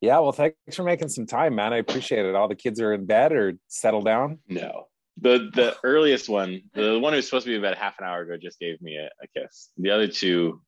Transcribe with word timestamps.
Yeah, 0.00 0.20
well, 0.20 0.32
thanks 0.32 0.56
for 0.74 0.82
making 0.82 1.08
some 1.08 1.26
time, 1.26 1.56
man. 1.56 1.74
I 1.74 1.76
appreciate 1.76 2.24
it. 2.24 2.34
All 2.34 2.48
the 2.48 2.54
kids 2.54 2.80
are 2.80 2.94
in 2.94 3.04
bed 3.04 3.32
or 3.32 3.58
settled 3.68 4.06
down. 4.06 4.38
No, 4.48 4.86
the 5.20 5.50
the 5.54 5.76
earliest 5.84 6.30
one, 6.30 6.62
the 6.72 6.98
one 6.98 7.12
who's 7.12 7.26
supposed 7.26 7.44
to 7.44 7.50
be 7.50 7.58
about 7.58 7.76
half 7.76 7.98
an 7.98 8.06
hour 8.06 8.22
ago, 8.22 8.38
just 8.40 8.58
gave 8.58 8.80
me 8.80 8.96
a, 8.96 9.10
a 9.22 9.26
kiss. 9.38 9.68
The 9.76 9.90
other 9.90 10.08
two, 10.08 10.62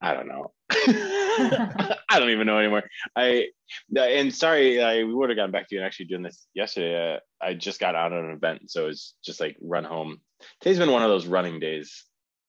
I 0.00 0.14
don't 0.14 0.28
know. 0.28 0.52
I 0.70 1.96
don't 2.20 2.30
even 2.30 2.46
know 2.46 2.60
anymore. 2.60 2.84
I 3.16 3.48
and 3.96 4.32
sorry, 4.32 4.80
I 4.80 5.02
we 5.02 5.14
would 5.14 5.30
have 5.30 5.36
gotten 5.36 5.50
back 5.50 5.68
to 5.68 5.74
you 5.74 5.80
and 5.80 5.86
actually 5.86 6.06
doing 6.06 6.22
this 6.22 6.46
yesterday. 6.54 7.16
Uh, 7.16 7.18
I 7.44 7.54
just 7.54 7.80
got 7.80 7.96
out 7.96 8.12
of 8.12 8.24
an 8.24 8.30
event, 8.30 8.70
so 8.70 8.86
it's 8.86 9.16
just 9.24 9.40
like 9.40 9.56
run 9.60 9.82
home. 9.82 10.20
Today's 10.60 10.78
been 10.78 10.92
one 10.92 11.02
of 11.02 11.08
those 11.08 11.26
running 11.26 11.58
days. 11.58 12.04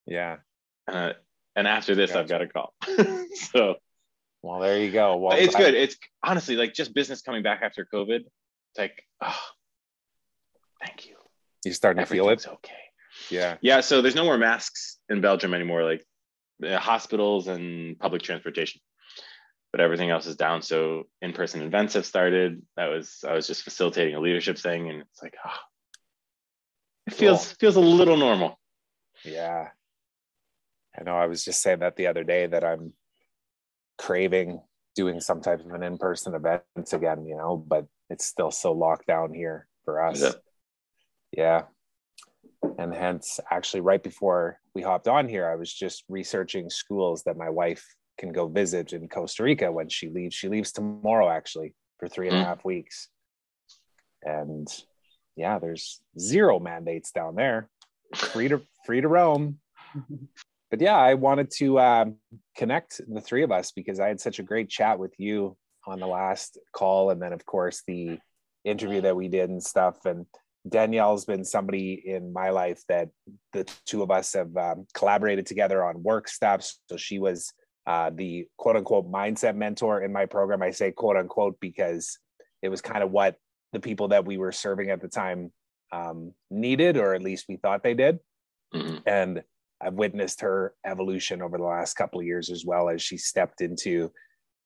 Yeah. 0.06 0.38
Uh, 0.88 1.14
and 1.56 1.68
after 1.68 1.96
this, 1.96 2.12
gotcha. 2.12 2.20
I've 2.20 2.30
got 2.30 2.42
a 2.42 2.48
call. 2.48 2.74
so 3.34 3.76
well, 4.42 4.60
there 4.60 4.80
you 4.80 4.92
go. 4.92 5.18
Well, 5.18 5.38
it's 5.38 5.56
good. 5.56 5.76
It's 5.76 5.98
honestly 6.24 6.56
like 6.56 6.74
just 6.74 6.94
business 6.94 7.22
coming 7.22 7.44
back 7.44 7.62
after 7.62 7.88
COVID. 7.94 8.22
It's 8.22 8.80
like, 8.80 9.04
oh, 9.22 9.40
thank 10.84 11.08
you. 11.08 11.16
You're 11.64 11.74
starting 11.76 12.04
to 12.04 12.10
feel 12.10 12.30
it. 12.30 12.34
It's 12.34 12.48
okay. 12.48 12.74
Yeah. 13.30 13.58
Yeah. 13.62 13.82
So 13.82 14.02
there's 14.02 14.16
no 14.16 14.24
more 14.24 14.38
masks 14.38 14.98
in 15.10 15.22
Belgium 15.22 15.54
anymore, 15.54 15.84
like 15.84 16.04
uh, 16.66 16.80
hospitals 16.80 17.48
and 17.48 18.00
public 18.00 18.24
transportation. 18.24 18.82
But 19.72 19.82
everything 19.82 20.10
else 20.10 20.26
is 20.26 20.36
down. 20.36 20.64
So 20.64 21.04
in-person 21.22 21.62
events 21.62 21.94
have 21.94 22.06
started. 22.06 22.62
That 22.78 22.88
was 22.88 23.24
I 23.28 23.34
was 23.34 23.48
just 23.48 23.64
facilitating 23.64 24.16
a 24.16 24.20
leadership 24.20 24.58
thing, 24.58 24.90
and 24.90 25.02
it's 25.02 25.22
like, 25.22 25.36
oh, 25.46 25.52
it 27.08 27.14
feels 27.14 27.48
cool. 27.48 27.56
feels 27.60 27.76
a 27.76 27.80
little 27.80 28.18
normal. 28.18 28.60
Yeah. 29.24 29.68
I 30.98 31.04
know. 31.04 31.16
I 31.16 31.28
was 31.28 31.44
just 31.44 31.62
saying 31.62 31.80
that 31.80 31.96
the 31.96 32.08
other 32.08 32.24
day 32.24 32.48
that 32.48 32.64
I'm 32.64 32.94
craving 33.98 34.62
doing 34.96 35.20
some 35.22 35.42
type 35.42 35.62
of 35.62 35.72
an 35.72 35.84
in-person 35.84 36.36
event 36.36 36.64
again, 36.92 37.26
you 37.26 37.38
know, 37.38 37.56
but 37.56 37.88
it's 38.10 38.26
still 38.26 38.52
so 38.52 38.74
locked 38.74 39.08
down 39.08 39.34
here 39.34 39.68
for 39.86 40.04
us. 40.04 40.22
Yeah. 40.22 40.32
yeah. 41.32 41.62
And 42.78 42.94
hence, 42.94 43.40
actually, 43.50 43.82
right 43.82 44.04
before 44.04 44.60
we 44.76 44.82
hopped 44.82 45.08
on 45.08 45.28
here, 45.28 45.50
I 45.50 45.56
was 45.56 45.74
just 45.74 46.04
researching 46.10 46.70
schools 46.70 47.24
that 47.24 47.38
my 47.38 47.50
wife 47.50 47.86
can 48.18 48.32
go 48.32 48.48
visit 48.48 48.94
in 48.94 49.08
Costa 49.08 49.44
Rica 49.44 49.72
when 49.72 49.90
she 49.90 50.10
leaves. 50.10 50.36
She 50.36 50.48
leaves 50.48 50.72
tomorrow, 50.72 51.30
actually, 51.30 51.74
for 51.98 52.08
three 52.08 52.28
and 52.28 52.38
mm. 52.38 52.42
a 52.42 52.46
half 52.46 52.66
weeks. 52.66 53.08
And 54.24 54.68
yeah, 55.36 55.58
there's 55.58 56.02
zero 56.20 56.60
mandates 56.60 57.12
down 57.12 57.36
there. 57.36 57.70
Free 58.16 58.50
to 58.50 58.62
free 58.86 59.02
to 59.02 59.08
roam. 59.08 59.60
but 60.72 60.80
yeah, 60.82 60.98
I 60.98 61.14
wanted 61.16 61.52
to 61.58 61.80
um, 61.80 62.16
connect 62.56 63.02
the 63.08 63.22
three 63.22 63.44
of 63.44 63.52
us 63.52 63.72
because 63.72 64.00
I 64.00 64.08
had 64.08 64.22
such 64.22 64.40
a 64.40 64.44
great 64.44 64.70
chat 64.70 64.98
with 64.98 65.14
you 65.20 65.58
on 65.86 66.00
the 66.00 66.08
last 66.08 66.58
call, 66.74 67.10
and 67.12 67.22
then 67.22 67.34
of 67.34 67.46
course 67.46 67.84
the 67.86 68.18
interview 68.64 69.02
that 69.02 69.16
we 69.16 69.28
did 69.28 69.50
and 69.50 69.62
stuff. 69.62 70.06
And 70.06 70.26
Danielle's 70.68 71.26
been 71.26 71.44
somebody 71.44 72.02
in 72.06 72.32
my 72.32 72.52
life 72.52 72.82
that 72.88 73.10
the 73.52 73.68
two 73.86 74.02
of 74.02 74.12
us 74.12 74.34
have 74.34 74.56
um, 74.56 74.88
collaborated 74.94 75.46
together 75.46 75.84
on 75.84 76.04
work 76.04 76.30
stuff. 76.30 76.72
So 76.90 76.96
she 76.96 77.20
was 77.20 77.52
uh, 77.86 78.12
the 78.14 78.48
quote 78.58 78.78
unquote 78.78 79.12
mindset 79.12 79.56
mentor 79.56 80.02
in 80.02 80.14
my 80.14 80.26
program. 80.26 80.62
I 80.62 80.72
say 80.72 80.92
quote 80.92 81.18
unquote 81.18 81.60
because 81.60 82.18
it 82.62 82.70
was 82.70 82.82
kind 82.82 83.04
of 83.04 83.12
what 83.12 83.36
the 83.74 83.80
people 83.80 84.10
that 84.10 84.26
we 84.26 84.38
were 84.38 84.52
serving 84.52 84.90
at 84.90 85.02
the 85.02 85.08
time 85.10 85.52
um, 85.92 86.34
needed, 86.50 86.96
or 86.96 87.14
at 87.14 87.24
least 87.24 87.46
we 87.50 87.58
thought 87.58 87.84
they 87.84 87.96
did. 87.96 88.20
Mm-hmm. 88.74 88.98
And 89.06 89.44
I've 89.84 89.94
witnessed 89.94 90.42
her 90.42 90.74
evolution 90.86 91.42
over 91.42 91.58
the 91.58 91.64
last 91.64 91.96
couple 91.96 92.20
of 92.20 92.26
years 92.26 92.50
as 92.50 92.66
well 92.66 92.90
as 92.90 93.02
she 93.02 93.18
stepped 93.18 93.62
into, 93.62 94.12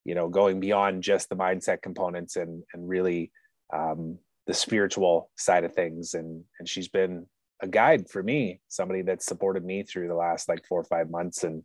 you 0.04 0.16
know, 0.16 0.28
going 0.28 0.60
beyond 0.60 1.04
just 1.04 1.30
the 1.30 1.36
mindset 1.36 1.82
components 1.82 2.36
and 2.36 2.64
and 2.74 2.88
really 2.88 3.32
um, 3.74 4.18
the 4.48 4.54
spiritual 4.54 5.30
side 5.38 5.64
of 5.64 5.74
things. 5.74 6.14
And 6.14 6.44
and 6.60 6.68
she's 6.68 6.90
been 6.90 7.26
a 7.62 7.68
guide 7.68 8.10
for 8.10 8.22
me, 8.22 8.60
somebody 8.68 9.02
that 9.04 9.24
supported 9.24 9.64
me 9.64 9.84
through 9.84 10.08
the 10.08 10.16
last 10.16 10.50
like 10.50 10.66
four 10.68 10.82
or 10.82 10.86
five 10.86 11.10
months. 11.10 11.44
And 11.44 11.64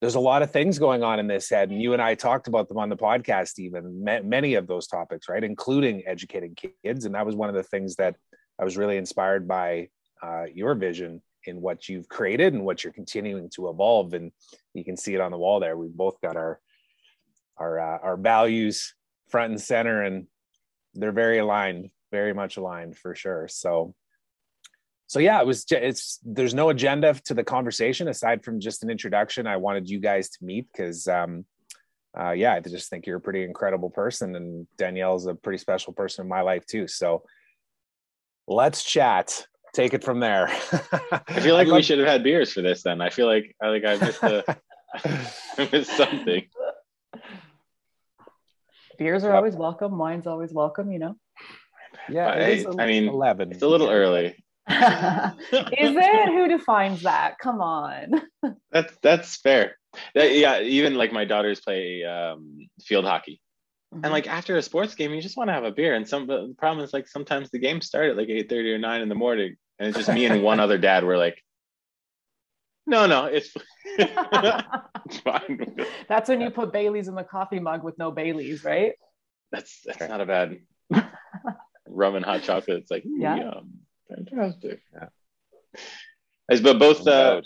there's 0.00 0.16
a 0.16 0.20
lot 0.20 0.42
of 0.42 0.50
things 0.50 0.78
going 0.78 1.02
on 1.02 1.20
in 1.20 1.28
this 1.28 1.48
head, 1.48 1.70
and 1.70 1.80
you 1.80 1.92
and 1.92 2.02
I 2.02 2.16
talked 2.16 2.48
about 2.48 2.68
them 2.68 2.78
on 2.78 2.88
the 2.88 2.96
podcast, 2.96 3.60
even 3.60 4.02
many 4.02 4.54
of 4.54 4.66
those 4.66 4.88
topics, 4.88 5.28
right, 5.28 5.44
including 5.44 6.02
educating 6.06 6.56
kids. 6.84 7.04
And 7.04 7.14
that 7.14 7.24
was 7.24 7.36
one 7.36 7.48
of 7.48 7.54
the 7.54 7.62
things 7.62 7.94
that 7.96 8.16
I 8.60 8.64
was 8.64 8.76
really 8.76 8.96
inspired 8.96 9.46
by 9.46 9.90
uh, 10.20 10.44
your 10.52 10.74
vision 10.74 11.22
in 11.46 11.60
what 11.60 11.88
you've 11.88 12.08
created 12.08 12.54
and 12.54 12.64
what 12.64 12.82
you're 12.82 12.92
continuing 12.92 13.48
to 13.50 13.68
evolve 13.68 14.14
and 14.14 14.32
you 14.74 14.84
can 14.84 14.96
see 14.96 15.14
it 15.14 15.20
on 15.20 15.30
the 15.30 15.38
wall 15.38 15.60
there. 15.60 15.76
We've 15.76 15.92
both 15.92 16.20
got 16.20 16.36
our 16.36 16.60
our 17.58 17.78
uh, 17.78 17.98
our 18.02 18.16
values 18.16 18.94
front 19.28 19.52
and 19.52 19.60
center 19.60 20.02
and 20.02 20.26
they're 20.94 21.12
very 21.12 21.38
aligned 21.38 21.90
very 22.12 22.34
much 22.34 22.58
aligned 22.58 22.96
for 22.96 23.16
sure. 23.16 23.48
So 23.48 23.94
so 25.08 25.18
yeah 25.18 25.40
it 25.40 25.46
was 25.46 25.66
it's 25.70 26.20
there's 26.22 26.54
no 26.54 26.70
agenda 26.70 27.14
to 27.24 27.34
the 27.34 27.42
conversation 27.42 28.06
aside 28.08 28.44
from 28.44 28.60
just 28.60 28.84
an 28.84 28.90
introduction. 28.90 29.48
I 29.48 29.56
wanted 29.56 29.90
you 29.90 29.98
guys 29.98 30.28
to 30.30 30.44
meet 30.44 30.68
because 30.70 31.08
um 31.08 31.44
uh, 32.18 32.32
yeah 32.32 32.52
i 32.52 32.60
just 32.60 32.90
think 32.90 33.06
you're 33.06 33.16
a 33.16 33.20
pretty 33.20 33.42
incredible 33.42 33.88
person 33.88 34.36
and 34.36 34.66
danielle's 34.76 35.26
a 35.26 35.34
pretty 35.34 35.56
special 35.56 35.94
person 35.94 36.24
in 36.24 36.28
my 36.28 36.42
life 36.42 36.64
too. 36.66 36.86
So 36.86 37.24
let's 38.46 38.84
chat 38.84 39.46
take 39.72 39.94
it 39.94 40.04
from 40.04 40.20
there. 40.20 40.48
I 40.48 41.40
feel 41.40 41.54
like 41.56 41.68
we 41.68 41.82
should 41.82 41.98
have 41.98 42.08
had 42.08 42.22
beers 42.22 42.52
for 42.52 42.62
this 42.62 42.82
then. 42.82 43.00
I 43.00 43.10
feel 43.10 43.26
like 43.26 43.54
I 43.62 43.70
think 43.70 43.84
I 43.84 43.96
missed, 43.96 44.22
a, 44.22 44.58
I 45.58 45.68
missed 45.72 45.96
something. 45.96 46.46
Beers 48.98 49.24
are 49.24 49.34
always 49.34 49.56
welcome. 49.56 49.98
Wine's 49.98 50.26
always 50.26 50.52
welcome, 50.52 50.92
you 50.92 50.98
know. 50.98 51.16
Yeah, 52.08 52.28
I, 52.28 52.64
I 52.78 52.86
mean, 52.86 53.08
11. 53.08 53.52
It's 53.52 53.62
a 53.62 53.68
little 53.68 53.88
early. 53.88 54.26
Is 54.68 54.76
it? 55.96 56.28
Who 56.28 56.48
defines 56.48 57.02
that? 57.02 57.38
Come 57.38 57.60
on. 57.60 58.22
that's 58.70 58.96
that's 59.02 59.36
fair. 59.36 59.76
That, 60.14 60.34
yeah, 60.34 60.60
even 60.60 60.94
like 60.94 61.12
my 61.12 61.24
daughters 61.24 61.60
play 61.60 62.04
um, 62.04 62.68
field 62.80 63.04
hockey, 63.04 63.40
Mm-hmm. 63.92 64.04
And 64.04 64.12
like 64.12 64.26
after 64.26 64.56
a 64.56 64.62
sports 64.62 64.94
game, 64.94 65.12
you 65.12 65.20
just 65.20 65.36
want 65.36 65.48
to 65.48 65.54
have 65.54 65.64
a 65.64 65.70
beer. 65.70 65.94
And 65.94 66.08
some 66.08 66.26
the 66.26 66.54
problem 66.56 66.82
is 66.84 66.92
like 66.92 67.08
sometimes 67.08 67.50
the 67.50 67.58
game 67.58 67.80
start 67.80 68.10
at 68.10 68.16
like 68.16 68.28
eight 68.28 68.48
thirty 68.48 68.72
or 68.72 68.78
nine 68.78 69.02
in 69.02 69.08
the 69.08 69.14
morning, 69.14 69.56
and 69.82 69.88
it's 69.88 70.06
just 70.06 70.14
me 70.14 70.26
and 70.26 70.44
one 70.44 70.60
other 70.60 70.78
dad. 70.78 71.04
We're 71.04 71.18
like, 71.18 71.42
no, 72.86 73.06
no, 73.06 73.24
it's, 73.24 73.52
it's 73.84 75.18
fine. 75.18 75.76
That's 76.08 76.28
when 76.28 76.40
you 76.40 76.50
put 76.50 76.72
Bailey's 76.72 77.08
in 77.08 77.16
the 77.16 77.24
coffee 77.24 77.58
mug 77.58 77.82
with 77.82 77.98
no 77.98 78.12
Bailey's, 78.12 78.62
right? 78.62 78.92
That's 79.50 79.80
that's 79.84 80.00
not 80.00 80.20
a 80.20 80.26
bad 80.26 80.58
rum 81.88 82.14
and 82.14 82.24
hot 82.24 82.44
chocolate. 82.44 82.78
It's 82.78 82.92
like 82.92 83.02
yeah, 83.04 83.36
yum. 83.36 83.80
fantastic. 84.08 84.82
Yeah. 84.92 85.08
As 86.48 86.60
but 86.60 86.78
both 86.78 87.04
uh, 87.04 87.42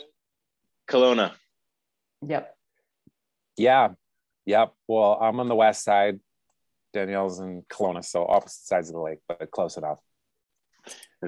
Kelowna. 0.91 1.33
Yep. 2.27 2.55
Yeah. 3.57 3.89
Yep. 4.45 4.75
Well, 4.87 5.19
I'm 5.23 5.41
on 5.41 5.49
the 5.49 5.55
west 5.55 5.85
side. 5.85 6.21
Danielle's 6.93 7.41
in 7.41 7.63
Kelowna, 7.71 8.05
so 8.05 8.27
opposite 8.27 8.67
sides 8.67 8.91
of 8.91 8.95
the 8.95 9.01
lake, 9.01 9.21
but 9.27 9.51
close 9.51 9.79
enough. 9.79 9.99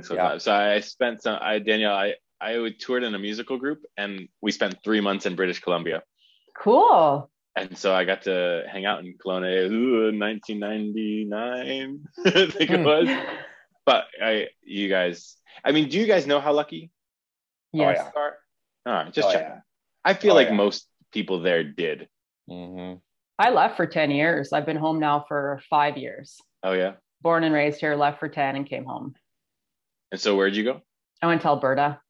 So, 0.02 0.14
yeah. 0.14 0.38
so 0.38 0.52
I 0.52 0.80
spent 0.80 1.22
some. 1.22 1.38
I 1.40 1.58
Danielle, 1.58 1.94
I 1.94 2.14
I 2.40 2.74
toured 2.78 3.04
in 3.04 3.14
a 3.14 3.18
musical 3.18 3.58
group, 3.58 3.80
and 3.96 4.28
we 4.40 4.52
spent 4.52 4.76
three 4.84 5.00
months 5.00 5.26
in 5.26 5.34
British 5.34 5.60
Columbia. 5.60 6.02
Cool. 6.56 7.30
And 7.56 7.76
so 7.76 7.94
I 7.94 8.04
got 8.04 8.22
to 8.22 8.62
hang 8.70 8.86
out 8.86 9.00
in 9.04 9.14
Kelowna, 9.14 9.68
ooh, 9.68 10.16
1999, 10.16 12.04
I 12.26 12.30
think 12.50 12.70
it 12.70 12.80
was. 12.84 13.08
but 13.84 14.04
I, 14.22 14.48
you 14.62 14.88
guys, 14.88 15.36
I 15.64 15.72
mean, 15.72 15.88
do 15.88 15.98
you 15.98 16.06
guys 16.06 16.26
know 16.26 16.38
how 16.40 16.52
lucky? 16.52 16.90
Yes. 17.72 17.98
Oh, 18.00 18.10
yeah. 18.14 18.30
All 18.86 18.92
right, 18.92 19.12
just 19.12 19.28
oh, 19.28 19.32
check. 19.32 19.42
Yeah. 19.42 19.60
I 20.04 20.14
feel 20.14 20.32
oh, 20.32 20.36
like 20.36 20.48
yeah. 20.48 20.54
most 20.54 20.86
people 21.12 21.40
there 21.40 21.64
did. 21.64 22.08
Mm-hmm. 22.48 22.98
I 23.40 23.50
left 23.50 23.76
for 23.76 23.86
10 23.86 24.10
years. 24.12 24.52
I've 24.52 24.66
been 24.66 24.76
home 24.76 25.00
now 25.00 25.24
for 25.26 25.60
five 25.68 25.96
years. 25.96 26.40
Oh, 26.62 26.72
yeah. 26.72 26.92
Born 27.22 27.42
and 27.42 27.54
raised 27.54 27.80
here, 27.80 27.96
left 27.96 28.20
for 28.20 28.28
10 28.28 28.56
and 28.56 28.66
came 28.68 28.84
home. 28.84 29.14
And 30.10 30.20
so 30.20 30.36
where'd 30.36 30.56
you 30.56 30.64
go? 30.64 30.80
I 31.22 31.26
went 31.26 31.42
to 31.42 31.48
Alberta. 31.48 32.00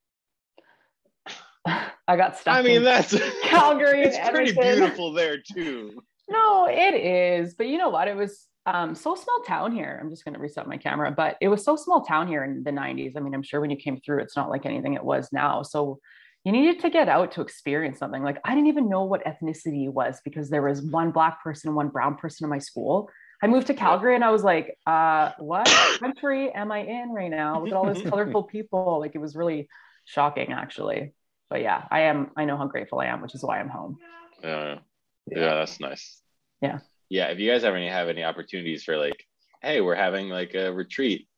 I 1.67 2.17
got 2.17 2.39
stuck. 2.39 2.55
I 2.55 2.63
mean, 2.63 2.83
that's 2.83 3.15
Calgary. 3.43 4.03
it's 4.03 4.19
pretty 4.29 4.53
beautiful 4.53 5.13
there 5.13 5.39
too. 5.39 6.03
No, 6.29 6.67
it 6.67 6.95
is. 6.95 7.55
But 7.55 7.69
you 7.69 7.79
know 7.79 7.89
what? 7.89 8.09
It 8.09 8.17
was 8.17 8.47
um, 8.67 8.95
so 8.95 9.15
small 9.15 9.43
town 9.47 9.73
here. 9.73 9.99
I'm 10.01 10.11
just 10.11 10.25
going 10.25 10.35
to 10.35 10.41
reset 10.41 10.69
my 10.69 10.77
camera, 10.77 11.11
but 11.11 11.37
it 11.41 11.49
was 11.49 11.65
so 11.65 11.75
small 11.75 12.03
town 12.03 12.29
here 12.29 12.45
in 12.45 12.63
the 12.65 12.71
90s. 12.71 13.17
I 13.17 13.21
mean, 13.21 13.35
I'm 13.35 13.43
sure 13.43 13.61
when 13.61 13.71
you 13.71 13.77
came 13.77 13.99
through, 14.01 14.21
it's 14.21 14.37
not 14.37 14.51
like 14.51 14.67
anything 14.67 14.95
it 14.95 15.05
was 15.05 15.31
now. 15.33 15.63
So 15.63 15.99
you 16.45 16.53
needed 16.53 16.81
to 16.81 16.91
get 16.91 17.09
out 17.09 17.33
to 17.33 17.41
experience 17.41 17.99
something. 17.99 18.23
Like 18.23 18.39
I 18.45 18.55
didn't 18.55 18.69
even 18.69 18.89
know 18.89 19.05
what 19.05 19.25
ethnicity 19.25 19.91
was 19.91 20.21
because 20.25 20.51
there 20.51 20.63
was 20.63 20.83
one 20.83 21.11
black 21.11 21.43
person 21.43 21.69
and 21.69 21.77
one 21.77 21.89
brown 21.89 22.17
person 22.17 22.45
in 22.45 22.51
my 22.51 22.59
school. 22.59 23.11
I 23.43 23.47
moved 23.47 23.69
to 23.69 23.75
Calgary 23.75 24.15
and 24.15 24.25
I 24.25 24.31
was 24.31 24.43
like, 24.43 24.77
uh, 24.87 25.33
what 25.39 25.67
country 26.01 26.51
am 26.51 26.73
I 26.73 26.81
in 26.81 27.11
right 27.11 27.31
now? 27.31 27.61
Look 27.61 27.69
at 27.69 27.75
all 27.75 27.87
those 27.87 28.03
colorful 28.09 28.43
people. 28.43 28.99
Like 29.01 29.15
it 29.15 29.19
was 29.19 29.37
really 29.37 29.69
shocking 30.05 30.53
actually. 30.53 31.13
but 31.51 31.61
yeah, 31.61 31.85
I 31.91 32.03
am. 32.03 32.31
I 32.37 32.45
know 32.45 32.57
how 32.57 32.67
grateful 32.67 33.01
I 33.01 33.07
am, 33.07 33.21
which 33.21 33.35
is 33.35 33.43
why 33.43 33.61
I'm 33.61 33.69
home. 33.69 33.99
Yeah, 34.43 34.79
yeah, 35.27 35.55
that's 35.55 35.81
nice. 35.81 36.21
Yeah, 36.61 36.79
yeah. 37.09 37.27
If 37.27 37.39
you 37.39 37.51
guys 37.51 37.65
ever 37.65 37.77
any 37.77 37.89
have 37.89 38.09
any 38.09 38.25
opportunities 38.25 38.85
for 38.85 38.97
like, 38.97 39.25
hey, 39.63 39.81
we're 39.81 39.95
having 39.95 40.29
like 40.29 40.55
a 40.55 40.73
retreat 40.73 41.29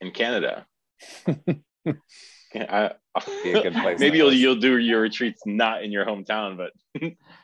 in 0.00 0.12
Canada. 0.12 0.66
I, 2.54 2.92
maybe 3.98 4.18
you'll 4.18 4.32
you'll 4.32 4.56
do 4.56 4.76
your 4.78 5.00
retreats 5.00 5.42
not 5.46 5.82
in 5.82 5.92
your 5.92 6.04
hometown, 6.04 6.56
but 6.56 6.72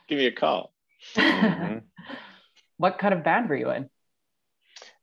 give 0.09 0.19
me 0.19 0.27
a 0.27 0.33
call. 0.33 0.73
Mm-hmm. 1.15 1.79
what 2.79 2.99
kind 2.99 3.15
of 3.15 3.23
band 3.23 3.49
were 3.49 3.57
you 3.57 3.71
in? 3.71 3.89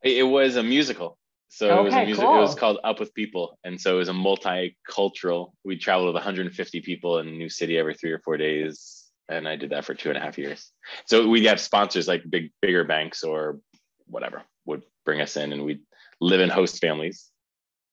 It 0.03 0.23
was 0.23 0.55
a 0.55 0.63
musical. 0.63 1.17
So 1.49 1.69
okay, 1.69 1.79
it 1.79 1.83
was 1.83 1.93
a 1.93 2.05
music. 2.05 2.25
Cool. 2.25 2.35
It 2.35 2.41
was 2.41 2.55
called 2.55 2.79
Up 2.83 2.99
with 2.99 3.13
People, 3.13 3.59
and 3.63 3.79
so 3.79 3.95
it 3.95 3.99
was 3.99 4.09
a 4.09 4.13
multicultural. 4.13 5.51
We 5.63 5.77
traveled 5.77 6.07
with 6.07 6.15
150 6.15 6.81
people 6.81 7.19
in 7.19 7.27
a 7.27 7.31
new 7.31 7.49
city 7.49 7.77
every 7.77 7.93
three 7.93 8.11
or 8.11 8.19
four 8.19 8.37
days, 8.37 9.05
and 9.29 9.47
I 9.47 9.55
did 9.55 9.69
that 9.69 9.85
for 9.85 9.93
two 9.93 10.09
and 10.09 10.17
a 10.17 10.21
half 10.21 10.37
years. 10.37 10.71
So 11.05 11.27
we'd 11.27 11.45
have 11.45 11.59
sponsors 11.59 12.07
like 12.07 12.23
big, 12.27 12.51
bigger 12.61 12.83
banks 12.83 13.23
or 13.23 13.59
whatever 14.07 14.41
would 14.65 14.81
bring 15.05 15.21
us 15.21 15.37
in, 15.37 15.53
and 15.53 15.63
we'd 15.63 15.81
live 16.19 16.41
in 16.41 16.49
host 16.49 16.81
families 16.81 17.29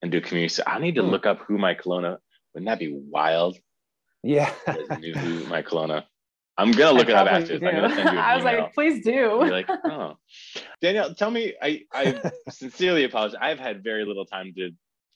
and 0.02 0.10
do 0.10 0.20
community. 0.20 0.54
So 0.54 0.62
I 0.66 0.78
need 0.78 0.94
to 0.94 1.02
hmm. 1.02 1.10
look 1.10 1.26
up 1.26 1.40
who 1.46 1.58
my 1.58 1.74
Kelowna. 1.74 2.16
Wouldn't 2.54 2.68
that 2.68 2.78
be 2.78 2.92
wild? 2.92 3.58
Yeah. 4.22 4.52
who 4.66 5.44
my 5.46 5.62
Kelowna. 5.62 6.04
I'm 6.60 6.72
gonna 6.72 6.98
look 6.98 7.08
I 7.08 7.12
it 7.12 7.16
up 7.16 7.26
after. 7.28 7.54
I'm 7.54 7.60
gonna 7.60 7.94
send 7.94 8.10
you 8.10 8.18
I 8.18 8.36
was 8.36 8.44
email. 8.44 8.62
like, 8.62 8.74
please 8.74 9.02
do. 9.04 9.10
You're 9.10 9.50
like, 9.50 9.68
oh, 9.84 10.16
Danielle, 10.82 11.14
tell 11.14 11.30
me. 11.30 11.54
I 11.60 11.82
I 11.92 12.20
sincerely 12.50 13.04
apologize. 13.04 13.38
I've 13.40 13.58
had 13.58 13.82
very 13.82 14.04
little 14.04 14.26
time 14.26 14.52
to. 14.56 14.70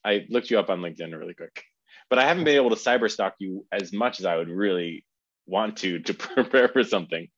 I 0.05 0.27
looked 0.31 0.51
you 0.51 0.59
up 0.59 0.71
on 0.71 0.81
LinkedIn 0.81 1.17
really 1.19 1.35
quick, 1.35 1.63
but 2.09 2.19
I 2.19 2.25
haven't 2.27 2.45
been 2.45 2.57
able 2.57 2.71
to 2.71 2.77
cyber 2.77 3.11
stalk 3.11 3.35
you 3.39 3.67
as 3.73 3.93
much 3.93 4.21
as 4.21 4.27
I 4.27 4.37
would 4.37 4.49
really 4.49 5.05
want 5.47 5.77
to 5.79 6.01
to 6.01 6.15
prepare 6.15 6.69
for 6.69 6.83
something. 6.85 7.29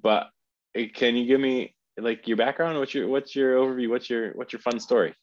But 0.00 0.28
eh, 0.74 0.88
can 0.94 1.16
you 1.16 1.26
give 1.26 1.40
me 1.40 1.74
like 1.98 2.26
your 2.26 2.36
background? 2.36 2.78
What's 2.78 2.94
your 2.94 3.08
what's 3.08 3.36
your 3.36 3.56
overview? 3.56 3.90
What's 3.90 4.08
your 4.08 4.32
what's 4.32 4.52
your 4.52 4.60
fun 4.60 4.80
story? 4.80 5.14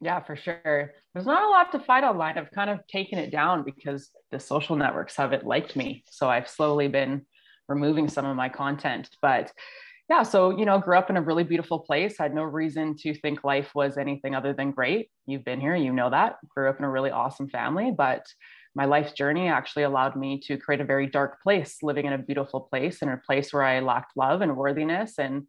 Yeah, 0.00 0.20
for 0.20 0.34
sure. 0.34 0.92
There's 1.12 1.26
not 1.26 1.44
a 1.44 1.48
lot 1.48 1.72
to 1.72 1.78
fight 1.78 2.04
online. 2.04 2.38
I've 2.38 2.50
kind 2.52 2.70
of 2.70 2.86
taken 2.86 3.18
it 3.18 3.30
down 3.30 3.64
because 3.64 4.10
the 4.30 4.40
social 4.40 4.76
networks 4.76 5.16
haven't 5.16 5.44
liked 5.44 5.76
me. 5.76 6.04
So 6.10 6.28
I've 6.28 6.48
slowly 6.48 6.88
been 6.88 7.26
removing 7.68 8.08
some 8.08 8.24
of 8.24 8.34
my 8.36 8.48
content. 8.48 9.10
But 9.20 9.52
yeah, 10.08 10.22
so, 10.22 10.56
you 10.56 10.64
know, 10.64 10.78
grew 10.78 10.96
up 10.96 11.10
in 11.10 11.18
a 11.18 11.22
really 11.22 11.44
beautiful 11.44 11.80
place, 11.80 12.16
had 12.18 12.34
no 12.34 12.42
reason 12.42 12.96
to 13.00 13.14
think 13.14 13.44
life 13.44 13.74
was 13.74 13.98
anything 13.98 14.34
other 14.34 14.54
than 14.54 14.70
great. 14.70 15.10
You've 15.26 15.44
been 15.44 15.60
here, 15.60 15.76
you 15.76 15.92
know 15.92 16.10
that. 16.10 16.36
Grew 16.48 16.70
up 16.70 16.78
in 16.78 16.84
a 16.84 16.90
really 16.90 17.10
awesome 17.10 17.48
family, 17.48 17.92
but 17.96 18.24
my 18.74 18.86
life 18.86 19.14
journey 19.14 19.48
actually 19.48 19.82
allowed 19.82 20.16
me 20.16 20.40
to 20.46 20.56
create 20.56 20.80
a 20.80 20.84
very 20.84 21.06
dark 21.06 21.42
place, 21.42 21.76
living 21.82 22.06
in 22.06 22.12
a 22.14 22.18
beautiful 22.18 22.60
place, 22.60 23.02
in 23.02 23.08
a 23.08 23.20
place 23.24 23.52
where 23.52 23.62
I 23.62 23.80
lacked 23.80 24.12
love 24.16 24.40
and 24.40 24.56
worthiness. 24.56 25.18
And 25.18 25.46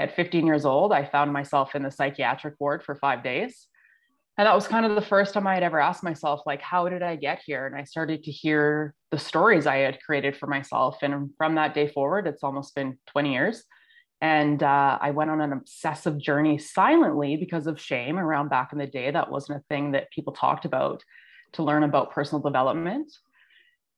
at 0.00 0.16
15 0.16 0.46
years 0.46 0.64
old, 0.64 0.92
I 0.92 1.04
found 1.04 1.32
myself 1.32 1.74
in 1.74 1.82
the 1.82 1.90
psychiatric 1.90 2.54
ward 2.58 2.82
for 2.82 2.94
five 2.96 3.22
days 3.22 3.68
and 4.38 4.46
that 4.46 4.54
was 4.54 4.66
kind 4.66 4.86
of 4.86 4.94
the 4.94 5.02
first 5.02 5.34
time 5.34 5.46
i 5.46 5.54
had 5.54 5.62
ever 5.62 5.80
asked 5.80 6.02
myself 6.02 6.40
like 6.46 6.60
how 6.60 6.88
did 6.88 7.02
i 7.02 7.16
get 7.16 7.42
here? 7.44 7.66
And 7.66 7.76
i 7.76 7.84
started 7.84 8.24
to 8.24 8.30
hear 8.30 8.94
the 9.10 9.18
stories 9.18 9.66
i 9.66 9.76
had 9.76 10.00
created 10.00 10.36
for 10.36 10.46
myself. 10.46 10.98
And 11.02 11.30
from 11.36 11.54
that 11.56 11.74
day 11.74 11.88
forward 11.88 12.26
it's 12.26 12.42
almost 12.42 12.74
been 12.74 12.98
20 13.06 13.32
years. 13.32 13.64
And 14.20 14.62
uh, 14.62 14.98
i 15.00 15.10
went 15.10 15.30
on 15.30 15.40
an 15.40 15.52
obsessive 15.52 16.18
journey 16.18 16.58
silently 16.58 17.36
because 17.36 17.66
of 17.66 17.80
shame 17.80 18.18
around 18.18 18.48
back 18.48 18.72
in 18.72 18.78
the 18.78 18.86
day. 18.86 19.10
That 19.10 19.30
wasn't 19.30 19.58
a 19.58 19.64
thing 19.68 19.92
that 19.92 20.10
people 20.10 20.32
talked 20.32 20.64
about 20.64 21.02
to 21.52 21.62
learn 21.62 21.82
about 21.82 22.12
personal 22.12 22.40
development. 22.40 23.12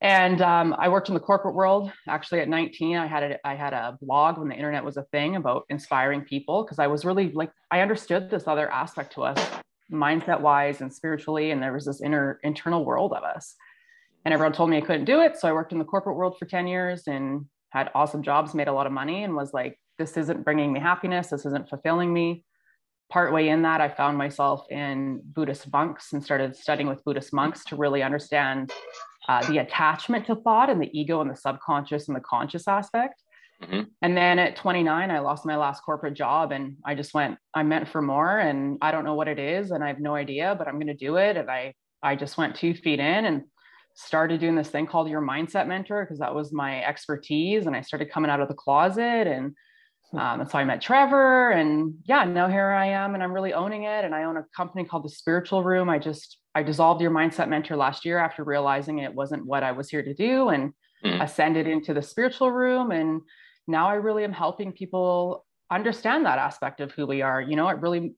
And 0.00 0.42
um, 0.42 0.74
I 0.76 0.88
worked 0.88 1.08
in 1.08 1.14
the 1.14 1.20
corporate 1.20 1.54
world. 1.54 1.90
Actually, 2.08 2.40
at 2.40 2.48
19, 2.48 2.96
I 2.96 3.06
had 3.06 3.22
a, 3.22 3.46
I 3.46 3.54
had 3.54 3.72
a 3.72 3.96
blog 4.02 4.38
when 4.38 4.48
the 4.48 4.54
internet 4.54 4.84
was 4.84 4.96
a 4.96 5.04
thing 5.04 5.36
about 5.36 5.64
inspiring 5.70 6.22
people 6.22 6.64
because 6.64 6.80
I 6.80 6.88
was 6.88 7.04
really 7.04 7.30
like 7.30 7.52
I 7.70 7.80
understood 7.80 8.28
this 8.28 8.48
other 8.48 8.68
aspect 8.70 9.14
to 9.14 9.22
us 9.22 9.62
mindset 9.94 10.40
wise 10.40 10.80
and 10.80 10.92
spiritually 10.92 11.50
and 11.50 11.62
there 11.62 11.72
was 11.72 11.86
this 11.86 12.02
inner 12.02 12.40
internal 12.42 12.84
world 12.84 13.12
of 13.12 13.22
us. 13.22 13.54
And 14.24 14.32
everyone 14.32 14.52
told 14.52 14.70
me 14.70 14.78
i 14.78 14.80
couldn't 14.80 15.04
do 15.04 15.20
it 15.20 15.36
so 15.36 15.48
i 15.48 15.52
worked 15.52 15.72
in 15.72 15.78
the 15.78 15.84
corporate 15.84 16.16
world 16.16 16.36
for 16.38 16.46
10 16.46 16.66
years 16.66 17.06
and 17.06 17.46
had 17.70 17.90
awesome 17.94 18.22
jobs 18.22 18.54
made 18.54 18.68
a 18.68 18.72
lot 18.72 18.86
of 18.86 18.92
money 18.92 19.24
and 19.24 19.34
was 19.34 19.52
like 19.52 19.78
this 19.98 20.16
isn't 20.16 20.44
bringing 20.44 20.72
me 20.72 20.80
happiness. 20.80 21.28
This 21.28 21.46
isn't 21.46 21.68
fulfilling 21.68 22.12
me. 22.12 22.44
Partway 23.10 23.48
in 23.48 23.62
that 23.62 23.80
i 23.80 23.88
found 23.88 24.16
myself 24.16 24.64
in 24.70 25.20
buddhist 25.24 25.70
monks 25.70 26.14
and 26.14 26.24
started 26.24 26.56
studying 26.56 26.88
with 26.88 27.04
buddhist 27.04 27.34
monks 27.34 27.62
to 27.66 27.76
really 27.76 28.02
understand 28.02 28.72
uh, 29.28 29.46
the 29.46 29.58
attachment 29.58 30.24
to 30.26 30.34
thought 30.34 30.70
and 30.70 30.80
the 30.80 30.98
ego 30.98 31.20
and 31.20 31.30
the 31.30 31.36
subconscious 31.36 32.08
and 32.08 32.16
the 32.16 32.20
conscious 32.20 32.66
aspect 32.66 33.22
Mm-hmm. 33.64 33.82
And 34.02 34.16
then 34.16 34.38
at 34.38 34.56
29, 34.56 35.10
I 35.10 35.18
lost 35.20 35.46
my 35.46 35.56
last 35.56 35.82
corporate 35.82 36.14
job 36.14 36.52
and 36.52 36.76
I 36.84 36.94
just 36.94 37.14
went, 37.14 37.38
I'm 37.54 37.68
meant 37.68 37.88
for 37.88 38.02
more 38.02 38.38
and 38.38 38.78
I 38.82 38.90
don't 38.90 39.04
know 39.04 39.14
what 39.14 39.28
it 39.28 39.38
is 39.38 39.70
and 39.70 39.82
I 39.82 39.88
have 39.88 40.00
no 40.00 40.14
idea, 40.14 40.54
but 40.56 40.68
I'm 40.68 40.74
going 40.74 40.86
to 40.88 40.94
do 40.94 41.16
it. 41.16 41.36
And 41.36 41.50
I, 41.50 41.74
I 42.02 42.16
just 42.16 42.36
went 42.36 42.56
two 42.56 42.74
feet 42.74 43.00
in 43.00 43.24
and 43.24 43.42
started 43.94 44.40
doing 44.40 44.56
this 44.56 44.70
thing 44.70 44.86
called 44.86 45.08
your 45.08 45.22
mindset 45.22 45.66
mentor 45.66 46.04
because 46.04 46.18
that 46.18 46.34
was 46.34 46.52
my 46.52 46.84
expertise. 46.84 47.66
And 47.66 47.76
I 47.76 47.80
started 47.80 48.10
coming 48.10 48.30
out 48.30 48.40
of 48.40 48.48
the 48.48 48.54
closet 48.54 49.26
and 49.26 49.54
hmm. 50.10 50.18
um, 50.18 50.40
and 50.40 50.50
so 50.50 50.58
I 50.58 50.64
met 50.64 50.82
Trevor 50.82 51.50
and 51.50 51.94
yeah, 52.04 52.24
now 52.24 52.48
here 52.48 52.70
I 52.70 52.86
am 52.86 53.14
and 53.14 53.22
I'm 53.22 53.32
really 53.32 53.54
owning 53.54 53.84
it. 53.84 54.04
And 54.04 54.14
I 54.14 54.24
own 54.24 54.36
a 54.36 54.44
company 54.56 54.84
called 54.84 55.04
the 55.04 55.10
Spiritual 55.10 55.62
Room. 55.62 55.88
I 55.88 55.98
just, 55.98 56.38
I 56.54 56.62
dissolved 56.62 57.00
your 57.00 57.10
mindset 57.10 57.48
mentor 57.48 57.76
last 57.76 58.04
year 58.04 58.18
after 58.18 58.44
realizing 58.44 58.98
it 58.98 59.14
wasn't 59.14 59.46
what 59.46 59.62
I 59.62 59.72
was 59.72 59.88
here 59.88 60.02
to 60.02 60.14
do 60.14 60.48
and 60.48 60.72
mm. 61.04 61.22
ascended 61.22 61.66
into 61.66 61.94
the 61.94 62.02
spiritual 62.02 62.50
room 62.50 62.90
and 62.90 63.22
now 63.66 63.88
I 63.88 63.94
really 63.94 64.24
am 64.24 64.32
helping 64.32 64.72
people 64.72 65.44
understand 65.70 66.26
that 66.26 66.38
aspect 66.38 66.80
of 66.80 66.92
who 66.92 67.06
we 67.06 67.22
are, 67.22 67.40
you 67.40 67.56
know, 67.56 67.68
it 67.68 67.78
really 67.80 68.14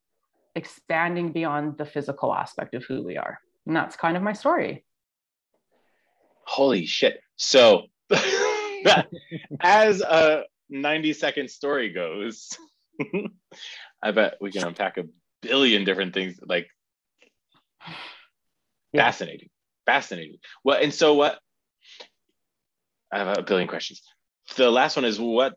expanding 0.54 1.32
beyond 1.32 1.78
the 1.78 1.84
physical 1.84 2.34
aspect 2.34 2.74
of 2.74 2.84
who 2.84 3.02
we 3.02 3.16
are. 3.16 3.38
And 3.66 3.74
that's 3.74 3.96
kind 3.96 4.16
of 4.16 4.22
my 4.22 4.32
story. 4.32 4.84
Holy 6.44 6.86
shit. 6.86 7.20
So, 7.36 7.84
as 9.60 10.00
a 10.00 10.44
90 10.70 11.12
second 11.12 11.50
story 11.50 11.90
goes, 11.92 12.48
I 14.02 14.12
bet 14.12 14.34
we 14.40 14.52
can 14.52 14.64
unpack 14.64 14.96
a 14.98 15.04
billion 15.42 15.84
different 15.84 16.14
things 16.14 16.38
like 16.44 16.68
yeah. 18.92 19.04
fascinating. 19.04 19.48
Fascinating. 19.84 20.38
Well, 20.64 20.78
and 20.80 20.92
so 20.92 21.14
what? 21.14 21.38
I 23.12 23.18
have 23.18 23.38
a 23.38 23.42
billion 23.42 23.68
questions 23.68 24.02
the 24.56 24.70
last 24.70 24.96
one 24.96 25.04
is 25.04 25.18
what 25.18 25.54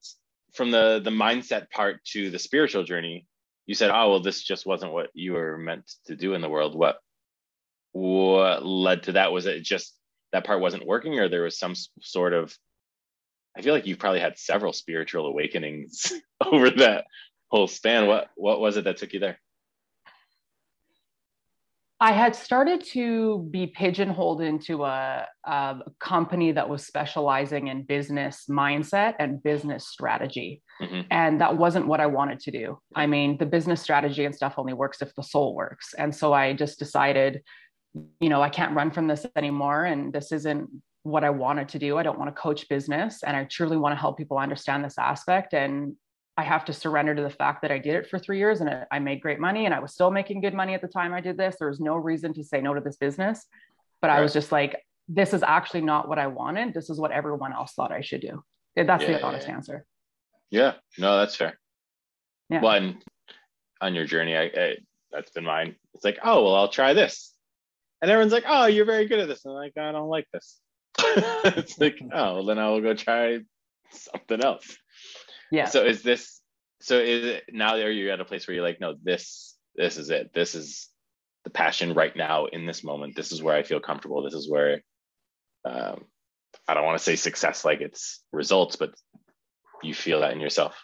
from 0.54 0.72
the 0.72 1.00
the 1.04 1.12
mindset 1.12 1.70
part 1.70 2.04
to 2.06 2.32
the 2.32 2.40
spiritual 2.40 2.84
journey 2.84 3.28
you 3.70 3.76
said 3.76 3.92
oh 3.92 4.10
well 4.10 4.20
this 4.20 4.42
just 4.42 4.66
wasn't 4.66 4.92
what 4.92 5.12
you 5.14 5.34
were 5.34 5.56
meant 5.56 5.92
to 6.08 6.16
do 6.16 6.34
in 6.34 6.42
the 6.42 6.50
world. 6.50 6.76
What 6.76 6.98
what 7.92 8.66
led 8.66 9.04
to 9.04 9.12
that? 9.12 9.32
Was 9.32 9.46
it 9.46 9.62
just 9.64 9.96
that 10.32 10.44
part 10.44 10.60
wasn't 10.60 10.88
working 10.88 11.20
or 11.20 11.30
there 11.30 11.44
was 11.44 11.60
some 11.60 11.76
sort 12.02 12.34
of 12.34 12.56
i 13.56 13.62
feel 13.62 13.74
like 13.74 13.86
you've 13.86 14.00
probably 14.00 14.20
had 14.20 14.38
several 14.38 14.74
spiritual 14.74 15.28
awakenings 15.28 16.12
over 16.46 16.72
that 16.72 17.06
whole 17.52 17.68
span. 17.68 18.08
What 18.08 18.30
what 18.36 18.60
was 18.60 18.76
it 18.78 18.86
that 18.86 18.98
took 18.98 19.14
you 19.14 19.20
there 19.20 19.40
I 22.02 22.14
had 22.14 22.34
started 22.34 22.84
to 22.94 23.48
be 23.52 23.68
pigeonholed 23.68 24.42
into 24.42 24.86
a, 24.86 25.28
a, 25.44 25.80
company 26.00 26.54
that 26.54 26.70
was 26.70 26.86
specializing 26.86 27.68
in 27.68 27.84
business 27.84 28.46
mindset 28.50 29.16
and 29.20 29.44
business 29.44 29.88
strategy. 29.88 30.62
Mm-hmm. 30.82 31.02
And 31.12 31.42
that 31.42 31.58
wasn't 31.58 31.88
what 31.88 32.00
I 32.00 32.06
wanted 32.06 32.40
to 32.42 32.52
do. 32.52 32.80
I 32.96 33.06
mean, 33.06 33.38
the 33.38 33.46
business 33.46 33.82
strategy 33.82 34.24
and 34.24 34.34
stuff 34.34 34.54
only 34.58 34.72
works 34.72 35.02
if 35.02 35.14
the 35.16 35.24
soul 35.24 35.54
works. 35.54 35.94
And 35.98 36.16
so 36.16 36.32
I 36.32 36.54
just 36.54 36.80
decided, 36.80 37.42
you 38.22 38.30
know, 38.30 38.42
I 38.42 38.50
can't 38.50 38.76
run 38.76 38.92
from 38.92 39.08
this 39.08 39.26
anymore. 39.36 39.84
And 39.84 40.14
this 40.14 40.32
isn't 40.32 40.70
what 41.04 41.26
I 41.26 41.32
wanted 41.32 41.68
to 41.70 41.80
do. 41.80 41.98
I 41.98 42.04
don't 42.04 42.18
want 42.18 42.34
to 42.34 42.42
coach 42.42 42.70
business. 42.70 43.24
And 43.24 43.36
I 43.36 43.44
truly 43.44 43.76
want 43.76 43.94
to 43.94 44.00
help 44.00 44.18
people 44.18 44.38
understand 44.38 44.86
this 44.86 44.98
aspect. 44.98 45.54
And 45.54 45.98
I 46.40 46.44
have 46.44 46.64
to 46.66 46.74
surrender 46.74 47.14
to 47.14 47.22
the 47.22 47.30
fact 47.30 47.62
that 47.64 47.72
I 47.72 47.78
did 47.80 47.96
it 47.96 48.08
for 48.08 48.18
three 48.18 48.38
years 48.38 48.62
and 48.62 48.86
I 48.90 49.00
made 49.00 49.20
great 49.20 49.42
money 49.42 49.66
and 49.66 49.74
I 49.74 49.80
was 49.82 49.94
still 49.94 50.10
making 50.10 50.40
good 50.40 50.54
money 50.54 50.74
at 50.74 50.80
the 50.80 50.88
time 50.88 51.14
I 51.14 51.20
did 51.20 51.36
this. 51.36 51.58
There 51.60 51.68
was 51.68 51.82
no 51.82 51.98
reason 51.98 52.32
to 52.36 52.46
say 52.46 52.62
no 52.62 52.74
to 52.74 52.80
this 52.80 52.96
business. 52.96 53.46
But 54.02 54.08
right. 54.08 54.20
I 54.20 54.22
was 54.22 54.32
just 54.32 54.50
like, 54.50 54.82
this 55.10 55.34
is 55.34 55.44
actually 55.44 55.82
not 55.82 56.08
what 56.08 56.18
I 56.18 56.28
wanted. 56.28 56.74
This 56.74 56.90
is 56.90 56.98
what 56.98 57.12
everyone 57.12 57.52
else 57.52 57.74
thought 57.74 57.92
I 57.92 58.00
should 58.00 58.22
do. 58.22 58.42
That's 58.78 59.04
yeah, 59.04 59.18
the 59.18 59.22
honest 59.22 59.50
yeah. 59.50 59.54
answer. 59.54 59.86
Yeah, 60.50 60.74
no, 60.98 61.18
that's 61.18 61.36
fair. 61.36 61.60
Yeah. 62.50 62.62
One 62.62 63.02
on 63.82 63.94
your 63.94 64.06
journey, 64.06 64.38
I, 64.38 64.44
I, 64.44 64.76
that's 65.12 65.32
been 65.32 65.44
mine. 65.44 65.76
It's 65.94 66.06
like, 66.06 66.20
oh, 66.24 66.46
well, 66.46 66.56
I'll 66.56 66.70
try 66.70 66.94
this. 66.94 67.34
And 68.02 68.10
everyone's 68.10 68.32
like, 68.32 68.46
oh, 68.48 68.68
you're 68.68 68.86
very 68.86 69.10
good 69.10 69.20
at 69.20 69.28
this. 69.28 69.44
And 69.44 69.52
I'm 69.52 69.58
like, 69.58 69.78
I 69.78 69.92
don't 69.92 70.08
like 70.08 70.28
this. 70.32 70.58
it's 71.00 71.78
like, 71.78 72.00
oh, 72.14 72.36
well, 72.36 72.46
then 72.46 72.60
I 72.60 72.70
will 72.70 72.80
go 72.80 72.94
try 72.94 73.40
something 73.92 74.42
else 74.42 74.78
yeah 75.52 75.66
so 75.66 75.86
is 75.86 76.02
this 76.04 76.42
so 76.82 76.98
is 77.00 77.26
it 77.26 77.44
now 77.52 77.76
are 77.76 77.92
you 77.92 78.12
at 78.12 78.20
a 78.20 78.26
place 78.26 78.48
where 78.48 78.56
you're 78.56 78.64
like 78.64 78.80
no 78.80 78.96
this 79.04 79.56
this 79.76 79.98
is 79.98 80.10
it 80.10 80.32
this 80.34 80.56
is 80.56 80.90
the 81.44 81.50
passion 81.50 81.94
right 81.94 82.16
now 82.16 82.46
in 82.46 82.66
this 82.66 82.84
moment 82.84 83.16
this 83.16 83.32
is 83.32 83.42
where 83.42 83.56
i 83.56 83.64
feel 83.64 83.80
comfortable 83.80 84.24
this 84.24 84.34
is 84.34 84.50
where 84.50 84.82
um, 85.66 86.06
I 86.68 86.74
don't 86.74 86.86
want 86.86 86.98
to 86.98 87.04
say 87.04 87.16
success 87.16 87.66
like 87.66 87.82
it's 87.82 88.22
results, 88.32 88.76
but 88.76 88.94
you 89.84 89.94
feel 89.94 90.22
that 90.22 90.34
in 90.34 90.40
yourself. 90.40 90.84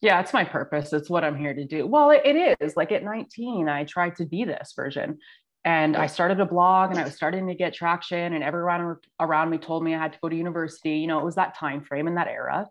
Yeah, 0.00 0.20
it's 0.20 0.32
my 0.32 0.44
purpose. 0.44 0.92
It's 0.92 1.08
what 1.08 1.24
I'm 1.24 1.36
here 1.36 1.54
to 1.54 1.64
do. 1.64 1.86
Well, 1.86 2.10
it, 2.10 2.22
it 2.24 2.58
is. 2.60 2.76
Like 2.76 2.92
at 2.92 3.02
19, 3.02 3.68
I 3.68 3.84
tried 3.84 4.16
to 4.16 4.26
be 4.26 4.44
this 4.44 4.72
version. 4.76 5.18
And 5.64 5.96
I 5.96 6.06
started 6.06 6.38
a 6.38 6.46
blog 6.46 6.90
and 6.90 6.98
I 7.00 7.04
was 7.04 7.14
starting 7.14 7.48
to 7.48 7.54
get 7.54 7.74
traction, 7.74 8.34
and 8.34 8.44
everyone 8.44 8.98
around 9.18 9.50
me 9.50 9.58
told 9.58 9.82
me 9.82 9.96
I 9.96 9.98
had 9.98 10.12
to 10.12 10.18
go 10.22 10.28
to 10.28 10.36
university. 10.36 10.98
You 10.98 11.08
know, 11.08 11.18
it 11.18 11.24
was 11.24 11.34
that 11.34 11.58
time 11.58 11.82
frame 11.82 12.06
and 12.06 12.16
that 12.16 12.28
era. 12.28 12.68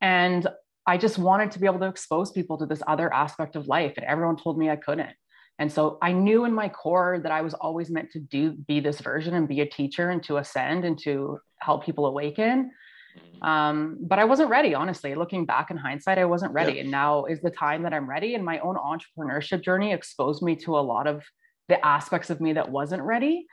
And 0.00 0.46
I 0.86 0.98
just 0.98 1.18
wanted 1.18 1.50
to 1.52 1.58
be 1.58 1.66
able 1.66 1.80
to 1.80 1.88
expose 1.88 2.30
people 2.30 2.58
to 2.58 2.66
this 2.66 2.82
other 2.86 3.12
aspect 3.12 3.56
of 3.56 3.66
life. 3.66 3.94
And 3.96 4.06
everyone 4.06 4.36
told 4.36 4.58
me 4.58 4.70
I 4.70 4.76
couldn't. 4.76 5.14
And 5.58 5.72
so 5.72 5.98
I 6.02 6.12
knew 6.12 6.44
in 6.44 6.52
my 6.52 6.68
core 6.68 7.18
that 7.22 7.32
I 7.32 7.40
was 7.40 7.54
always 7.54 7.90
meant 7.90 8.10
to 8.12 8.20
do 8.20 8.52
be 8.52 8.80
this 8.80 9.00
version 9.00 9.34
and 9.34 9.48
be 9.48 9.62
a 9.62 9.66
teacher 9.66 10.10
and 10.10 10.22
to 10.24 10.36
ascend 10.36 10.84
and 10.84 10.98
to 11.00 11.38
help 11.60 11.84
people 11.84 12.06
awaken. 12.06 12.70
Mm-hmm. 13.16 13.42
Um, 13.42 13.96
but 14.00 14.18
I 14.18 14.24
wasn't 14.24 14.50
ready, 14.50 14.74
honestly. 14.74 15.14
Looking 15.14 15.46
back 15.46 15.70
in 15.70 15.78
hindsight, 15.78 16.18
I 16.18 16.26
wasn't 16.26 16.52
ready. 16.52 16.74
Yeah. 16.74 16.82
And 16.82 16.90
now 16.90 17.24
is 17.24 17.40
the 17.40 17.50
time 17.50 17.82
that 17.84 17.94
I'm 17.94 18.08
ready. 18.08 18.34
And 18.34 18.44
my 18.44 18.58
own 18.58 18.76
entrepreneurship 18.76 19.62
journey 19.62 19.92
exposed 19.92 20.42
me 20.42 20.56
to 20.56 20.78
a 20.78 20.80
lot 20.80 21.06
of 21.06 21.24
the 21.68 21.84
aspects 21.84 22.28
of 22.28 22.40
me 22.40 22.52
that 22.52 22.70
wasn't 22.70 23.02
ready 23.02 23.46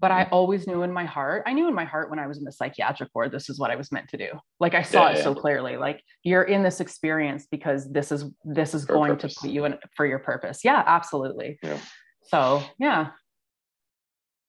but 0.00 0.10
I 0.10 0.24
mm-hmm. 0.24 0.34
always 0.34 0.66
knew 0.66 0.82
in 0.82 0.92
my 0.92 1.04
heart, 1.04 1.42
I 1.46 1.52
knew 1.52 1.68
in 1.68 1.74
my 1.74 1.84
heart 1.84 2.10
when 2.10 2.18
I 2.18 2.26
was 2.26 2.38
in 2.38 2.44
the 2.44 2.52
psychiatric 2.52 3.10
ward, 3.14 3.32
this 3.32 3.48
is 3.48 3.58
what 3.58 3.70
I 3.70 3.76
was 3.76 3.90
meant 3.90 4.08
to 4.10 4.16
do. 4.16 4.28
Like 4.60 4.74
I 4.74 4.82
saw 4.82 5.06
yeah, 5.06 5.12
it 5.12 5.16
yeah. 5.18 5.24
so 5.24 5.34
clearly. 5.34 5.76
Like 5.76 6.02
you're 6.22 6.44
in 6.44 6.62
this 6.62 6.80
experience 6.80 7.46
because 7.50 7.90
this 7.90 8.12
is 8.12 8.24
this 8.44 8.74
is 8.74 8.84
for 8.84 8.92
going 8.92 9.18
to 9.18 9.28
put 9.28 9.50
you 9.50 9.64
in 9.64 9.76
for 9.96 10.06
your 10.06 10.20
purpose. 10.20 10.60
Yeah, 10.64 10.82
absolutely. 10.86 11.58
Yeah. 11.62 11.78
So 12.24 12.62
yeah. 12.78 13.10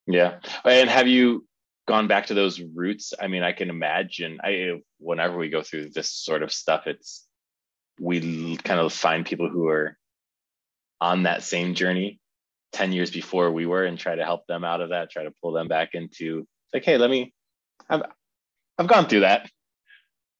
Yeah. 0.08 0.40
And 0.66 0.90
have 0.90 1.08
you 1.08 1.46
gone 1.88 2.08
back 2.08 2.28
to 2.28 2.34
those 2.34 2.62
roots? 2.62 3.14
I 3.20 3.28
mean, 3.28 3.44
I 3.44 3.52
can 3.52 3.70
imagine 3.70 4.40
I 4.44 4.82
whenever 5.00 5.38
we 5.38 5.50
go 5.50 5.64
through 5.64 5.90
this 5.90 6.12
sort 6.12 6.44
of 6.44 6.52
stuff, 6.52 6.86
it's 6.86 7.26
we 8.00 8.56
kind 8.58 8.80
of 8.80 8.94
find 8.94 9.26
people 9.26 9.50
who 9.50 9.68
are 9.68 9.98
on 11.02 11.24
that 11.24 11.44
same 11.44 11.74
journey 11.74 12.19
10 12.74 12.92
years 12.92 13.12
before 13.12 13.52
we 13.52 13.66
were 13.66 13.86
and 13.86 13.98
try 13.98 14.16
to 14.16 14.24
help 14.24 14.46
them 14.48 14.64
out 14.64 14.82
of 14.82 14.90
that, 14.90 15.10
try 15.10 15.24
to 15.24 15.34
pull 15.42 15.52
them 15.52 15.68
back 15.68 15.90
into 15.94 16.48
like, 16.74 16.86
hey, 16.86 16.98
let 16.98 17.10
me, 17.10 17.34
I've, 17.90 18.04
I've 18.78 18.88
gone 18.88 19.08
through 19.08 19.22
that. 19.22 19.50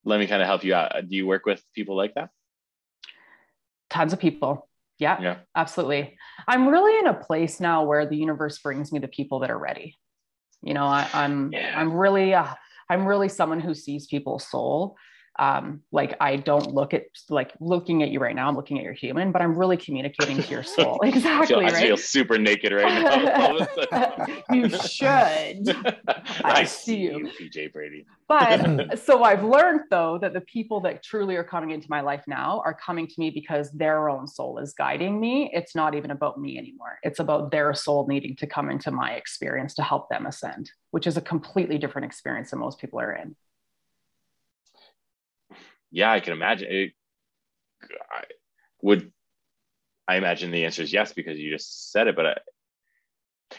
Let 0.06 0.20
me 0.20 0.28
kind 0.28 0.42
of 0.42 0.48
help 0.48 0.64
you 0.64 0.74
out. 0.74 0.94
Do 1.08 1.16
you 1.16 1.28
work 1.28 1.46
with 1.46 1.64
people 1.74 1.96
like 1.96 2.14
that? 2.16 2.30
Tons 3.90 4.14
of 4.14 4.20
people. 4.20 4.70
Yeah, 5.00 5.22
yeah, 5.22 5.38
absolutely. 5.56 6.18
I'm 6.48 6.68
really 6.68 7.00
in 7.00 7.08
a 7.08 7.14
place 7.14 7.60
now 7.60 7.84
where 7.84 8.06
the 8.06 8.18
universe 8.18 8.60
brings 8.60 8.92
me 8.92 9.00
the 9.00 9.08
people 9.08 9.40
that 9.40 9.50
are 9.50 9.58
ready. 9.58 9.98
You 10.62 10.74
know, 10.74 10.86
I, 10.86 11.04
am 11.04 11.10
I'm, 11.14 11.52
yeah. 11.54 11.74
I'm 11.76 11.94
really, 11.94 12.34
uh, 12.34 12.54
I'm 12.90 13.06
really 13.06 13.30
someone 13.30 13.62
who 13.62 13.74
sees 13.74 14.08
people's 14.08 14.46
soul 14.46 14.98
um, 15.40 15.82
like 15.94 16.18
I 16.20 16.36
don't 16.36 16.74
look 16.74 16.94
at 16.94 17.06
like 17.30 17.54
looking 17.62 18.04
at 18.04 18.10
you 18.10 18.20
right 18.20 18.36
now. 18.36 18.50
I'm 18.50 18.58
looking 18.58 18.78
at 18.78 18.84
your 18.84 18.94
human, 18.94 19.32
but 19.32 19.42
I'm 19.42 19.56
really 19.56 19.78
communicating 19.78 20.44
to 20.44 20.50
your 20.50 20.64
soul. 20.76 21.00
Exactly. 21.02 21.44
I 21.44 21.46
feel, 21.48 21.62
right? 21.62 21.74
I 21.74 21.82
feel 21.82 21.98
super 21.98 22.38
naked 22.38 22.74
right 22.74 23.02
now. 23.02 24.28
you 24.54 24.70
should. 24.70 25.70
I, 26.44 26.62
I 26.62 26.64
see 26.66 26.98
you, 26.98 27.32
PJ 27.40 27.72
Brady. 27.72 28.06
But 28.28 29.00
so 29.00 29.24
I've 29.24 29.44
learned 29.44 29.86
though 29.90 30.18
that 30.20 30.34
the 30.34 30.42
people 30.42 30.82
that 30.82 31.02
truly 31.04 31.38
are 31.38 31.44
coming 31.44 31.72
into 31.72 31.88
my 31.90 32.02
life 32.02 32.26
now 32.28 32.62
are 32.66 32.74
coming 32.74 33.08
to 33.08 33.14
me 33.18 33.30
because 33.30 33.72
their 33.72 34.10
own 34.10 34.28
soul 34.28 34.60
is 34.60 34.74
guiding 34.74 35.22
me. 35.22 35.50
It's 35.54 35.74
not 35.74 35.96
even 35.96 36.12
about 36.12 36.40
me 36.40 36.58
anymore. 36.58 37.00
It's 37.02 37.20
about 37.20 37.50
their 37.50 37.74
soul 37.74 38.06
needing 38.08 38.36
to 38.36 38.46
come 38.46 38.70
into 38.70 38.92
my 38.92 39.14
experience 39.14 39.74
to 39.76 39.84
help 39.84 40.10
them 40.10 40.26
ascend, 40.26 40.70
which 40.92 41.08
is 41.08 41.16
a 41.16 41.22
completely 41.22 41.78
different 41.78 42.06
experience 42.06 42.52
than 42.52 42.60
most 42.60 42.78
people 42.78 43.00
are 43.00 43.14
in 43.14 43.38
yeah, 45.92 46.12
I 46.12 46.20
can 46.20 46.34
imagine 46.34 46.68
it. 46.70 46.92
I 48.12 48.24
would 48.82 49.12
I 50.08 50.16
imagine 50.16 50.50
the 50.50 50.66
answer 50.66 50.82
is 50.82 50.92
yes 50.92 51.14
because 51.14 51.38
you 51.38 51.52
just 51.52 51.92
said 51.92 52.08
it. 52.08 52.16
But 52.16 52.26
I, 52.26 52.38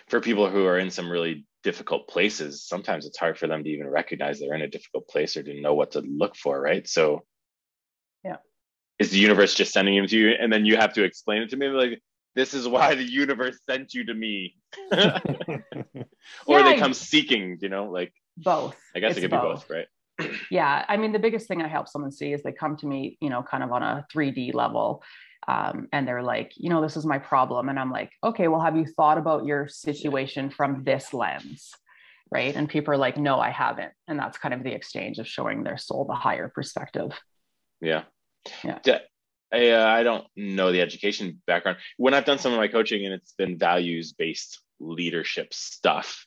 for 0.08 0.20
people 0.20 0.50
who 0.50 0.66
are 0.66 0.78
in 0.78 0.90
some 0.90 1.10
really 1.10 1.46
difficult 1.62 2.08
places, 2.08 2.64
sometimes 2.64 3.06
it's 3.06 3.18
hard 3.18 3.38
for 3.38 3.46
them 3.46 3.62
to 3.62 3.70
even 3.70 3.88
recognize 3.88 4.40
they're 4.40 4.54
in 4.54 4.62
a 4.62 4.68
difficult 4.68 5.08
place 5.08 5.36
or 5.36 5.44
to 5.44 5.60
know 5.60 5.74
what 5.74 5.92
to 5.92 6.00
look 6.00 6.34
for, 6.36 6.60
right? 6.60 6.88
So, 6.88 7.24
yeah, 8.24 8.38
is 8.98 9.10
the 9.10 9.18
universe 9.18 9.54
just 9.54 9.72
sending 9.72 9.94
him 9.94 10.08
to 10.08 10.16
you, 10.16 10.30
and 10.30 10.52
then 10.52 10.66
you 10.66 10.76
have 10.76 10.94
to 10.94 11.04
explain 11.04 11.42
it 11.42 11.50
to 11.50 11.56
me 11.56 11.68
like 11.68 12.02
this 12.34 12.52
is 12.52 12.66
why 12.66 12.94
the 12.94 13.04
universe 13.04 13.58
sent 13.68 13.94
you 13.94 14.06
to 14.06 14.14
me, 14.14 14.56
or 14.92 15.00
yeah, 16.48 16.62
they 16.64 16.78
come 16.78 16.94
seeking, 16.94 17.58
you 17.60 17.68
know, 17.68 17.90
like 17.90 18.12
both. 18.36 18.76
I 18.94 18.98
guess 18.98 19.12
it's 19.12 19.18
it 19.18 19.20
could 19.22 19.30
both. 19.30 19.42
be 19.42 19.48
both, 19.48 19.70
right? 19.70 19.86
Yeah 20.50 20.84
i 20.88 20.96
mean 20.96 21.12
the 21.12 21.18
biggest 21.18 21.48
thing 21.48 21.62
i 21.62 21.68
help 21.68 21.88
someone 21.88 22.12
see 22.12 22.32
is 22.32 22.42
they 22.42 22.52
come 22.52 22.76
to 22.76 22.86
me 22.86 23.16
you 23.20 23.30
know 23.30 23.42
kind 23.42 23.62
of 23.62 23.72
on 23.72 23.82
a 23.82 24.06
3d 24.12 24.54
level 24.54 25.02
um, 25.48 25.88
and 25.92 26.06
they're 26.06 26.22
like 26.22 26.52
you 26.56 26.68
know 26.68 26.82
this 26.82 26.96
is 26.96 27.06
my 27.06 27.18
problem 27.18 27.68
and 27.68 27.78
i'm 27.78 27.90
like 27.90 28.10
okay 28.22 28.48
well 28.48 28.60
have 28.60 28.76
you 28.76 28.86
thought 28.86 29.18
about 29.18 29.44
your 29.44 29.68
situation 29.68 30.50
from 30.50 30.84
this 30.84 31.12
lens? 31.14 31.72
Right? 32.32 32.54
And 32.54 32.68
people 32.68 32.94
are 32.94 32.98
like 32.98 33.16
no 33.16 33.40
i 33.40 33.50
haven't 33.50 33.92
and 34.06 34.18
that's 34.18 34.38
kind 34.38 34.54
of 34.54 34.62
the 34.62 34.72
exchange 34.72 35.18
of 35.18 35.26
showing 35.26 35.64
their 35.64 35.78
soul 35.78 36.04
the 36.04 36.14
higher 36.14 36.48
perspective. 36.48 37.18
Yeah. 37.80 38.04
Yeah. 38.62 38.78
I, 39.52 39.70
uh, 39.70 39.84
I 39.84 40.04
don't 40.04 40.24
know 40.36 40.70
the 40.70 40.80
education 40.80 41.42
background. 41.46 41.78
When 41.96 42.14
i've 42.14 42.24
done 42.24 42.38
some 42.38 42.52
of 42.52 42.58
my 42.58 42.68
coaching 42.68 43.04
and 43.04 43.14
it's 43.14 43.32
been 43.32 43.58
values 43.58 44.12
based 44.12 44.60
leadership 44.78 45.52
stuff 45.52 46.26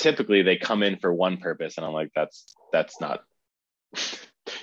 typically 0.00 0.42
they 0.42 0.56
come 0.56 0.82
in 0.82 0.96
for 0.96 1.12
one 1.12 1.36
purpose 1.36 1.76
and 1.76 1.86
i'm 1.86 1.92
like 1.92 2.10
that's 2.14 2.54
that's 2.72 3.00
not 3.00 3.20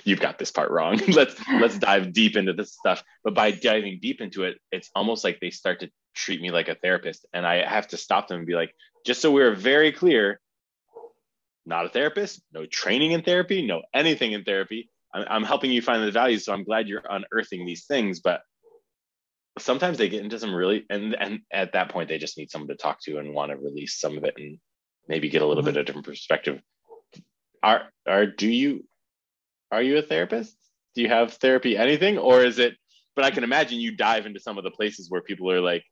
you've 0.04 0.20
got 0.20 0.38
this 0.38 0.50
part 0.50 0.70
wrong. 0.70 1.00
Let's 1.08 1.34
let's 1.60 1.78
dive 1.78 2.12
deep 2.12 2.36
into 2.36 2.52
this 2.52 2.72
stuff. 2.72 3.02
But 3.22 3.34
by 3.34 3.50
diving 3.50 3.98
deep 4.00 4.20
into 4.20 4.44
it 4.44 4.58
it's 4.72 4.90
almost 4.94 5.24
like 5.24 5.38
they 5.40 5.50
start 5.50 5.80
to 5.80 5.90
treat 6.14 6.40
me 6.40 6.50
like 6.50 6.68
a 6.68 6.74
therapist 6.74 7.26
and 7.32 7.46
i 7.46 7.64
have 7.64 7.86
to 7.86 7.96
stop 7.96 8.26
them 8.26 8.38
and 8.38 8.46
be 8.46 8.56
like 8.56 8.74
just 9.06 9.20
so 9.20 9.30
we're 9.30 9.54
very 9.54 9.92
clear 9.92 10.40
not 11.64 11.86
a 11.86 11.88
therapist 11.88 12.42
no 12.52 12.66
training 12.66 13.12
in 13.12 13.22
therapy 13.22 13.64
no 13.64 13.82
anything 13.94 14.32
in 14.32 14.42
therapy. 14.42 14.90
I'm, 15.14 15.24
I'm 15.30 15.44
helping 15.44 15.70
you 15.70 15.80
find 15.80 16.02
the 16.02 16.10
values 16.10 16.44
so 16.44 16.52
i'm 16.52 16.64
glad 16.64 16.88
you're 16.88 17.04
unearthing 17.08 17.64
these 17.64 17.86
things. 17.86 18.20
But 18.20 18.42
sometimes 19.58 19.98
they 19.98 20.08
get 20.08 20.24
into 20.24 20.38
some 20.38 20.54
really 20.54 20.84
and 20.90 21.14
and 21.14 21.40
at 21.52 21.72
that 21.72 21.90
point 21.90 22.08
they 22.08 22.18
just 22.18 22.38
need 22.38 22.50
someone 22.50 22.68
to 22.68 22.76
talk 22.76 23.00
to 23.02 23.18
and 23.18 23.34
want 23.34 23.50
to 23.50 23.56
release 23.56 23.98
some 24.00 24.16
of 24.16 24.24
it 24.24 24.34
and 24.36 24.58
maybe 25.08 25.28
get 25.28 25.42
a 25.42 25.46
little 25.46 25.62
mm-hmm. 25.62 25.72
bit 25.72 25.76
of 25.76 25.82
a 25.82 25.84
different 25.84 26.06
perspective. 26.06 26.60
Are 27.62 27.82
are 28.06 28.26
do 28.26 28.48
you 28.48 28.84
are 29.70 29.82
you 29.82 29.98
a 29.98 30.02
therapist? 30.02 30.56
Do 30.94 31.02
you 31.02 31.08
have 31.08 31.34
therapy 31.34 31.76
anything 31.76 32.18
or 32.18 32.44
is 32.44 32.58
it 32.58 32.74
but 33.16 33.24
I 33.24 33.30
can 33.30 33.42
imagine 33.42 33.80
you 33.80 33.96
dive 33.96 34.26
into 34.26 34.38
some 34.38 34.58
of 34.58 34.64
the 34.64 34.70
places 34.70 35.10
where 35.10 35.20
people 35.20 35.50
are 35.50 35.60
like 35.60 35.84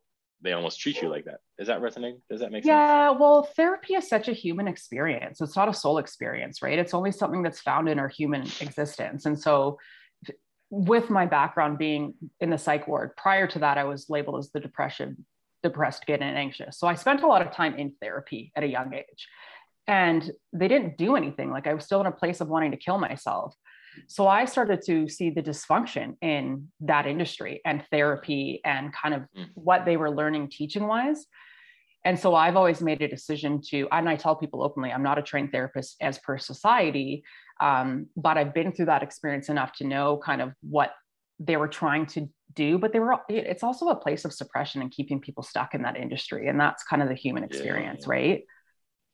they 0.43 0.53
almost 0.53 0.81
treat 0.81 1.01
you 1.01 1.09
like 1.09 1.25
that. 1.25 1.41
Is 1.59 1.67
that 1.69 1.81
resonating? 1.81 2.21
Does 2.31 2.41
that 2.41 2.53
make 2.53 2.63
sense? 2.63 2.69
Yeah, 2.69 3.11
well, 3.11 3.49
therapy 3.57 3.95
is 3.95 4.09
such 4.09 4.29
a 4.29 4.33
human 4.33 4.69
experience. 4.69 5.41
It's 5.41 5.57
not 5.57 5.69
a 5.69 5.75
soul 5.75 5.99
experience, 5.99 6.63
right? 6.63 6.79
It's 6.79 6.95
only 6.95 7.11
something 7.11 7.43
that's 7.43 7.61
found 7.61 7.89
in 7.89 7.99
our 7.99 8.09
human 8.09 8.43
existence. 8.61 9.27
And 9.27 9.41
so 9.41 9.79
with 10.71 11.11
my 11.11 11.27
background 11.27 11.79
being 11.79 12.15
in 12.41 12.51
the 12.51 12.59
psych 12.59 12.87
ward, 12.87 13.17
prior 13.17 13.47
to 13.49 13.61
that, 13.61 13.79
I 13.79 13.85
was 13.85 14.11
labeled 14.11 14.39
as 14.39 14.51
the 14.51 14.61
depression 14.61 15.25
depressed 15.69 16.07
kid 16.07 16.21
and 16.23 16.37
anxious. 16.37 16.79
So 16.79 16.87
I 16.87 16.95
spent 16.95 17.23
a 17.23 17.27
lot 17.27 17.43
of 17.43 17.53
time 17.53 17.75
in 17.77 17.93
therapy 18.01 18.53
at 18.57 18.63
a 18.63 18.69
young 18.69 18.95
age. 18.95 19.29
And 19.89 20.31
they 20.53 20.69
didn't 20.69 20.99
do 20.99 21.15
anything. 21.15 21.51
Like 21.51 21.67
I 21.67 21.75
was 21.75 21.85
still 21.85 22.01
in 22.01 22.07
a 22.07 22.13
place 22.13 22.41
of 22.41 22.49
wanting 22.49 22.73
to 22.73 22.77
kill 22.77 22.99
myself. 22.99 23.55
So 24.09 24.27
I 24.27 24.45
started 24.45 24.83
to 24.87 25.09
see 25.09 25.31
the 25.31 25.43
dysfunction 25.43 26.17
in 26.21 26.69
that 26.81 27.07
industry 27.07 27.61
and 27.65 27.85
therapy 27.91 28.61
and 28.65 28.93
kind 28.93 29.15
of 29.15 29.23
mm. 29.37 29.47
what 29.55 29.85
they 29.85 29.97
were 29.97 30.11
learning 30.11 30.51
teaching 30.51 30.87
wise. 30.87 31.27
And 32.05 32.19
so 32.19 32.35
I've 32.35 32.57
always 32.57 32.81
made 32.81 33.03
a 33.03 33.09
decision 33.09 33.61
to, 33.71 33.89
and 33.91 34.09
I 34.09 34.17
tell 34.17 34.37
people 34.37 34.63
openly, 34.63 34.93
I'm 34.93 35.03
not 35.03 35.19
a 35.19 35.23
trained 35.23 35.51
therapist 35.51 35.97
as 36.01 36.19
per 36.19 36.39
society, 36.39 37.25
um, 37.61 38.07
but 38.17 38.37
I've 38.39 38.55
been 38.55 38.73
through 38.73 38.87
that 38.87 39.03
experience 39.03 39.49
enough 39.49 39.73
to 39.79 39.85
know 39.85 40.21
kind 40.25 40.41
of 40.41 40.53
what 40.61 40.91
they 41.39 41.57
were 41.57 41.69
trying 41.69 42.07
to 42.07 42.29
do 42.55 42.79
but 42.79 42.93
they 42.93 42.99
were 42.99 43.19
it's 43.29 43.63
also 43.63 43.89
a 43.89 43.97
place 43.97 44.25
of 44.25 44.33
suppression 44.33 44.81
and 44.81 44.91
keeping 44.91 45.21
people 45.21 45.43
stuck 45.43 45.75
in 45.75 45.83
that 45.83 45.97
industry 45.97 46.49
and 46.49 46.59
that's 46.59 46.83
kind 46.83 47.03
of 47.03 47.09
the 47.09 47.15
human 47.15 47.45
experience 47.45 48.05
yeah. 48.07 48.13
right? 48.13 48.45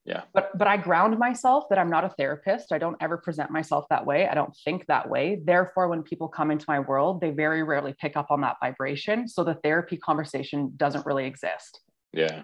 Yeah. 0.05 0.23
But 0.35 0.57
but 0.57 0.67
i 0.67 0.77
ground 0.77 1.19
myself 1.19 1.65
that 1.71 1.79
i'm 1.79 1.91
not 1.91 2.05
a 2.05 2.09
therapist. 2.09 2.73
I 2.73 2.79
don't 2.79 2.97
ever 3.01 3.19
present 3.19 3.51
myself 3.51 3.85
that 3.91 4.07
way. 4.07 4.27
I 4.27 4.35
don't 4.35 4.57
think 4.65 4.87
that 4.87 5.09
way. 5.09 5.41
Therefore 5.45 5.89
when 5.89 6.03
people 6.03 6.29
come 6.29 6.51
into 6.51 6.65
my 6.69 6.81
world 6.81 7.21
they 7.21 7.31
very 7.31 7.63
rarely 7.63 7.95
pick 8.01 8.17
up 8.17 8.31
on 8.31 8.41
that 8.41 8.57
vibration. 8.61 9.29
So 9.29 9.45
the 9.45 9.55
therapy 9.55 9.97
conversation 9.97 10.73
doesn't 10.77 11.07
really 11.07 11.27
exist. 11.27 11.81
Yeah. 12.13 12.43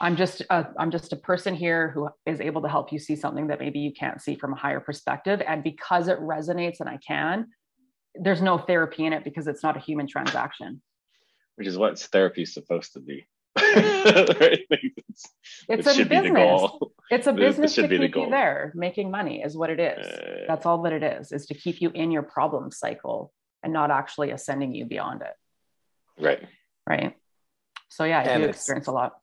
I'm 0.00 0.16
just 0.16 0.42
a, 0.48 0.68
i'm 0.78 0.90
just 0.90 1.12
a 1.12 1.16
person 1.16 1.54
here 1.54 1.90
who 1.90 2.08
is 2.24 2.40
able 2.40 2.62
to 2.62 2.68
help 2.68 2.92
you 2.92 2.98
see 2.98 3.16
something 3.16 3.48
that 3.48 3.58
maybe 3.58 3.80
you 3.80 3.92
can't 3.92 4.20
see 4.20 4.36
from 4.36 4.52
a 4.52 4.56
higher 4.56 4.80
perspective. 4.80 5.42
And 5.46 5.62
because 5.62 6.08
it 6.08 6.18
resonates 6.20 6.80
and 6.80 6.88
i 6.88 6.98
can 7.06 7.46
there's 8.20 8.42
no 8.42 8.58
therapy 8.58 9.04
in 9.06 9.12
it 9.12 9.24
because 9.24 9.46
it's 9.46 9.62
not 9.62 9.76
a 9.76 9.80
human 9.80 10.06
transaction 10.06 10.80
which 11.56 11.66
is 11.66 11.76
what 11.76 11.98
therapy 11.98 12.42
is 12.42 12.54
supposed 12.54 12.92
to 12.92 13.00
be 13.00 13.26
right? 13.58 14.60
it's 15.68 15.86
it 15.86 16.00
a 16.00 16.04
business. 16.04 16.70
It's 17.10 17.26
a 17.26 17.32
business 17.32 17.74
to 17.74 17.88
keep 17.88 18.14
you 18.14 18.30
there. 18.30 18.72
Making 18.74 19.10
money 19.10 19.42
is 19.42 19.56
what 19.56 19.70
it 19.70 19.80
is. 19.80 20.06
Uh, 20.06 20.44
That's 20.46 20.66
all 20.66 20.82
that 20.82 20.92
it 20.92 21.02
is, 21.02 21.32
is 21.32 21.46
to 21.46 21.54
keep 21.54 21.80
you 21.80 21.90
in 21.90 22.10
your 22.10 22.22
problem 22.22 22.70
cycle 22.70 23.32
and 23.62 23.72
not 23.72 23.90
actually 23.90 24.30
ascending 24.30 24.74
you 24.74 24.84
beyond 24.84 25.22
it. 25.22 26.22
Right. 26.22 26.46
Right. 26.88 27.16
So 27.88 28.04
yeah, 28.04 28.20
I 28.20 28.22
and 28.24 28.42
do 28.42 28.48
experience 28.48 28.86
a 28.86 28.92
lot. 28.92 29.14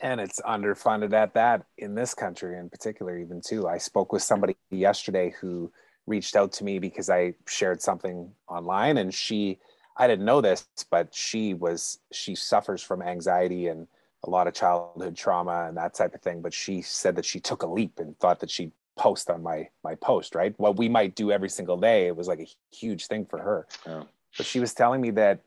And 0.00 0.20
it's 0.20 0.40
underfunded 0.40 1.12
at 1.12 1.34
that 1.34 1.64
in 1.76 1.94
this 1.94 2.14
country 2.14 2.58
in 2.58 2.70
particular, 2.70 3.18
even 3.18 3.40
too. 3.44 3.68
I 3.68 3.78
spoke 3.78 4.12
with 4.12 4.22
somebody 4.22 4.56
yesterday 4.70 5.34
who 5.40 5.72
reached 6.06 6.36
out 6.36 6.52
to 6.52 6.64
me 6.64 6.78
because 6.78 7.10
I 7.10 7.34
shared 7.46 7.80
something 7.80 8.30
online 8.48 8.98
and 8.98 9.12
she 9.12 9.58
I 9.96 10.06
didn't 10.06 10.24
know 10.24 10.40
this, 10.40 10.66
but 10.90 11.14
she 11.14 11.54
was 11.54 11.98
she 12.12 12.34
suffers 12.34 12.82
from 12.82 13.02
anxiety 13.02 13.68
and 13.68 13.86
a 14.24 14.30
lot 14.30 14.46
of 14.46 14.54
childhood 14.54 15.16
trauma 15.16 15.66
and 15.68 15.76
that 15.76 15.94
type 15.94 16.14
of 16.14 16.22
thing. 16.22 16.40
But 16.40 16.54
she 16.54 16.82
said 16.82 17.16
that 17.16 17.24
she 17.24 17.40
took 17.40 17.62
a 17.62 17.66
leap 17.66 17.98
and 17.98 18.18
thought 18.18 18.40
that 18.40 18.50
she'd 18.50 18.72
post 18.96 19.30
on 19.30 19.42
my 19.42 19.68
my 19.84 19.94
post, 19.96 20.34
right? 20.34 20.54
What 20.58 20.78
we 20.78 20.88
might 20.88 21.14
do 21.14 21.30
every 21.30 21.48
single 21.48 21.76
day, 21.76 22.06
it 22.06 22.16
was 22.16 22.28
like 22.28 22.40
a 22.40 22.48
huge 22.74 23.06
thing 23.06 23.26
for 23.26 23.38
her. 23.38 23.66
Oh. 23.86 24.06
But 24.36 24.46
she 24.46 24.60
was 24.60 24.74
telling 24.74 25.00
me 25.00 25.10
that 25.12 25.40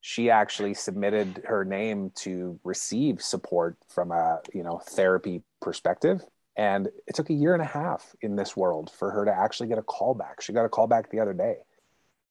she 0.00 0.30
actually 0.30 0.74
submitted 0.74 1.42
her 1.46 1.64
name 1.64 2.10
to 2.16 2.58
receive 2.64 3.20
support 3.20 3.76
from 3.88 4.12
a 4.12 4.40
you 4.54 4.62
know 4.62 4.78
therapy 4.78 5.42
perspective 5.60 6.24
and 6.56 6.88
it 7.06 7.14
took 7.14 7.30
a 7.30 7.34
year 7.34 7.54
and 7.54 7.62
a 7.62 7.66
half 7.66 8.14
in 8.20 8.36
this 8.36 8.56
world 8.56 8.90
for 8.90 9.10
her 9.10 9.24
to 9.24 9.32
actually 9.32 9.68
get 9.68 9.78
a 9.78 9.82
call 9.82 10.14
back 10.14 10.40
she 10.40 10.52
got 10.52 10.64
a 10.64 10.68
call 10.68 10.86
back 10.86 11.10
the 11.10 11.20
other 11.20 11.32
day 11.32 11.56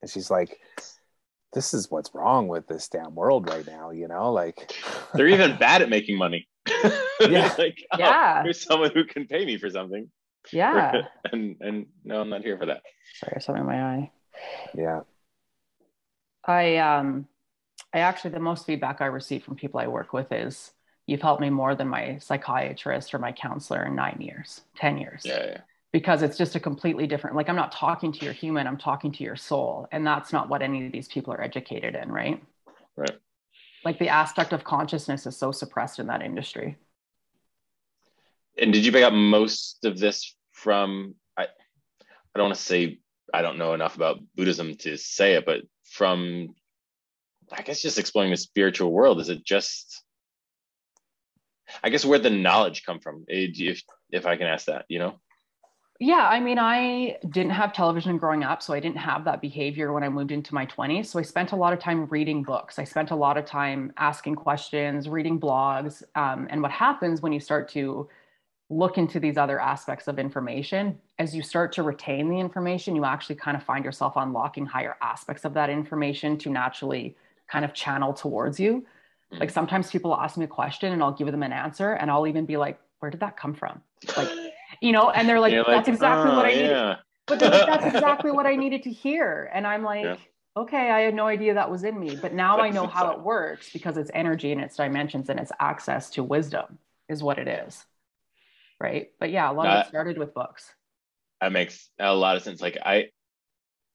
and 0.01 0.09
she's 0.09 0.29
like 0.29 0.59
this 1.53 1.73
is 1.73 1.89
what's 1.89 2.13
wrong 2.13 2.47
with 2.47 2.67
this 2.67 2.87
damn 2.87 3.15
world 3.15 3.49
right 3.49 3.65
now, 3.65 3.91
you 3.91 4.07
know? 4.07 4.31
Like 4.31 4.73
they're 5.13 5.27
even 5.27 5.57
bad 5.57 5.81
at 5.81 5.89
making 5.89 6.17
money. 6.17 6.47
yeah. 7.19 7.53
like, 7.57 7.83
oh, 7.93 7.97
yeah. 7.97 8.43
There's 8.43 8.63
someone 8.63 8.91
who 8.93 9.03
can 9.03 9.25
pay 9.25 9.45
me 9.45 9.57
for 9.57 9.69
something. 9.69 10.09
Yeah. 10.51 11.01
and 11.31 11.57
and 11.59 11.85
no, 12.03 12.21
I'm 12.21 12.29
not 12.29 12.41
here 12.41 12.57
for 12.57 12.67
that. 12.67 12.81
Sorry, 13.15 13.41
something 13.41 13.61
in 13.61 13.67
my 13.67 13.81
eye. 13.81 14.11
Yeah. 14.75 15.01
I 16.45 16.77
um 16.77 17.27
I 17.93 17.99
actually 17.99 18.31
the 18.31 18.39
most 18.39 18.65
feedback 18.65 19.01
I 19.01 19.07
receive 19.07 19.43
from 19.43 19.55
people 19.55 19.79
I 19.79 19.87
work 19.87 20.13
with 20.13 20.31
is 20.31 20.71
you've 21.09 21.21
helped 21.21 21.41
me 21.41 21.49
more 21.49 21.73
than 21.73 21.87
my 21.87 22.17
psychiatrist 22.19 23.13
or 23.13 23.19
my 23.19 23.31
counselor 23.31 23.85
in 23.85 23.95
nine 23.95 24.17
years, 24.19 24.61
10 24.77 24.97
years. 24.99 25.23
Yeah, 25.25 25.45
yeah. 25.45 25.57
Because 25.91 26.21
it's 26.21 26.37
just 26.37 26.55
a 26.55 26.59
completely 26.59 27.07
different 27.07 27.35
like 27.35 27.49
i'm 27.49 27.55
not 27.55 27.71
talking 27.71 28.11
to 28.11 28.23
your 28.23 28.33
human 28.33 28.67
i'm 28.67 28.77
talking 28.77 29.11
to 29.11 29.23
your 29.23 29.35
soul 29.35 29.87
and 29.91 30.05
that's 30.05 30.31
not 30.31 30.47
what 30.47 30.61
any 30.61 30.85
of 30.85 30.91
these 30.91 31.07
people 31.07 31.33
are 31.33 31.41
educated 31.41 31.95
in 31.95 32.11
right? 32.11 32.43
Right. 32.95 33.17
Like 33.83 33.97
the 33.97 34.09
aspect 34.09 34.53
of 34.53 34.63
consciousness 34.63 35.25
is 35.25 35.35
so 35.35 35.51
suppressed 35.51 35.97
in 35.97 36.05
that 36.07 36.21
industry. 36.21 36.77
And 38.61 38.71
did 38.71 38.85
you 38.85 38.91
pick 38.91 39.03
up 39.03 39.13
most 39.13 39.83
of 39.83 39.97
this 39.97 40.35
from 40.51 41.15
i 41.39 41.43
i 41.45 42.35
don't 42.35 42.49
want 42.49 42.55
to 42.55 42.61
say 42.61 42.99
i 43.33 43.41
don't 43.41 43.57
know 43.57 43.73
enough 43.73 43.95
about 43.95 44.19
buddhism 44.35 44.75
to 44.75 44.95
say 44.95 45.33
it 45.33 45.45
but 45.47 45.61
from 45.85 46.49
i 47.51 47.63
guess 47.63 47.81
just 47.81 47.97
exploring 47.97 48.29
the 48.29 48.37
spiritual 48.37 48.91
world 48.91 49.19
is 49.19 49.29
it 49.29 49.43
just 49.43 50.03
i 51.83 51.89
guess 51.89 52.05
where 52.05 52.19
the 52.19 52.29
knowledge 52.29 52.83
come 52.85 52.99
from 52.99 53.23
if 53.27 53.81
if 54.11 54.25
i 54.25 54.35
can 54.35 54.47
ask 54.47 54.65
that 54.65 54.85
you 54.89 54.99
know 54.99 55.19
yeah, 56.01 56.29
I 56.29 56.39
mean, 56.39 56.57
I 56.57 57.17
didn't 57.29 57.51
have 57.51 57.73
television 57.73 58.17
growing 58.17 58.45
up, 58.45 58.61
so 58.61 58.73
I 58.73 58.79
didn't 58.79 58.99
have 58.99 59.25
that 59.25 59.41
behavior 59.41 59.91
when 59.91 60.01
I 60.01 60.07
moved 60.07 60.31
into 60.31 60.55
my 60.55 60.65
20s. 60.65 61.07
So 61.07 61.19
I 61.19 61.23
spent 61.23 61.51
a 61.51 61.57
lot 61.57 61.73
of 61.73 61.79
time 61.79 62.05
reading 62.05 62.41
books. 62.41 62.79
I 62.79 62.85
spent 62.85 63.11
a 63.11 63.15
lot 63.17 63.37
of 63.37 63.43
time 63.43 63.91
asking 63.97 64.35
questions, 64.35 65.09
reading 65.09 65.37
blogs. 65.37 66.01
Um, 66.15 66.47
and 66.49 66.61
what 66.61 66.71
happens 66.71 67.21
when 67.21 67.33
you 67.33 67.41
start 67.41 67.67
to 67.71 68.07
look 68.69 68.97
into 68.97 69.19
these 69.19 69.35
other 69.35 69.59
aspects 69.59 70.07
of 70.07 70.19
information, 70.19 70.97
as 71.17 71.35
you 71.35 71.41
start 71.41 71.73
to 71.73 71.83
retain 71.83 72.29
the 72.29 72.39
information, 72.39 72.95
you 72.95 73.03
actually 73.03 73.35
kind 73.35 73.57
of 73.57 73.63
find 73.63 73.83
yourself 73.83 74.13
unlocking 74.15 74.65
higher 74.65 74.95
aspects 75.01 75.43
of 75.43 75.53
that 75.55 75.69
information 75.69 76.37
to 76.37 76.49
naturally 76.49 77.17
kind 77.49 77.65
of 77.65 77.73
channel 77.73 78.13
towards 78.13 78.57
you. 78.57 78.85
Mm. 79.33 79.39
Like 79.39 79.49
sometimes 79.49 79.91
people 79.91 80.15
ask 80.15 80.37
me 80.37 80.45
a 80.45 80.47
question 80.47 80.93
and 80.93 81.01
I'll 81.03 81.13
give 81.13 81.31
them 81.31 81.43
an 81.43 81.53
answer, 81.53 81.93
and 81.93 82.09
I'll 82.09 82.27
even 82.27 82.45
be 82.45 82.57
like, 82.57 82.79
where 82.99 83.11
did 83.11 83.21
that 83.21 83.37
come 83.37 83.53
from? 83.53 83.81
Like, 84.15 84.29
you 84.81 84.91
know, 84.91 85.09
and 85.09 85.27
they're 85.27 85.39
like, 85.39 85.53
that's 85.65 85.87
exactly 85.87 86.31
oh, 86.31 86.35
what 86.35 86.45
I 86.45 86.51
oh, 86.51 86.55
needed. 86.55 86.97
But 87.27 87.41
like, 87.41 87.65
that's 87.67 87.95
exactly 87.95 88.31
what 88.31 88.45
I 88.45 88.55
needed 88.55 88.83
to 88.83 88.91
hear. 88.91 89.49
And 89.53 89.65
I'm 89.65 89.83
like, 89.83 90.03
yeah. 90.03 90.15
okay, 90.57 90.89
I 90.89 91.01
had 91.01 91.13
no 91.13 91.27
idea 91.27 91.53
that 91.53 91.69
was 91.69 91.83
in 91.83 91.99
me. 91.99 92.15
But 92.15 92.33
now 92.33 92.59
I 92.59 92.69
know 92.69 92.87
how 92.87 93.11
it 93.11 93.21
works 93.21 93.71
because 93.71 93.97
it's 93.97 94.11
energy 94.13 94.51
and 94.51 94.61
its 94.61 94.75
dimensions 94.75 95.29
and 95.29 95.39
it's 95.39 95.51
access 95.59 96.09
to 96.11 96.23
wisdom 96.23 96.79
is 97.07 97.23
what 97.23 97.39
it 97.39 97.47
is. 97.47 97.85
Right. 98.79 99.11
But 99.19 99.31
yeah, 99.31 99.51
a 99.51 99.53
lot 99.53 99.67
of 99.67 99.85
it 99.85 99.89
started 99.89 100.17
with 100.17 100.33
books. 100.33 100.73
That 101.41 101.51
makes 101.51 101.89
a 101.99 102.13
lot 102.13 102.35
of 102.35 102.43
sense. 102.43 102.61
Like 102.61 102.77
I 102.83 103.09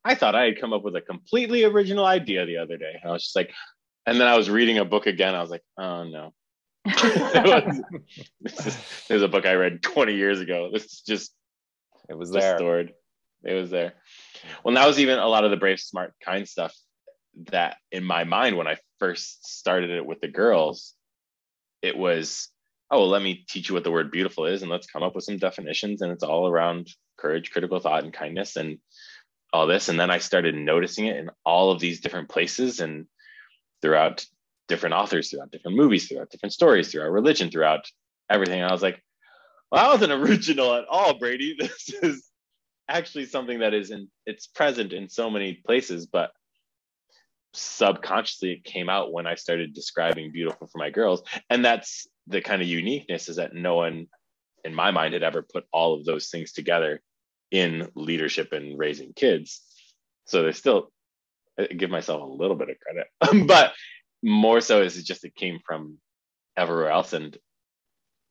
I 0.05 0.14
thought 0.14 0.35
I 0.35 0.44
had 0.44 0.61
come 0.61 0.75
up 0.75 0.83
with 0.83 0.97
a 0.97 1.01
completely 1.01 1.64
original 1.64 2.05
idea 2.05 2.44
the 2.44 2.59
other 2.59 2.77
day. 2.77 3.01
I 3.03 3.11
was 3.11 3.23
just 3.23 3.37
like, 3.37 3.51
and 4.07 4.21
then 4.21 4.29
I 4.29 4.37
was 4.37 4.51
reading 4.51 4.79
a 4.79 4.85
book 4.85 5.07
again. 5.07 5.35
I 5.35 5.40
was 5.40 5.51
like, 5.51 5.64
oh 5.79 6.05
no, 6.05 6.33
was, 6.87 7.81
this, 8.40 8.59
is, 8.59 8.64
this 8.64 9.11
is 9.11 9.23
a 9.23 9.29
book 9.29 9.47
I 9.47 9.55
read 9.55 9.83
20 9.83 10.14
years 10.14 10.40
ago. 10.40 10.71
This 10.73 10.85
is 10.85 11.03
just 11.07 11.33
it 12.09 12.17
was 12.17 12.31
there 12.31 12.57
stored. 12.59 12.93
It 13.45 13.55
was 13.55 13.71
there. 13.71 13.95
Well, 14.62 14.75
that 14.75 14.87
was 14.87 14.99
even 14.99 15.19
a 15.19 15.29
lot 15.29 15.45
of 15.45 15.51
the 15.51 15.57
brave, 15.57 15.81
smart, 15.81 16.14
kind 16.23 16.49
stuff 16.49 16.75
that 17.51 17.77
in 17.90 18.05
my 18.05 18.25
mind 18.25 18.57
when 18.57 18.67
I 18.67 18.77
first 18.99 19.47
started 19.47 19.90
it 19.90 20.07
with 20.07 20.21
the 20.21 20.29
girls, 20.29 20.95
it 21.83 21.97
was, 21.97 22.49
oh, 22.90 23.01
well, 23.01 23.09
let 23.09 23.23
me 23.23 23.45
teach 23.49 23.69
you 23.69 23.75
what 23.75 23.85
the 23.85 23.90
word 23.90 24.11
beautiful 24.11 24.47
is 24.47 24.62
and 24.62 24.71
let's 24.71 24.87
come 24.87 25.03
up 25.03 25.14
with 25.14 25.25
some 25.25 25.38
definitions. 25.38 26.03
And 26.03 26.12
it's 26.12 26.23
all 26.23 26.49
around 26.49 26.88
courage, 27.19 27.51
critical 27.51 27.81
thought, 27.81 28.05
and 28.05 28.12
kindness 28.12 28.57
and 28.57 28.79
all 29.53 29.67
this. 29.67 29.88
And 29.88 29.99
then 29.99 30.11
I 30.11 30.19
started 30.19 30.55
noticing 30.55 31.07
it 31.07 31.17
in 31.17 31.31
all 31.45 31.71
of 31.71 31.81
these 31.81 32.01
different 32.01 32.29
places 32.29 32.81
and 32.81 33.07
throughout 33.85 34.25
different 34.66 34.94
authors 34.94 35.29
throughout 35.29 35.51
different 35.51 35.77
movies, 35.77 36.09
throughout 36.09 36.31
different 36.31 36.55
stories, 36.55 36.90
throughout 36.90 37.11
religion, 37.11 37.51
throughout 37.51 37.87
everything. 38.31 38.61
And 38.62 38.70
I 38.70 38.73
was 38.73 38.83
like, 38.83 39.03
well, 39.70 39.83
that 39.83 39.92
wasn't 39.92 40.23
original 40.23 40.75
at 40.75 40.87
all, 40.88 41.18
Brady. 41.18 41.55
This 41.59 41.90
is 42.03 42.31
actually 42.88 43.27
something 43.27 43.59
that 43.61 43.75
is 43.75 43.90
in 43.90 44.09
it's 44.25 44.47
present 44.47 44.92
in 44.94 45.09
so 45.09 45.29
many 45.31 45.61
places, 45.66 46.07
but 46.07 46.31
subconsciously 47.53 48.53
it 48.53 48.64
came 48.64 48.88
out 48.88 49.12
when 49.12 49.27
I 49.27 49.35
started 49.35 49.75
describing 49.75 50.33
beautiful 50.33 50.66
for 50.66 50.79
my 50.79 50.88
girls. 50.88 51.23
And 51.51 51.62
that's 51.62 52.07
the 52.27 52.40
kind 52.40 52.62
of 52.62 52.68
uniqueness 52.68 53.29
is 53.29 53.37
that 53.37 53.55
no 53.55 53.77
one 53.77 54.07
in 54.64 54.75
my 54.75 54.92
mind 54.92 55.12
had 55.12 55.23
ever 55.23 55.42
put 55.42 55.64
all 55.73 55.94
of 55.94 56.07
those 56.07 56.29
things 56.29 56.53
together 56.53 57.03
in 57.51 57.88
leadership 57.94 58.53
and 58.53 58.79
raising 58.79 59.12
kids. 59.12 59.61
So 60.25 60.42
there's 60.42 60.59
still 60.59 60.90
I 61.59 61.67
give 61.67 61.90
myself 61.90 62.23
a 62.23 62.25
little 62.25 62.57
bit 62.57 62.71
of 62.71 62.77
credit, 62.81 63.47
but 63.49 63.73
more 64.23 64.61
so 64.61 64.83
is 64.83 64.97
it 64.97 65.05
just 65.05 65.25
it 65.25 65.35
came 65.35 65.61
from 65.64 65.99
everywhere 66.57 66.90
else 66.90 67.12
and 67.12 67.37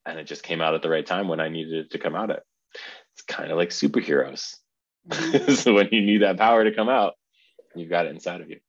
and 0.05 0.19
it 0.19 0.25
just 0.25 0.43
came 0.43 0.61
out 0.61 0.73
at 0.73 0.81
the 0.81 0.89
right 0.89 1.05
time 1.05 1.27
when 1.27 1.39
I 1.39 1.49
needed 1.49 1.85
it 1.85 1.91
to 1.91 1.99
come 1.99 2.15
out 2.15 2.29
at. 2.29 2.43
It's 3.13 3.21
kind 3.21 3.51
of 3.51 3.57
like 3.57 3.69
superheroes. 3.69 4.55
Mm-hmm. 5.07 5.53
so 5.55 5.73
when 5.73 5.89
you 5.91 6.01
need 6.01 6.23
that 6.23 6.37
power 6.37 6.63
to 6.63 6.75
come 6.75 6.89
out, 6.89 7.13
you've 7.75 7.89
got 7.89 8.05
it 8.05 8.09
inside 8.09 8.41
of 8.41 8.49
you. 8.49 8.59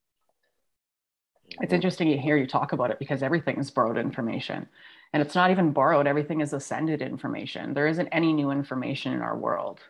It's 1.61 1.73
interesting 1.73 2.11
to 2.11 2.17
hear 2.17 2.37
you 2.37 2.47
talk 2.47 2.73
about 2.73 2.91
it 2.91 2.99
because 2.99 3.23
everything 3.23 3.59
is 3.59 3.71
borrowed 3.71 3.99
information. 3.99 4.69
And 5.13 5.23
it's 5.23 5.35
not 5.35 5.51
even 5.51 5.73
borrowed, 5.73 6.07
everything 6.07 6.41
is 6.41 6.53
ascended 6.53 7.01
information. 7.01 7.75
There 7.75 7.87
isn't 7.87 8.09
any 8.09 8.33
new 8.33 8.51
information 8.51 9.13
in 9.13 9.23
our 9.23 9.37
world. 9.37 9.81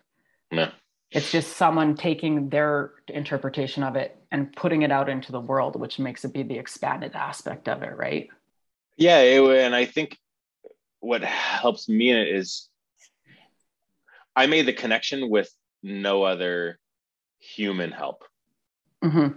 No. 0.51 0.71
It's 1.11 1.31
just 1.31 1.57
someone 1.57 1.95
taking 1.95 2.49
their 2.49 2.93
interpretation 3.09 3.83
of 3.83 3.97
it 3.97 4.21
and 4.35 4.53
putting 4.53 4.83
it 4.83 4.91
out 4.91 5.09
into 5.09 5.31
the 5.31 5.41
world, 5.41 5.81
which 5.81 6.01
makes 6.01 6.25
it 6.25 6.33
be 6.33 6.43
the 6.43 6.59
expanded 6.59 7.15
aspect 7.15 7.69
of 7.69 7.85
it, 7.85 7.97
right? 7.97 8.29
Yeah, 8.97 9.21
it, 9.21 9.41
and 9.65 9.77
I 9.77 9.85
think 9.85 10.19
what 10.99 11.23
helps 11.23 11.89
me 11.89 12.11
in 12.11 12.17
it 12.17 12.35
is 12.35 12.69
I 14.35 14.47
made 14.47 14.67
the 14.67 14.73
connection 14.73 15.31
with 15.31 15.49
no 15.85 16.25
other 16.25 16.81
human 17.39 17.93
help. 17.93 18.25
Mm-hmm. 19.05 19.37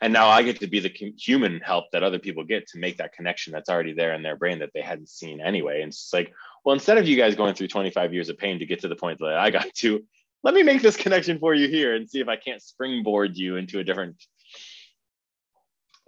And 0.00 0.12
now 0.12 0.28
I 0.28 0.42
get 0.42 0.58
to 0.60 0.66
be 0.66 0.80
the 0.80 0.92
human 1.16 1.60
help 1.60 1.84
that 1.92 2.02
other 2.02 2.18
people 2.18 2.42
get 2.42 2.66
to 2.70 2.78
make 2.78 2.96
that 2.96 3.12
connection 3.12 3.52
that's 3.52 3.68
already 3.68 3.92
there 3.92 4.14
in 4.14 4.22
their 4.24 4.36
brain 4.36 4.58
that 4.58 4.70
they 4.74 4.82
hadn't 4.82 5.10
seen 5.10 5.40
anyway. 5.40 5.82
And 5.82 5.92
it's 5.92 6.10
like, 6.12 6.32
well, 6.64 6.74
instead 6.74 6.98
of 6.98 7.06
you 7.06 7.16
guys 7.16 7.36
going 7.36 7.54
through 7.54 7.68
25 7.68 8.12
years 8.12 8.30
of 8.30 8.38
pain 8.38 8.58
to 8.58 8.66
get 8.66 8.80
to 8.80 8.88
the 8.88 8.96
point 8.96 9.20
that 9.20 9.38
I 9.38 9.50
got 9.50 9.72
to, 9.74 10.04
let 10.42 10.54
me 10.54 10.62
make 10.62 10.82
this 10.82 10.96
connection 10.96 11.38
for 11.38 11.54
you 11.54 11.68
here 11.68 11.94
and 11.94 12.08
see 12.08 12.20
if 12.20 12.28
I 12.28 12.36
can't 12.36 12.62
springboard 12.62 13.36
you 13.36 13.56
into 13.56 13.80
a 13.80 13.84
different 13.84 14.16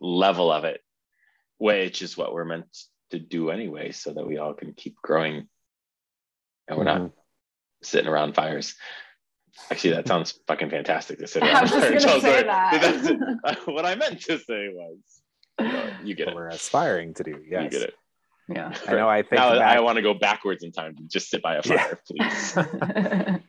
level 0.01 0.53
of 0.53 0.65
it, 0.65 0.81
which 1.59 2.03
is 2.03 2.17
what 2.17 2.33
we're 2.33 2.45
meant 2.45 2.67
to 3.11 3.19
do 3.19 3.51
anyway, 3.51 3.93
so 3.93 4.13
that 4.13 4.27
we 4.27 4.39
all 4.39 4.55
can 4.55 4.73
keep 4.73 4.97
growing 5.03 5.49
and 6.69 6.79
we're 6.79 6.85
mm-hmm. 6.85 7.05
not 7.05 7.13
sitting 7.83 8.09
around 8.09 8.35
fires. 8.35 8.75
Actually, 9.71 9.95
that 9.95 10.07
sounds 10.07 10.39
fucking 10.47 10.71
fantastic 10.71 11.19
to 11.19 11.27
sit 11.27 11.43
around. 11.43 11.57
I 11.57 11.63
was 11.63 11.71
just 11.71 12.07
gonna 12.07 12.21
say 12.21 12.43
that. 12.45 13.59
what 13.67 13.85
I 13.85 13.97
meant 13.97 14.21
to 14.23 14.39
say 14.39 14.69
was, 14.69 14.99
you, 15.59 15.67
know, 15.67 15.91
you 16.05 16.15
get 16.15 16.27
what 16.29 16.33
it. 16.33 16.37
We're 16.37 16.49
aspiring 16.49 17.15
to 17.15 17.25
do. 17.25 17.41
Yes. 17.49 17.65
You 17.65 17.71
get 17.71 17.89
it. 17.89 17.95
Yeah. 18.49 18.73
I 18.89 18.93
know. 18.95 19.09
I 19.09 19.23
think 19.23 19.33
now 19.33 19.59
back- 19.59 19.77
I 19.77 19.81
want 19.81 19.97
to 19.97 20.03
go 20.03 20.15
backwards 20.15 20.63
in 20.63 20.73
time 20.73 20.97
to 20.97 21.03
just 21.05 21.31
sit 21.31 21.43
by 21.43 21.57
a 21.57 21.63
Yeah. 21.65 21.77
fire, 21.77 22.01
please. 22.07 23.43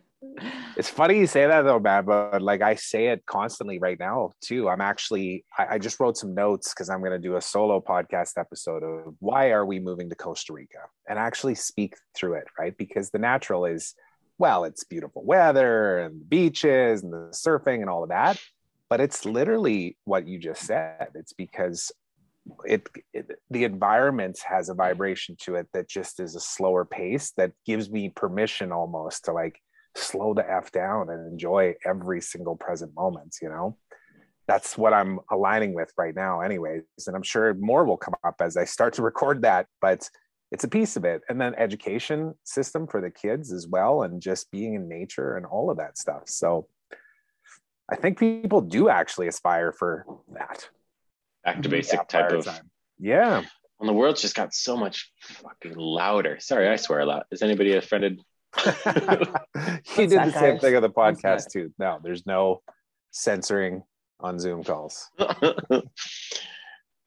It's 0.77 0.89
funny 0.89 1.19
you 1.19 1.27
say 1.27 1.45
that 1.47 1.63
though, 1.63 1.79
man, 1.79 2.05
but 2.05 2.41
like 2.41 2.61
I 2.61 2.75
say 2.75 3.07
it 3.07 3.25
constantly 3.25 3.79
right 3.79 3.99
now 3.99 4.31
too. 4.41 4.69
I'm 4.69 4.81
actually 4.81 5.45
I, 5.57 5.75
I 5.75 5.77
just 5.77 5.99
wrote 5.99 6.17
some 6.17 6.33
notes 6.33 6.73
because 6.73 6.89
I'm 6.89 7.03
gonna 7.03 7.19
do 7.19 7.35
a 7.35 7.41
solo 7.41 7.81
podcast 7.81 8.37
episode 8.37 8.83
of 8.83 9.15
why 9.19 9.51
are 9.51 9.65
we 9.65 9.79
moving 9.79 10.09
to 10.09 10.15
Costa 10.15 10.53
Rica 10.53 10.79
and 11.07 11.19
actually 11.19 11.55
speak 11.55 11.95
through 12.15 12.35
it, 12.35 12.47
right? 12.57 12.75
Because 12.77 13.11
the 13.11 13.19
natural 13.19 13.65
is 13.65 13.93
well, 14.37 14.63
it's 14.63 14.83
beautiful 14.83 15.23
weather 15.23 15.99
and 15.99 16.21
the 16.21 16.25
beaches 16.25 17.03
and 17.03 17.13
the 17.13 17.29
surfing 17.31 17.81
and 17.81 17.89
all 17.89 18.03
of 18.03 18.09
that. 18.09 18.39
But 18.89 18.99
it's 18.99 19.23
literally 19.23 19.97
what 20.05 20.27
you 20.27 20.39
just 20.39 20.63
said. 20.63 21.09
It's 21.15 21.33
because 21.33 21.91
it, 22.65 22.89
it 23.13 23.31
the 23.49 23.63
environment 23.65 24.39
has 24.47 24.69
a 24.69 24.73
vibration 24.73 25.35
to 25.41 25.55
it 25.55 25.67
that 25.73 25.87
just 25.87 26.19
is 26.19 26.35
a 26.35 26.39
slower 26.39 26.85
pace 26.85 27.31
that 27.37 27.51
gives 27.65 27.89
me 27.89 28.09
permission 28.09 28.71
almost 28.71 29.25
to 29.25 29.31
like 29.31 29.61
slow 29.95 30.33
the 30.33 30.49
f 30.49 30.71
down 30.71 31.09
and 31.09 31.31
enjoy 31.31 31.73
every 31.85 32.21
single 32.21 32.55
present 32.55 32.93
moment 32.95 33.35
you 33.41 33.49
know 33.49 33.77
that's 34.47 34.77
what 34.77 34.93
i'm 34.93 35.19
aligning 35.31 35.73
with 35.73 35.91
right 35.97 36.15
now 36.15 36.41
anyways 36.41 36.83
and 37.07 37.15
i'm 37.15 37.23
sure 37.23 37.53
more 37.55 37.83
will 37.83 37.97
come 37.97 38.13
up 38.23 38.35
as 38.41 38.55
i 38.57 38.63
start 38.63 38.93
to 38.93 39.01
record 39.01 39.41
that 39.41 39.67
but 39.81 40.09
it's 40.51 40.63
a 40.63 40.67
piece 40.67 40.95
of 40.97 41.05
it 41.05 41.21
and 41.29 41.39
then 41.39 41.53
education 41.55 42.33
system 42.43 42.87
for 42.87 43.01
the 43.01 43.11
kids 43.11 43.51
as 43.51 43.67
well 43.67 44.03
and 44.03 44.21
just 44.21 44.49
being 44.51 44.73
in 44.75 44.87
nature 44.87 45.35
and 45.37 45.45
all 45.45 45.69
of 45.69 45.77
that 45.77 45.97
stuff 45.97 46.23
so 46.25 46.67
i 47.91 47.95
think 47.95 48.17
people 48.17 48.61
do 48.61 48.87
actually 48.89 49.27
aspire 49.27 49.71
for 49.71 50.05
that 50.33 50.67
Back 51.43 51.63
to 51.63 51.69
basic 51.69 51.97
Campfire 51.99 52.29
type 52.29 52.37
of. 52.39 52.45
time. 52.45 52.69
yeah 52.99 53.43
Well, 53.79 53.87
the 53.87 53.93
world's 53.93 54.21
just 54.21 54.35
got 54.35 54.53
so 54.53 54.77
much 54.77 55.11
fucking 55.21 55.73
louder. 55.75 56.37
Sorry, 56.39 56.67
I 56.69 56.75
swear 56.75 56.99
a 56.99 57.05
lot. 57.07 57.25
Is 57.31 57.41
anybody 57.41 57.73
offended? 57.73 58.21
He 58.57 60.07
did 60.07 60.19
that, 60.19 60.25
the 60.25 60.31
same 60.33 60.53
guys? 60.53 60.61
thing 60.61 60.75
on 60.75 60.81
the 60.81 60.89
podcast 60.89 61.49
too 61.51 61.73
no 61.79 61.99
there's 62.03 62.25
no 62.25 62.61
censoring 63.11 63.83
on 64.19 64.39
zoom 64.39 64.63
calls 64.63 65.09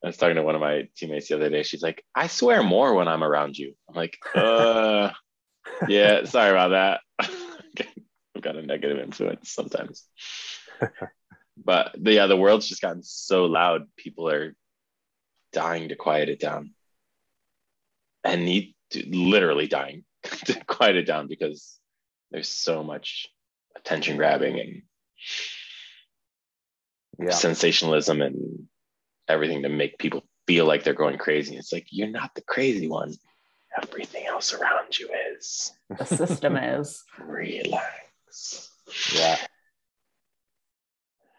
I 0.04 0.08
was 0.08 0.18
talking 0.18 0.36
to 0.36 0.42
one 0.42 0.54
of 0.54 0.60
my 0.60 0.86
teammates 0.94 1.28
the 1.28 1.36
other 1.36 1.48
day. 1.48 1.62
She's 1.62 1.82
like, 1.82 2.04
I 2.14 2.26
swear 2.26 2.62
more 2.62 2.92
when 2.92 3.08
I'm 3.08 3.24
around 3.24 3.56
you. 3.56 3.74
I'm 3.88 3.94
like, 3.94 4.18
uh, 4.34 5.10
yeah, 5.88 6.24
sorry 6.24 6.50
about 6.50 6.68
that. 6.68 7.00
I've 8.36 8.42
got 8.42 8.56
a 8.56 8.62
negative 8.62 8.98
influence 8.98 9.50
sometimes. 9.50 10.04
but 11.56 11.96
the, 11.98 12.12
yeah, 12.12 12.26
the 12.26 12.36
world's 12.36 12.68
just 12.68 12.82
gotten 12.82 13.02
so 13.02 13.46
loud. 13.46 13.84
People 13.96 14.28
are 14.28 14.54
dying 15.54 15.88
to 15.88 15.96
quiet 15.96 16.28
it 16.28 16.38
down 16.38 16.74
and 18.24 18.44
need 18.44 18.74
to 18.90 19.08
literally 19.08 19.68
dying 19.68 20.04
to 20.46 20.64
quiet 20.64 20.96
it 20.96 21.04
down 21.04 21.28
because 21.28 21.78
there's 22.30 22.48
so 22.48 22.82
much 22.82 23.28
attention 23.76 24.16
grabbing 24.16 24.60
and 24.60 24.82
yeah 27.18 27.30
sensationalism 27.30 28.22
and 28.22 28.66
everything 29.28 29.62
to 29.62 29.68
make 29.68 29.98
people 29.98 30.24
feel 30.46 30.66
like 30.66 30.84
they're 30.84 30.94
going 30.94 31.16
crazy. 31.18 31.56
It's 31.56 31.72
like 31.72 31.86
you're 31.90 32.08
not 32.08 32.34
the 32.34 32.42
crazy 32.42 32.88
one. 32.88 33.14
Everything 33.82 34.26
else 34.26 34.52
around 34.52 34.98
you 34.98 35.08
is. 35.36 35.72
the 35.98 36.04
system 36.04 36.56
is. 36.56 37.02
Relax. 37.18 38.70
yeah 39.14 39.38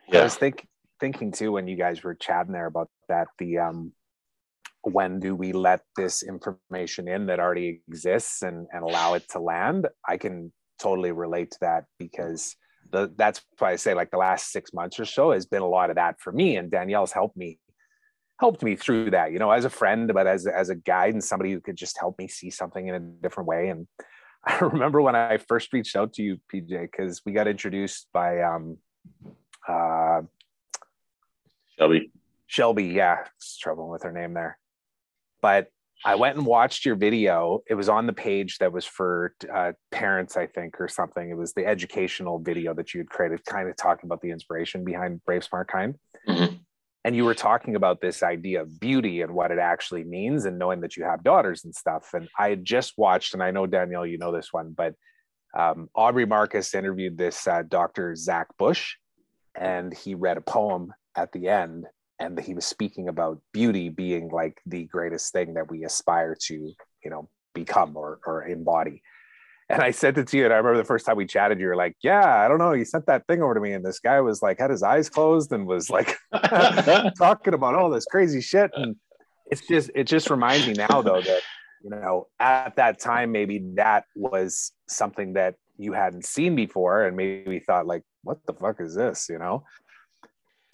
yeah. 0.08 0.20
I 0.20 0.24
was 0.24 0.36
think, 0.36 0.68
thinking 1.00 1.32
too 1.32 1.52
when 1.52 1.68
you 1.68 1.76
guys 1.76 2.04
were 2.04 2.16
chatting 2.16 2.54
there 2.54 2.66
about 2.66 2.90
that. 3.10 3.28
The 3.38 3.60
um, 3.60 3.94
when 4.86 5.20
do 5.20 5.36
we 5.36 5.52
let 5.52 5.82
this 5.96 6.24
information 6.24 7.08
in 7.08 7.26
that 7.28 7.40
already 7.40 7.82
exists 7.88 8.42
and 8.42 8.68
and 8.72 8.84
allow 8.84 9.14
it 9.16 9.28
to 9.30 9.40
land? 9.40 9.88
I 10.08 10.18
can 10.18 10.52
totally 10.80 11.12
relate 11.12 11.52
to 11.52 11.58
that 11.62 11.86
because 11.98 12.56
the 12.92 13.12
that's 13.18 13.42
why 13.58 13.72
I 13.72 13.76
say 13.76 13.94
like 13.94 14.12
the 14.12 14.18
last 14.18 14.52
six 14.52 14.74
months 14.74 15.00
or 15.00 15.06
so 15.06 15.32
has 15.32 15.46
been 15.46 15.62
a 15.62 15.68
lot 15.68 15.90
of 15.90 15.96
that 15.96 16.20
for 16.20 16.32
me, 16.32 16.58
and 16.58 16.72
Danielle's 16.72 17.12
helped 17.12 17.38
me 17.38 17.60
helped 18.40 18.64
me 18.64 18.76
through 18.76 19.12
that. 19.12 19.32
You 19.32 19.40
know, 19.40 19.52
as 19.52 19.66
a 19.66 19.70
friend, 19.70 20.12
but 20.14 20.28
as 20.28 20.46
as 20.48 20.70
a 20.70 20.76
guide 20.76 21.14
and 21.14 21.24
somebody 21.24 21.52
who 21.52 21.62
could 21.62 21.78
just 21.78 21.98
help 22.00 22.18
me 22.20 22.28
see 22.28 22.50
something 22.50 22.88
in 22.88 22.96
a 22.96 23.00
different 23.00 23.48
way. 23.48 23.70
And 23.70 23.88
I 24.46 24.60
remember 24.60 25.02
when 25.02 25.16
I 25.16 25.38
first 25.38 25.74
reached 25.74 25.96
out 25.96 26.14
to 26.14 26.24
you, 26.24 26.40
PJ, 26.54 26.90
because 26.92 27.22
we 27.26 27.32
got 27.32 27.48
introduced 27.48 28.08
by 28.14 28.42
um, 28.42 28.78
uh, 29.68 30.22
Shelby. 31.78 32.12
Shelby, 32.48 32.86
yeah, 32.86 33.26
struggling 33.40 33.90
with 33.90 34.04
her 34.04 34.12
name 34.12 34.34
there. 34.34 34.58
But 35.46 35.68
I 36.04 36.16
went 36.16 36.38
and 36.38 36.46
watched 36.48 36.86
your 36.86 36.96
video. 36.96 37.60
It 37.70 37.76
was 37.76 37.88
on 37.88 38.08
the 38.08 38.14
page 38.14 38.58
that 38.58 38.74
was 38.74 38.84
for 38.84 39.36
uh, 39.54 39.74
parents, 39.92 40.38
I 40.38 40.48
think, 40.48 40.82
or 40.82 40.88
something. 40.88 41.30
It 41.30 41.38
was 41.38 41.54
the 41.54 41.68
educational 41.68 42.40
video 42.40 42.74
that 42.74 42.96
you 42.96 43.02
had 43.02 43.12
created, 43.12 43.46
kind 43.46 43.70
of 43.70 43.76
talking 43.76 44.08
about 44.08 44.22
the 44.22 44.32
inspiration 44.32 44.84
behind 44.84 45.24
Brave 45.24 45.44
Smart 45.44 45.68
Kind. 45.68 46.00
Mhm. 46.28 46.62
And 47.04 47.16
you 47.16 47.26
were 47.26 47.36
talking 47.36 47.76
about 47.76 48.02
this 48.02 48.24
idea 48.24 48.64
of 48.64 48.80
beauty 48.80 49.22
and 49.22 49.36
what 49.36 49.52
it 49.52 49.60
actually 49.60 50.04
means, 50.04 50.46
and 50.46 50.58
knowing 50.58 50.82
that 50.82 50.98
you 50.98 51.04
have 51.04 51.24
daughters 51.24 51.64
and 51.64 51.76
stuff. 51.76 52.16
And 52.16 52.28
I 52.40 52.50
had 52.50 52.66
just 52.66 52.96
watched, 52.98 53.36
and 53.36 53.44
I 53.44 53.52
know 53.52 53.68
Danielle, 53.68 54.08
you 54.08 54.18
know 54.18 54.32
this 54.32 54.52
one, 54.52 54.74
but 54.76 54.96
um, 55.56 55.90
Aubrey 55.94 56.26
Marcus 56.26 56.74
interviewed 56.74 57.20
this 57.20 57.46
uh, 57.46 57.62
Dr. 57.68 58.16
Zach 58.16 58.48
Bush, 58.58 58.96
and 59.54 59.94
he 59.94 60.16
read 60.16 60.38
a 60.38 60.42
poem 60.42 60.92
at 61.16 61.32
the 61.34 61.50
end 61.50 61.86
and 62.20 62.40
he 62.40 62.54
was 62.54 62.66
speaking 62.66 63.10
about 63.10 63.42
beauty 63.52 63.90
being 63.90 64.30
like 64.30 64.60
the 64.66 64.86
greatest 64.86 65.34
thing 65.34 65.54
that 65.56 65.70
we 65.70 65.84
aspire 65.84 66.36
to 66.48 66.54
you 66.54 67.10
know 67.10 67.30
become 67.54 67.96
or, 67.96 68.20
or 68.26 68.46
embody. 68.46 69.02
And 69.70 69.82
i 69.82 69.90
sent 69.90 70.20
it 70.20 70.28
to 70.28 70.38
you 70.38 70.46
and 70.46 70.54
i 70.54 70.58
remember 70.58 70.78
the 70.78 70.84
first 70.84 71.08
time 71.08 71.18
we 71.18 71.26
chatted 71.26 71.60
you 71.60 71.66
were 71.66 71.76
like 71.76 71.96
yeah 72.04 72.44
i 72.44 72.48
don't 72.48 72.60
know 72.60 72.74
you 72.74 72.86
sent 72.86 73.08
that 73.08 73.26
thing 73.26 73.42
over 73.42 73.56
to 73.56 73.60
me 73.60 73.74
and 73.74 73.84
this 73.84 74.00
guy 74.00 74.22
was 74.22 74.44
like 74.44 74.60
had 74.60 74.70
his 74.70 74.84
eyes 74.84 75.10
closed 75.10 75.52
and 75.52 75.66
was 75.66 75.90
like 75.90 76.16
talking 77.18 77.56
about 77.56 77.74
all 77.74 77.90
this 77.90 78.06
crazy 78.06 78.42
shit 78.42 78.70
and 78.76 78.96
it's 79.50 79.66
just 79.68 79.90
it 79.96 80.04
just 80.04 80.30
reminds 80.30 80.68
me 80.68 80.74
now 80.74 81.02
though 81.02 81.22
that 81.22 81.42
you 81.84 81.90
know 81.90 82.28
at 82.40 82.76
that 82.76 83.00
time 83.00 83.32
maybe 83.32 83.64
that 83.74 84.04
was 84.16 84.72
something 84.88 85.34
that 85.34 85.56
you 85.78 85.94
hadn't 85.94 86.26
seen 86.26 86.56
before 86.56 87.06
and 87.06 87.18
maybe 87.18 87.60
thought 87.60 87.88
like 87.88 88.04
what 88.26 88.40
the 88.46 88.54
fuck 88.54 88.82
is 88.82 88.96
this? 88.96 89.28
You 89.30 89.40
know 89.40 89.64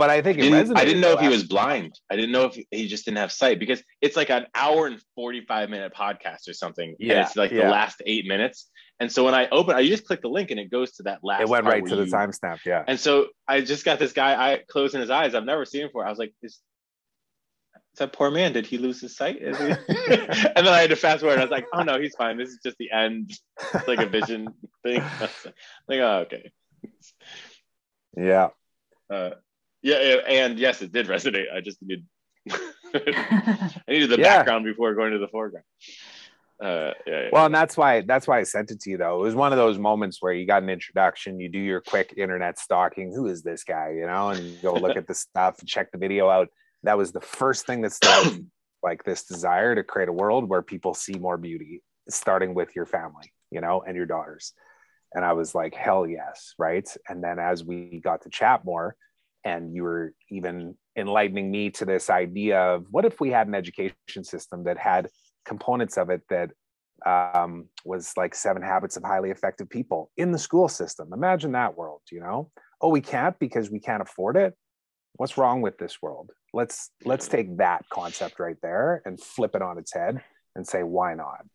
but 0.01 0.09
i 0.09 0.19
think 0.23 0.39
it 0.39 0.41
Didn't- 0.41 0.69
resonated 0.69 0.77
I 0.81 0.85
didn't 0.85 1.01
know 1.05 1.13
if 1.17 1.19
he 1.19 1.27
was 1.37 1.43
blind. 1.43 1.91
I 2.11 2.15
didn't 2.15 2.31
know 2.31 2.45
if 2.49 2.53
he 2.71 2.87
just 2.87 3.05
didn't 3.05 3.21
have 3.25 3.31
sight 3.31 3.57
because 3.63 3.79
it's 4.05 4.15
like 4.21 4.31
an 4.31 4.45
hour 4.55 4.87
and 4.87 4.99
45 5.15 5.69
minute 5.69 5.93
podcast 5.93 6.49
or 6.49 6.53
something. 6.53 6.89
and 6.89 6.97
Yeah, 6.99 7.21
it's 7.25 7.35
like 7.35 7.51
yeah. 7.51 7.65
the 7.65 7.69
last 7.79 8.01
eight 8.11 8.25
minutes. 8.33 8.57
And 8.99 9.11
so 9.11 9.19
when 9.25 9.35
I 9.41 9.43
open, 9.49 9.75
I 9.75 9.85
just 9.87 10.05
click 10.09 10.21
the 10.21 10.33
link 10.37 10.49
and 10.51 10.59
it 10.59 10.69
goes 10.77 10.89
to 10.97 11.03
that 11.03 11.19
last 11.23 11.41
it 11.41 11.49
went 11.49 11.65
right 11.65 11.85
to 11.85 11.95
the 11.95 12.05
timestamp 12.05 12.59
yeah 12.65 12.83
And 12.87 12.99
so 12.99 13.27
I 13.47 13.61
just 13.61 13.83
got 13.85 13.99
this 13.99 14.13
guy 14.13 14.31
I 14.45 14.49
closing 14.75 15.01
his 15.01 15.11
eyes. 15.19 15.35
I've 15.35 15.49
never 15.53 15.65
seen 15.65 15.81
him 15.81 15.89
before. 15.89 16.05
I 16.05 16.09
was 16.09 16.19
like, 16.23 16.33
is, 16.41 16.53
is 17.93 17.99
that 17.99 18.11
poor 18.13 18.31
man? 18.31 18.53
Did 18.53 18.65
he 18.65 18.77
lose 18.77 18.99
his 19.01 19.15
sight? 19.21 19.37
Is 19.41 19.57
he... 19.57 19.65
and 20.55 20.61
then 20.65 20.73
I 20.77 20.81
had 20.81 20.89
to 20.91 20.95
fast 20.95 21.21
forward. 21.21 21.39
I 21.39 21.43
was 21.43 21.51
like, 21.51 21.67
oh 21.73 21.83
no, 21.83 21.99
he's 21.99 22.15
fine. 22.15 22.37
This 22.37 22.49
is 22.49 22.59
just 22.65 22.77
the 22.77 22.89
end. 22.91 23.31
It's 23.75 23.87
like 23.87 23.99
a 23.99 24.11
vision 24.19 24.47
thing. 24.83 25.01
I 25.21 25.21
was 25.21 25.47
like, 25.89 25.99
oh, 25.99 26.25
okay. 26.25 26.51
yeah 28.17 28.49
Uh, 29.11 29.31
yeah, 29.81 30.17
and 30.27 30.59
yes, 30.59 30.81
it 30.81 30.91
did 30.91 31.07
resonate. 31.07 31.45
I 31.53 31.61
just 31.61 31.77
needed 31.81 32.05
I 32.49 33.71
needed 33.87 34.09
the 34.09 34.17
Yeah. 34.19 34.37
background 34.37 34.65
before 34.65 34.93
going 34.95 35.11
to 35.11 35.19
the 35.19 35.27
foreground. 35.27 35.65
Uh, 36.61 36.93
yeah, 37.07 37.21
yeah. 37.23 37.29
well 37.31 37.47
and 37.47 37.55
that's 37.55 37.75
why 37.75 38.01
that's 38.01 38.27
why 38.27 38.37
i 38.37 38.43
sent 38.43 38.69
it 38.69 38.79
to 38.79 38.91
you 38.91 38.97
though 38.97 39.15
it 39.19 39.23
was 39.23 39.33
one 39.33 39.51
of 39.51 39.57
those 39.57 39.79
moments 39.79 40.17
where 40.21 40.31
you 40.31 40.45
got 40.45 40.61
an 40.61 40.69
introduction 40.69 41.39
you 41.39 41.49
do 41.49 41.57
your 41.57 41.81
quick 41.81 42.13
internet 42.17 42.59
stalking 42.59 43.11
who 43.11 43.25
is 43.25 43.41
this 43.41 43.63
guy 43.63 43.89
you 43.97 44.05
know 44.05 44.29
and 44.29 44.61
go 44.61 44.71
look 44.75 44.95
at 44.95 45.07
the 45.07 45.13
stuff 45.25 45.57
check 45.65 45.91
the 45.91 45.97
video 45.97 46.29
out 46.29 46.49
that 46.83 46.95
was 46.95 47.11
the 47.11 47.19
first 47.21 47.65
thing 47.65 47.81
that 47.81 47.91
started 47.91 48.45
like 48.83 49.03
this 49.03 49.23
desire 49.23 49.73
to 49.73 49.83
create 49.83 50.07
a 50.07 50.13
world 50.13 50.47
where 50.47 50.61
people 50.61 50.93
see 50.93 51.13
more 51.13 51.35
beauty 51.35 51.81
starting 52.09 52.53
with 52.53 52.75
your 52.75 52.85
family 52.85 53.33
you 53.49 53.59
know 53.59 53.81
and 53.81 53.95
your 53.95 54.05
daughters 54.05 54.53
and 55.15 55.25
i 55.25 55.33
was 55.33 55.55
like 55.55 55.73
hell 55.73 56.05
yes 56.05 56.53
right 56.59 56.95
and 57.09 57.23
then 57.23 57.39
as 57.39 57.63
we 57.63 57.99
got 58.03 58.21
to 58.21 58.29
chat 58.29 58.63
more 58.63 58.95
and 59.43 59.75
you 59.75 59.83
were 59.83 60.13
even 60.29 60.75
enlightening 60.97 61.49
me 61.49 61.69
to 61.71 61.85
this 61.85 62.09
idea 62.09 62.59
of 62.59 62.85
what 62.91 63.05
if 63.05 63.19
we 63.19 63.29
had 63.29 63.47
an 63.47 63.55
education 63.55 64.23
system 64.23 64.63
that 64.65 64.77
had 64.77 65.09
components 65.45 65.97
of 65.97 66.09
it 66.09 66.21
that 66.29 66.51
um, 67.05 67.67
was 67.83 68.13
like 68.15 68.35
seven 68.35 68.61
habits 68.61 68.97
of 68.97 69.03
highly 69.03 69.31
effective 69.31 69.69
people 69.69 70.11
in 70.17 70.31
the 70.31 70.37
school 70.37 70.67
system. 70.67 71.11
Imagine 71.13 71.53
that 71.53 71.75
world, 71.75 72.01
you 72.11 72.19
know? 72.19 72.51
Oh, 72.79 72.89
we 72.89 73.01
can't 73.01 73.37
because 73.39 73.71
we 73.71 73.79
can't 73.79 74.01
afford 74.01 74.37
it. 74.37 74.53
What's 75.15 75.37
wrong 75.37 75.61
with 75.61 75.77
this 75.77 76.01
world? 76.01 76.31
Let's 76.53 76.91
let's 77.03 77.27
take 77.27 77.57
that 77.57 77.85
concept 77.89 78.39
right 78.39 78.57
there 78.61 79.01
and 79.05 79.21
flip 79.21 79.55
it 79.55 79.61
on 79.61 79.77
its 79.77 79.93
head 79.93 80.21
and 80.55 80.67
say, 80.67 80.83
why 80.83 81.13
not? 81.15 81.45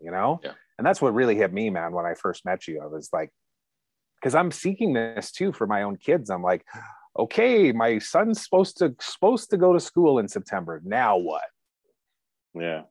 You 0.00 0.10
know? 0.10 0.40
Yeah. 0.42 0.52
And 0.78 0.86
that's 0.86 1.00
what 1.00 1.14
really 1.14 1.36
hit 1.36 1.52
me, 1.52 1.70
man, 1.70 1.92
when 1.92 2.06
I 2.06 2.14
first 2.14 2.44
met 2.44 2.66
you. 2.66 2.80
I 2.82 2.86
was 2.86 3.08
like, 3.12 3.30
because 4.20 4.34
I'm 4.34 4.50
seeking 4.50 4.92
this 4.94 5.32
too 5.32 5.52
for 5.52 5.66
my 5.66 5.82
own 5.82 5.96
kids. 5.96 6.30
I'm 6.30 6.42
like, 6.42 6.64
okay, 7.18 7.72
my 7.72 7.98
son's 7.98 8.42
supposed 8.42 8.78
to 8.78 8.94
supposed 9.00 9.50
to 9.50 9.56
go 9.56 9.72
to 9.72 9.80
school 9.80 10.18
in 10.18 10.28
September. 10.28 10.80
Now 10.84 11.16
what? 11.16 11.44
yeah. 12.54 12.82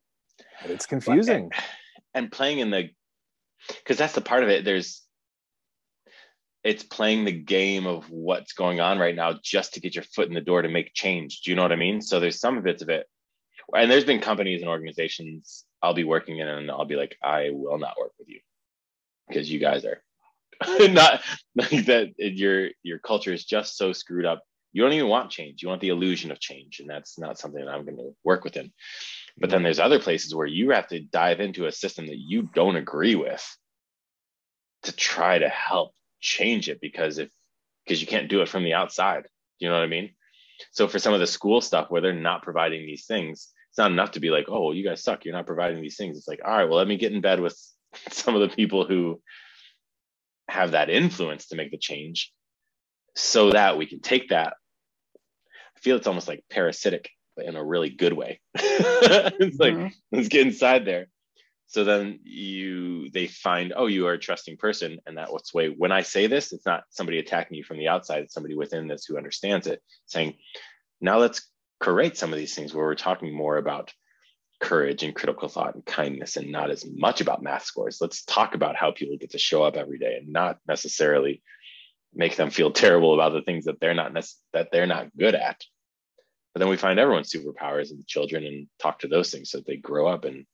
it's 0.64 0.86
confusing. 0.86 1.50
And, 1.52 1.64
and 2.14 2.32
playing 2.32 2.58
in 2.58 2.70
the 2.70 2.90
because 3.68 3.96
that's 3.98 4.14
the 4.14 4.20
part 4.20 4.42
of 4.42 4.48
it. 4.48 4.64
There's 4.64 5.02
it's 6.64 6.84
playing 6.84 7.24
the 7.24 7.32
game 7.32 7.86
of 7.86 8.08
what's 8.10 8.52
going 8.52 8.80
on 8.80 8.98
right 8.98 9.16
now 9.16 9.34
just 9.42 9.74
to 9.74 9.80
get 9.80 9.94
your 9.94 10.04
foot 10.04 10.28
in 10.28 10.34
the 10.34 10.40
door 10.40 10.62
to 10.62 10.68
make 10.68 10.94
change. 10.94 11.40
Do 11.40 11.50
you 11.50 11.56
know 11.56 11.62
what 11.62 11.72
I 11.72 11.76
mean? 11.76 12.00
So 12.00 12.20
there's 12.20 12.38
some 12.38 12.60
bits 12.62 12.82
of 12.82 12.88
it. 12.88 13.06
And 13.74 13.90
there's 13.90 14.04
been 14.04 14.20
companies 14.20 14.60
and 14.60 14.70
organizations 14.70 15.64
I'll 15.82 15.94
be 15.94 16.04
working 16.04 16.38
in 16.38 16.46
and 16.46 16.70
I'll 16.70 16.84
be 16.84 16.96
like, 16.96 17.16
I 17.22 17.50
will 17.52 17.78
not 17.78 17.96
work 17.98 18.12
with 18.18 18.28
you 18.28 18.40
because 19.28 19.50
you 19.50 19.58
guys 19.58 19.84
are 19.84 20.02
not 20.90 21.22
like 21.54 21.86
that 21.86 22.12
your 22.18 22.70
your 22.82 22.98
culture 22.98 23.32
is 23.32 23.44
just 23.44 23.76
so 23.76 23.92
screwed 23.92 24.24
up. 24.24 24.42
You 24.72 24.82
don't 24.82 24.92
even 24.94 25.08
want 25.08 25.30
change. 25.30 25.62
You 25.62 25.68
want 25.68 25.80
the 25.80 25.90
illusion 25.90 26.30
of 26.30 26.40
change. 26.40 26.80
And 26.80 26.88
that's 26.88 27.18
not 27.18 27.38
something 27.38 27.62
that 27.62 27.70
I'm 27.70 27.84
going 27.84 27.98
to 27.98 28.14
work 28.24 28.42
within. 28.42 28.72
But 29.36 29.50
then 29.50 29.58
mm-hmm. 29.58 29.64
there's 29.64 29.78
other 29.78 29.98
places 29.98 30.34
where 30.34 30.46
you 30.46 30.70
have 30.70 30.88
to 30.88 31.00
dive 31.00 31.40
into 31.40 31.66
a 31.66 31.72
system 31.72 32.06
that 32.06 32.18
you 32.18 32.48
don't 32.54 32.76
agree 32.76 33.14
with 33.14 33.44
to 34.84 34.92
try 34.92 35.38
to 35.38 35.48
help 35.48 35.94
change 36.20 36.68
it 36.68 36.80
because 36.80 37.18
if 37.18 37.30
because 37.84 38.00
you 38.00 38.06
can't 38.06 38.28
do 38.28 38.42
it 38.42 38.48
from 38.48 38.64
the 38.64 38.74
outside. 38.74 39.26
You 39.58 39.68
know 39.68 39.74
what 39.74 39.84
I 39.84 39.88
mean? 39.88 40.10
So 40.70 40.88
for 40.88 40.98
some 40.98 41.14
of 41.14 41.20
the 41.20 41.26
school 41.26 41.60
stuff 41.60 41.90
where 41.90 42.00
they're 42.00 42.12
not 42.12 42.42
providing 42.42 42.86
these 42.86 43.06
things, 43.06 43.48
it's 43.70 43.78
not 43.78 43.90
enough 43.90 44.12
to 44.12 44.20
be 44.20 44.30
like, 44.30 44.46
oh, 44.48 44.72
you 44.72 44.84
guys 44.84 45.02
suck. 45.02 45.24
You're 45.24 45.34
not 45.34 45.46
providing 45.46 45.80
these 45.80 45.96
things. 45.96 46.16
It's 46.16 46.28
like, 46.28 46.40
all 46.44 46.56
right, 46.56 46.68
well, 46.68 46.78
let 46.78 46.86
me 46.86 46.96
get 46.96 47.12
in 47.12 47.20
bed 47.20 47.40
with 47.40 47.58
some 48.10 48.34
of 48.34 48.40
the 48.40 48.54
people 48.54 48.86
who 48.86 49.20
have 50.52 50.72
that 50.72 50.90
influence 50.90 51.48
to 51.48 51.56
make 51.56 51.70
the 51.70 51.78
change 51.78 52.32
so 53.16 53.50
that 53.50 53.76
we 53.76 53.86
can 53.86 54.00
take 54.00 54.28
that. 54.30 54.54
I 55.76 55.80
feel 55.80 55.96
it's 55.96 56.06
almost 56.06 56.28
like 56.28 56.44
parasitic, 56.50 57.10
but 57.36 57.46
in 57.46 57.56
a 57.56 57.64
really 57.64 57.90
good 57.90 58.12
way. 58.12 58.40
it's 58.54 59.58
mm-hmm. 59.58 59.82
like, 59.82 59.92
let's 60.12 60.28
get 60.28 60.46
inside 60.46 60.84
there 60.84 61.08
so 61.72 61.84
then 61.84 62.20
you 62.22 63.08
they 63.10 63.26
find 63.26 63.72
oh 63.74 63.86
you 63.86 64.06
are 64.06 64.12
a 64.12 64.18
trusting 64.18 64.58
person 64.58 64.98
and 65.06 65.16
that 65.16 65.32
what's 65.32 65.54
way 65.54 65.68
when 65.68 65.90
i 65.90 66.02
say 66.02 66.26
this 66.26 66.52
it's 66.52 66.66
not 66.66 66.84
somebody 66.90 67.18
attacking 67.18 67.56
you 67.56 67.64
from 67.64 67.78
the 67.78 67.88
outside 67.88 68.22
it's 68.22 68.34
somebody 68.34 68.54
within 68.54 68.86
this 68.86 69.06
who 69.06 69.16
understands 69.16 69.66
it 69.66 69.80
saying 70.04 70.34
now 71.00 71.18
let's 71.18 71.48
create 71.80 72.16
some 72.16 72.30
of 72.30 72.38
these 72.38 72.54
things 72.54 72.74
where 72.74 72.84
we're 72.84 72.94
talking 72.94 73.34
more 73.34 73.56
about 73.56 73.92
courage 74.62 75.02
and 75.02 75.14
critical 75.14 75.48
thought 75.48 75.74
and 75.74 75.84
kindness 75.84 76.36
and 76.36 76.50
not 76.50 76.70
as 76.70 76.86
much 76.86 77.20
about 77.20 77.42
math 77.42 77.64
scores 77.64 77.98
let's 78.00 78.24
talk 78.24 78.54
about 78.54 78.76
how 78.76 78.92
people 78.92 79.16
get 79.18 79.32
to 79.32 79.38
show 79.38 79.62
up 79.62 79.76
every 79.76 79.98
day 79.98 80.16
and 80.16 80.32
not 80.32 80.58
necessarily 80.66 81.42
make 82.14 82.36
them 82.36 82.50
feel 82.50 82.70
terrible 82.70 83.14
about 83.14 83.32
the 83.32 83.42
things 83.42 83.64
that 83.64 83.80
they're 83.80 83.94
not 83.94 84.12
that 84.52 84.68
they're 84.70 84.86
not 84.86 85.14
good 85.16 85.34
at 85.34 85.60
but 86.54 86.60
then 86.60 86.68
we 86.68 86.76
find 86.76 86.98
everyone's 86.98 87.32
superpowers 87.32 87.90
in 87.90 87.96
the 87.96 88.04
children 88.04 88.44
and 88.44 88.66
talk 88.78 89.00
to 89.00 89.08
those 89.08 89.30
things 89.30 89.50
so 89.50 89.58
that 89.58 89.66
they 89.66 89.76
grow 89.76 90.06
up 90.06 90.24
and 90.24 90.44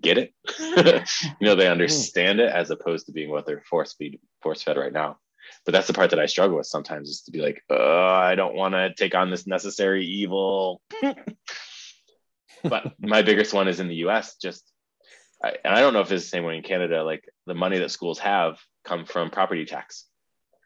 get 0.00 0.18
it. 0.18 0.32
you 1.40 1.46
know, 1.46 1.56
they 1.56 1.68
understand 1.68 2.40
it 2.40 2.50
as 2.50 2.70
opposed 2.70 3.06
to 3.06 3.12
being 3.12 3.30
what 3.30 3.46
they're 3.46 3.62
force 3.68 3.94
feed 3.94 4.20
force 4.42 4.62
fed 4.62 4.76
right 4.76 4.92
now. 4.92 5.18
But 5.66 5.72
that's 5.72 5.86
the 5.86 5.92
part 5.92 6.10
that 6.10 6.20
I 6.20 6.26
struggle 6.26 6.56
with 6.56 6.66
sometimes 6.66 7.08
is 7.08 7.22
to 7.22 7.32
be 7.32 7.40
like, 7.40 7.62
oh, 7.68 8.06
I 8.06 8.34
don't 8.34 8.54
want 8.54 8.74
to 8.74 8.94
take 8.94 9.14
on 9.14 9.30
this 9.30 9.46
necessary 9.46 10.06
evil. 10.06 10.80
but 12.64 12.92
my 12.98 13.22
biggest 13.22 13.54
one 13.54 13.68
is 13.68 13.80
in 13.80 13.88
the 13.88 14.06
US, 14.06 14.36
just 14.36 14.64
I, 15.42 15.56
and 15.64 15.74
I 15.74 15.80
don't 15.80 15.92
know 15.92 16.00
if 16.00 16.10
it's 16.10 16.24
the 16.24 16.28
same 16.28 16.44
way 16.44 16.56
in 16.56 16.62
Canada, 16.62 17.04
like 17.04 17.28
the 17.46 17.54
money 17.54 17.78
that 17.78 17.90
schools 17.90 18.18
have 18.20 18.58
come 18.84 19.04
from 19.04 19.30
property 19.30 19.64
tax. 19.64 20.06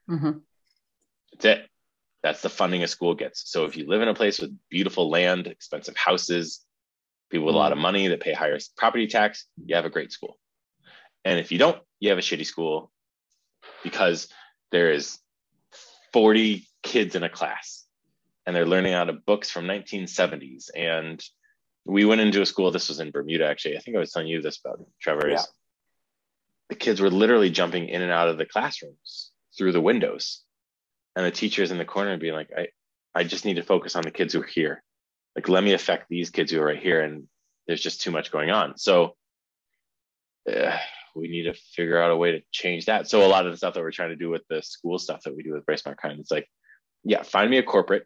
Mm-hmm. 0.08 0.38
That's 1.32 1.44
it. 1.44 1.68
That's 2.22 2.42
the 2.42 2.48
funding 2.48 2.82
a 2.82 2.88
school 2.88 3.14
gets. 3.14 3.50
So 3.50 3.64
if 3.64 3.76
you 3.76 3.86
live 3.88 4.02
in 4.02 4.08
a 4.08 4.14
place 4.14 4.40
with 4.40 4.56
beautiful 4.70 5.08
land, 5.10 5.46
expensive 5.46 5.96
houses, 5.96 6.60
people 7.30 7.46
with 7.46 7.54
a 7.54 7.58
lot 7.58 7.72
of 7.72 7.78
mm. 7.78 7.82
money 7.82 8.08
that 8.08 8.20
pay 8.20 8.32
higher 8.32 8.58
property 8.76 9.06
tax, 9.06 9.46
you 9.64 9.76
have 9.76 9.84
a 9.84 9.90
great 9.90 10.12
school. 10.12 10.38
And 11.24 11.38
if 11.38 11.52
you 11.52 11.58
don't, 11.58 11.80
you 12.00 12.08
have 12.08 12.18
a 12.18 12.22
shitty 12.22 12.46
school 12.46 12.90
because 13.84 14.28
there 14.72 14.92
is 14.92 15.18
40 16.12 16.66
kids 16.82 17.14
in 17.14 17.22
a 17.22 17.28
class 17.28 17.84
and 18.46 18.54
they're 18.54 18.66
learning 18.66 18.94
out 18.94 19.08
of 19.08 19.26
books 19.26 19.50
from 19.50 19.66
1970s. 19.66 20.70
And 20.74 21.22
we 21.88 22.04
went 22.04 22.20
into 22.20 22.42
a 22.42 22.46
school, 22.46 22.70
this 22.70 22.88
was 22.88 23.00
in 23.00 23.10
Bermuda 23.10 23.46
actually. 23.46 23.76
I 23.76 23.80
think 23.80 23.96
I 23.96 24.00
was 24.00 24.12
telling 24.12 24.28
you 24.28 24.42
this 24.42 24.60
about 24.64 24.84
Trevor. 25.00 25.30
Yeah. 25.30 25.42
The 26.68 26.76
kids 26.76 27.00
were 27.00 27.10
literally 27.10 27.50
jumping 27.50 27.88
in 27.88 28.02
and 28.02 28.12
out 28.12 28.28
of 28.28 28.36
the 28.36 28.44
classrooms 28.44 29.30
through 29.56 29.72
the 29.72 29.80
windows. 29.80 30.42
And 31.16 31.24
the 31.24 31.30
teachers 31.30 31.70
in 31.70 31.78
the 31.78 31.84
corner 31.84 32.16
being 32.18 32.34
like, 32.34 32.50
I, 32.56 32.68
I 33.14 33.24
just 33.24 33.44
need 33.44 33.54
to 33.54 33.62
focus 33.62 33.96
on 33.96 34.02
the 34.02 34.10
kids 34.10 34.34
who 34.34 34.42
are 34.42 34.46
here 34.46 34.84
like 35.38 35.48
let 35.48 35.62
me 35.62 35.72
affect 35.72 36.08
these 36.08 36.30
kids 36.30 36.50
who 36.50 36.60
are 36.60 36.64
right 36.64 36.82
here 36.82 37.00
and 37.00 37.28
there's 37.68 37.80
just 37.80 38.00
too 38.00 38.10
much 38.10 38.32
going 38.32 38.50
on 38.50 38.76
so 38.76 39.14
uh, 40.52 40.76
we 41.14 41.28
need 41.28 41.44
to 41.44 41.54
figure 41.76 42.02
out 42.02 42.10
a 42.10 42.16
way 42.16 42.32
to 42.32 42.40
change 42.50 42.86
that 42.86 43.08
so 43.08 43.24
a 43.24 43.28
lot 43.28 43.46
of 43.46 43.52
the 43.52 43.56
stuff 43.56 43.74
that 43.74 43.80
we're 43.80 43.92
trying 43.92 44.08
to 44.08 44.16
do 44.16 44.30
with 44.30 44.42
the 44.50 44.60
school 44.62 44.98
stuff 44.98 45.22
that 45.22 45.36
we 45.36 45.44
do 45.44 45.52
with 45.52 45.64
Brave 45.64 45.78
Smart 45.78 45.96
Kind 45.96 46.18
it's 46.18 46.32
like 46.32 46.48
yeah 47.04 47.22
find 47.22 47.48
me 47.48 47.58
a 47.58 47.62
corporate 47.62 48.04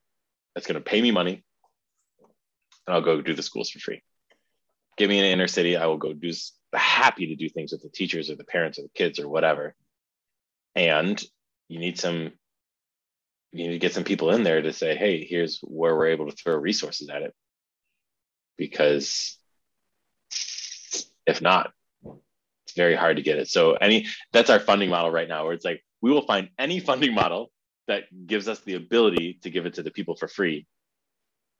that's 0.55 0.67
going 0.67 0.75
to 0.75 0.91
pay 0.91 1.01
me 1.01 1.11
money 1.11 1.43
and 2.87 2.95
i'll 2.95 3.03
go 3.03 3.21
do 3.21 3.35
the 3.35 3.43
schools 3.43 3.71
for 3.71 3.79
free 3.79 4.03
give 4.97 5.09
me 5.09 5.19
an 5.19 5.25
inner 5.25 5.49
city 5.49 5.77
i 5.77 5.87
will 5.87 5.99
go 5.99 6.13
do 6.13 6.33
happy 6.75 7.27
to 7.27 7.37
do 7.37 7.49
things 7.49 7.73
with 7.73 7.83
the 7.83 7.89
teachers 7.89 8.31
or 8.31 8.37
the 8.37 8.45
parents 8.45 8.79
or 8.79 8.83
the 8.83 8.89
kids 8.95 9.19
or 9.19 9.29
whatever 9.29 9.75
and 10.75 11.23
you 11.69 11.79
need 11.79 11.99
some 11.99 12.33
you 13.53 13.67
need 13.67 13.73
to 13.73 13.79
get 13.79 13.93
some 13.93 14.05
people 14.05 14.31
in 14.31 14.43
there 14.43 14.63
to 14.63 14.73
say, 14.73 14.97
hey, 14.97 15.25
here's 15.25 15.61
where 15.63 15.95
we're 15.95 16.09
able 16.09 16.29
to 16.31 16.37
throw 16.37 16.57
resources 16.57 17.11
at 17.11 17.23
it. 17.23 17.35
Because 18.57 19.37
if 21.27 21.43
not, 21.43 21.73
it's 22.65 22.75
very 22.75 22.95
hard 22.95 23.17
to 23.17 23.23
get 23.23 23.39
it. 23.39 23.49
So 23.49 23.75
any 23.75 24.07
that's 24.33 24.51
our 24.51 24.59
funding 24.59 24.89
model 24.89 25.11
right 25.11 25.29
now, 25.29 25.45
where 25.45 25.53
it's 25.53 25.65
like 25.65 25.85
we 26.01 26.11
will 26.11 26.27
find 26.27 26.49
any 26.59 26.81
funding 26.81 27.15
model 27.15 27.51
that 27.89 28.05
gives 28.27 28.49
us 28.49 28.61
the 28.61 28.75
ability 28.75 29.39
to 29.43 29.51
give 29.51 29.67
it 29.67 29.75
to 29.75 29.83
the 29.83 29.91
people 29.91 30.17
for 30.17 30.29
free 30.29 30.67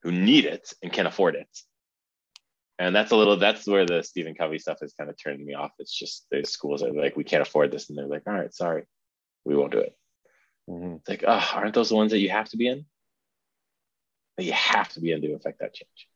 who 0.03 0.11
need 0.11 0.45
it 0.45 0.71
and 0.83 0.91
can 0.91 1.07
afford 1.07 1.35
it. 1.35 1.47
And 2.77 2.95
that's 2.95 3.11
a 3.11 3.15
little 3.15 3.37
that's 3.37 3.65
where 3.67 3.85
the 3.85 4.03
Stephen 4.03 4.35
Covey 4.35 4.59
stuff 4.59 4.79
is 4.81 4.93
kind 4.93 5.09
of 5.09 5.15
turning 5.21 5.45
me 5.45 5.53
off. 5.53 5.71
It's 5.79 5.97
just 5.97 6.25
the 6.29 6.43
schools 6.43 6.83
are 6.83 6.91
like, 6.91 7.15
we 7.15 7.23
can't 7.23 7.41
afford 7.41 7.71
this. 7.71 7.89
And 7.89 7.97
they're 7.97 8.07
like, 8.07 8.23
all 8.27 8.33
right, 8.33 8.53
sorry, 8.53 8.83
we 9.45 9.55
won't 9.55 9.71
do 9.71 9.79
it. 9.79 9.95
Mm-hmm. 10.69 10.95
It's 10.95 11.09
like, 11.09 11.23
oh, 11.25 11.49
aren't 11.53 11.73
those 11.73 11.89
the 11.89 11.95
ones 11.95 12.11
that 12.11 12.19
you 12.19 12.29
have 12.29 12.49
to 12.49 12.57
be 12.57 12.67
in? 12.67 12.85
That 14.37 14.43
you 14.43 14.53
have 14.53 14.89
to 14.93 15.01
be 15.01 15.11
in 15.11 15.21
to 15.21 15.33
affect 15.33 15.59
that 15.59 15.73
change. 15.73 16.09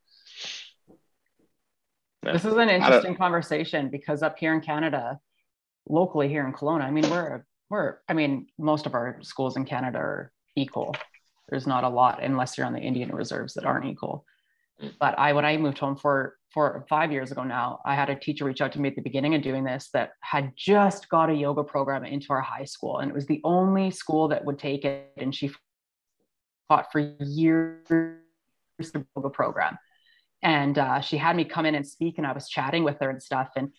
This 2.24 2.44
is 2.44 2.56
an 2.56 2.70
interesting 2.70 3.16
conversation 3.16 3.90
because 3.90 4.22
up 4.22 4.38
here 4.38 4.54
in 4.54 4.60
Canada, 4.60 5.20
locally 5.88 6.28
here 6.28 6.46
in 6.46 6.52
Kelowna, 6.52 6.82
I 6.82 6.92
mean, 6.92 7.10
we're 7.10 7.46
we're 7.70 7.98
I 8.10 8.14
mean, 8.14 8.48
most 8.58 8.86
of 8.86 8.96
our 8.96 9.20
schools 9.22 9.56
in 9.56 9.64
Canada 9.64 10.00
are 10.00 10.32
equal. 10.56 10.96
There's 11.50 11.68
not 11.68 11.84
a 11.84 11.90
lot 11.90 12.24
unless 12.24 12.58
you're 12.58 12.68
on 12.68 12.74
the 12.74 12.80
Indian 12.80 13.10
reserves 13.14 13.54
that 13.54 13.66
aren't 13.66 13.86
equal. 13.86 14.26
Mm. 14.82 14.94
But 15.00 15.18
I 15.18 15.34
when 15.34 15.46
I 15.46 15.58
moved 15.58 15.80
home 15.80 15.96
for 15.96 16.36
for 16.54 16.86
five 16.90 17.12
years 17.12 17.32
ago 17.32 17.44
now, 17.44 17.80
I 17.86 17.96
had 17.96 18.10
a 18.10 18.16
teacher 18.16 18.46
reach 18.46 18.62
out 18.62 18.72
to 18.74 18.82
me 18.82 18.90
at 18.90 18.96
the 18.96 19.02
beginning 19.02 19.36
of 19.36 19.42
doing 19.42 19.64
this 19.64 19.90
that 19.94 20.12
had 20.22 20.54
just 20.56 21.10
got 21.10 21.30
a 21.30 21.34
yoga 21.34 21.64
program 21.64 22.04
into 22.06 22.28
our 22.30 22.42
high 22.42 22.64
school. 22.64 23.00
And 23.00 23.10
it 23.10 23.14
was 23.14 23.28
the 23.28 23.42
only 23.44 23.92
school 23.92 24.30
that 24.30 24.46
would 24.46 24.58
take 24.58 24.86
it. 24.86 25.12
And 25.18 25.36
she 25.36 25.52
fought 26.68 26.92
for 26.92 27.00
years 27.20 27.86
the 27.88 29.06
yoga 29.16 29.30
program. 29.30 29.78
And 30.44 30.78
uh, 30.78 31.02
she 31.02 31.18
had 31.18 31.36
me 31.36 31.46
come 31.46 31.66
in 31.66 31.76
and 31.76 31.86
speak, 31.86 32.18
and 32.18 32.28
I 32.28 32.32
was 32.32 32.48
chatting 32.48 32.84
with 32.84 32.98
her 33.02 33.10
and 33.10 33.22
stuff. 33.22 33.50
And 33.56 33.72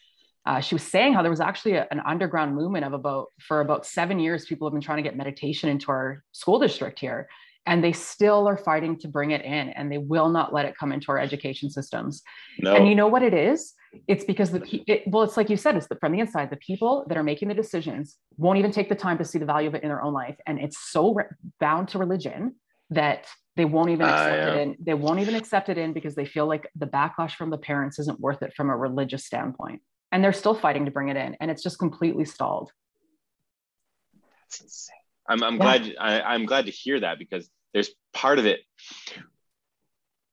uh, 0.45 0.61
she 0.61 0.75
was 0.75 0.83
saying 0.83 1.15
how 1.15 1.23
there 1.23 1.31
was 1.31 1.41
actually 1.41 1.75
a, 1.75 1.87
an 1.91 2.01
underground 2.05 2.55
movement 2.55 2.85
of 2.85 2.93
about 2.93 3.27
for 3.41 3.61
about 3.61 3.87
seven 3.87 4.19
years, 4.19 4.45
people 4.47 4.67
have 4.67 4.73
been 4.73 4.83
trying 4.83 4.97
to 4.97 5.03
get 5.03 5.17
meditation 5.17 5.69
into 5.69 5.91
our 5.91 6.25
school 6.33 6.59
district 6.59 6.99
here 6.99 7.29
and 7.69 7.85
they 7.85 7.93
still 7.93 8.49
are 8.49 8.57
fighting 8.57 8.99
to 8.99 9.07
bring 9.07 9.31
it 9.33 9.45
in 9.45 9.69
and 9.69 9.93
they 9.93 9.99
will 9.99 10.31
not 10.31 10.55
let 10.55 10.65
it 10.65 10.75
come 10.77 10.91
into 10.91 11.13
our 11.13 11.19
education 11.19 11.71
systems 11.71 12.23
no. 12.59 12.75
and 12.75 12.89
you 12.89 12.95
know 12.95 13.07
what 13.07 13.23
it 13.23 13.35
is 13.35 13.75
it's 14.09 14.25
because 14.25 14.51
the 14.51 14.83
it, 14.87 15.03
well 15.07 15.23
it's 15.23 15.37
like 15.37 15.51
you 15.51 15.57
said 15.57 15.77
it's 15.77 15.87
the, 15.87 15.97
from 15.97 16.13
the 16.13 16.19
inside 16.19 16.51
the 16.51 16.57
people 16.57 17.05
that 17.09 17.19
are 17.19 17.23
making 17.23 17.47
the 17.47 17.55
decisions 17.55 18.17
won't 18.39 18.59
even 18.59 18.73
take 18.73 18.89
the 18.89 18.95
time 18.95 19.19
to 19.19 19.25
see 19.25 19.39
the 19.39 19.45
value 19.45 19.69
of 19.69 19.75
it 19.75 19.83
in 19.83 19.89
their 19.89 20.03
own 20.03 20.15
life 20.15 20.37
and 20.47 20.59
it's 20.59 20.79
so 20.91 21.15
re- 21.15 21.25
bound 21.61 21.89
to 21.89 21.99
religion 21.99 22.55
that 22.91 23.27
they 23.57 23.67
won't 23.67 23.91
even 23.91 24.07
accept 24.07 24.33
uh, 24.33 24.37
yeah. 24.37 24.55
it 24.55 24.63
in 24.63 24.77
they 24.81 24.95
won't 24.95 25.21
even 25.21 25.35
accept 25.35 25.69
it 25.69 25.77
in 25.77 25.93
because 25.93 26.15
they 26.15 26.25
feel 26.25 26.47
like 26.47 26.67
the 26.75 26.87
backlash 26.87 27.33
from 27.33 27.51
the 27.51 27.59
parents 27.59 27.99
isn't 27.99 28.19
worth 28.19 28.43
it 28.43 28.55
from 28.55 28.71
a 28.71 28.77
religious 28.77 29.27
standpoint 29.27 29.83
and 30.11 30.25
they're 30.25 30.33
still 30.33 30.55
fighting 30.55 30.87
to 30.87 30.91
bring 30.91 31.11
it 31.11 31.17
in 31.19 31.37
and 31.39 31.51
it's 31.51 31.63
just 31.63 31.79
completely 31.79 32.25
stalled 32.25 32.73
that's 34.41 34.63
insane 34.63 34.97
i'm, 35.29 35.43
I'm 35.43 35.57
yeah. 35.57 35.79
glad 35.79 35.95
I, 36.01 36.21
i'm 36.23 36.47
glad 36.47 36.65
to 36.65 36.73
hear 36.73 37.01
that 37.01 37.19
because 37.19 37.51
there's 37.79 37.95
part 38.13 38.41
of 38.41 38.47
it 38.47 38.61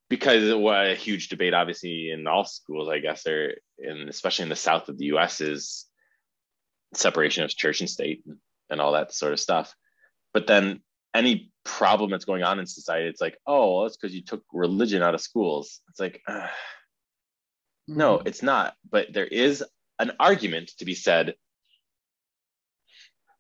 because 0.10 0.54
what 0.56 0.88
a 0.90 0.96
huge 0.96 1.30
debate 1.30 1.54
obviously 1.54 2.10
in 2.10 2.26
all 2.26 2.44
schools 2.46 2.90
i 2.90 2.98
guess 3.00 3.28
or 3.28 3.54
in 3.78 4.10
especially 4.10 4.44
in 4.44 4.50
the 4.50 4.56
south 4.56 4.90
of 4.90 4.98
the 4.98 5.06
us 5.06 5.42
is 5.42 5.86
separation 6.96 7.44
of 7.44 7.50
church 7.56 7.82
and 7.82 7.90
state 7.90 8.24
and 8.72 8.82
all 8.82 8.94
that 8.94 9.14
sort 9.14 9.34
of 9.34 9.40
stuff 9.40 9.76
but 10.34 10.48
then 10.48 10.82
any 11.14 11.52
problem 11.64 12.10
that's 12.10 12.26
going 12.26 12.42
on 12.42 12.58
in 12.60 12.66
society 12.66 13.08
it's 13.08 13.22
like 13.22 13.38
oh 13.46 13.76
well, 13.76 13.84
that's 13.84 13.96
because 13.98 14.16
you 14.16 14.24
took 14.24 14.44
religion 14.52 15.04
out 15.04 15.14
of 15.14 15.22
schools 15.22 15.82
it's 15.90 16.00
like 16.00 16.22
uh, 16.28 16.48
No, 17.88 18.18
Mhm. 18.18 18.28
it's 18.28 18.42
not. 18.42 18.74
But 18.90 19.14
there 19.14 19.28
is 19.28 19.64
an 20.00 20.12
argument 20.20 20.72
to 20.80 20.86
be 20.86 20.96
said. 20.96 21.36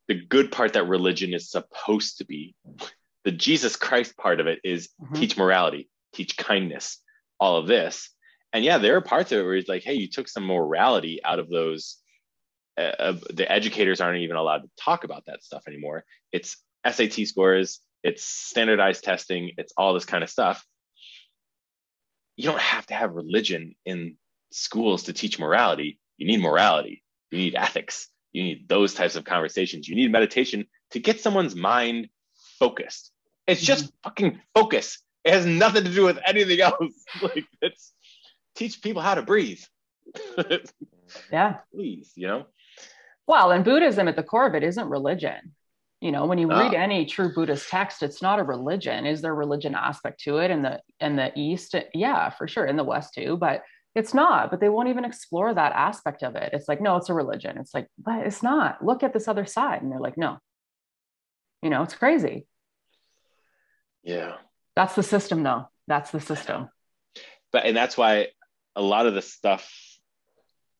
The 0.07 0.21
good 0.35 0.51
part 0.51 0.73
that 0.73 0.87
religion 0.87 1.33
is 1.33 1.49
supposed 1.49 2.19
to 2.19 2.25
be, 2.25 2.53
the 3.25 3.31
Jesus 3.31 3.75
Christ 3.75 4.15
part 4.15 4.39
of 4.39 4.47
it 4.47 4.59
is 4.63 4.89
Mhm. 5.01 5.15
teach 5.19 5.35
morality, 5.35 5.89
teach 6.13 6.37
kindness, 6.37 7.01
all 7.39 7.57
of 7.57 7.67
this. 7.67 8.09
And 8.53 8.63
yeah, 8.63 8.77
there 8.77 8.95
are 8.95 9.01
parts 9.01 9.31
of 9.31 9.39
it 9.39 9.43
where 9.43 9.55
it's 9.55 9.67
like, 9.67 9.83
hey, 9.83 9.95
you 9.95 10.07
took 10.07 10.29
some 10.29 10.45
morality 10.45 11.21
out 11.23 11.39
of 11.39 11.49
those. 11.49 11.97
Uh, 12.77 13.13
the 13.29 13.51
educators 13.51 13.99
aren't 13.99 14.19
even 14.19 14.35
allowed 14.37 14.61
to 14.61 14.69
talk 14.77 15.03
about 15.03 15.25
that 15.25 15.43
stuff 15.43 15.63
anymore. 15.67 16.05
It's 16.31 16.57
SAT 16.85 17.25
scores, 17.25 17.81
it's 18.03 18.23
standardized 18.23 19.03
testing, 19.03 19.51
it's 19.57 19.73
all 19.75 19.93
this 19.93 20.05
kind 20.05 20.23
of 20.23 20.29
stuff. 20.29 20.65
You 22.35 22.45
don't 22.45 22.61
have 22.61 22.85
to 22.87 22.93
have 22.93 23.13
religion 23.13 23.75
in 23.85 24.17
schools 24.51 25.03
to 25.03 25.13
teach 25.13 25.39
morality. 25.39 25.99
You 26.17 26.27
need 26.27 26.41
morality, 26.41 27.03
you 27.31 27.39
need 27.39 27.55
ethics, 27.55 28.09
you 28.31 28.43
need 28.43 28.67
those 28.69 28.93
types 28.93 29.15
of 29.15 29.25
conversations, 29.25 29.87
you 29.87 29.95
need 29.95 30.11
meditation 30.11 30.67
to 30.91 30.99
get 30.99 31.19
someone's 31.21 31.55
mind 31.55 32.09
focused. 32.59 33.11
It's 33.47 33.61
just 33.61 33.91
fucking 34.03 34.39
focus. 34.53 34.99
It 35.23 35.33
has 35.33 35.45
nothing 35.45 35.83
to 35.83 35.91
do 35.93 36.03
with 36.05 36.19
anything 36.25 36.61
else. 36.61 36.93
like 37.21 37.45
it's 37.61 37.93
teach 38.55 38.81
people 38.81 39.01
how 39.01 39.15
to 39.15 39.21
breathe. 39.21 39.61
Yeah. 41.31 41.57
Please, 41.73 42.11
you 42.15 42.25
know? 42.27 42.45
Well, 43.27 43.51
and 43.51 43.63
Buddhism 43.63 44.07
at 44.07 44.15
the 44.15 44.23
core 44.23 44.47
of 44.47 44.55
it 44.55 44.63
isn't 44.63 44.89
religion. 44.89 45.53
You 46.01 46.11
know, 46.11 46.25
when 46.25 46.39
you 46.39 46.47
read 46.47 46.73
Ah. 46.73 46.77
any 46.77 47.05
true 47.05 47.31
Buddhist 47.33 47.69
text, 47.69 48.01
it's 48.03 48.21
not 48.23 48.39
a 48.39 48.43
religion. 48.43 49.05
Is 49.05 49.21
there 49.21 49.31
a 49.31 49.35
religion 49.35 49.75
aspect 49.75 50.19
to 50.21 50.37
it 50.37 50.49
in 50.51 50.61
the 50.63 50.81
in 50.99 51.15
the 51.15 51.31
East? 51.35 51.75
Yeah, 51.93 52.29
for 52.31 52.47
sure. 52.47 52.65
In 52.65 52.75
the 52.75 52.83
West 52.83 53.13
too, 53.13 53.37
but 53.37 53.61
it's 53.93 54.13
not. 54.15 54.49
But 54.51 54.59
they 54.59 54.69
won't 54.69 54.89
even 54.89 55.05
explore 55.05 55.53
that 55.53 55.71
aspect 55.73 56.23
of 56.23 56.35
it. 56.35 56.49
It's 56.53 56.67
like, 56.67 56.81
no, 56.81 56.95
it's 56.97 57.09
a 57.09 57.13
religion. 57.13 57.57
It's 57.59 57.73
like, 57.73 57.87
but 57.97 58.25
it's 58.25 58.43
not. 58.43 58.83
Look 58.83 59.03
at 59.03 59.13
this 59.13 59.27
other 59.27 59.45
side. 59.45 59.81
And 59.83 59.91
they're 59.91 59.99
like, 59.99 60.17
no. 60.17 60.37
You 61.61 61.69
know, 61.69 61.83
it's 61.83 61.95
crazy. 61.95 62.47
Yeah. 64.05 64.35
That's 64.75 64.95
the 64.95 65.03
system, 65.03 65.43
though. 65.43 65.67
That's 65.87 66.11
the 66.11 66.21
system. 66.21 66.69
But 67.51 67.65
and 67.65 67.75
that's 67.75 67.97
why 67.97 68.27
a 68.75 68.81
lot 68.81 69.07
of 69.07 69.13
the 69.13 69.21
stuff, 69.21 69.69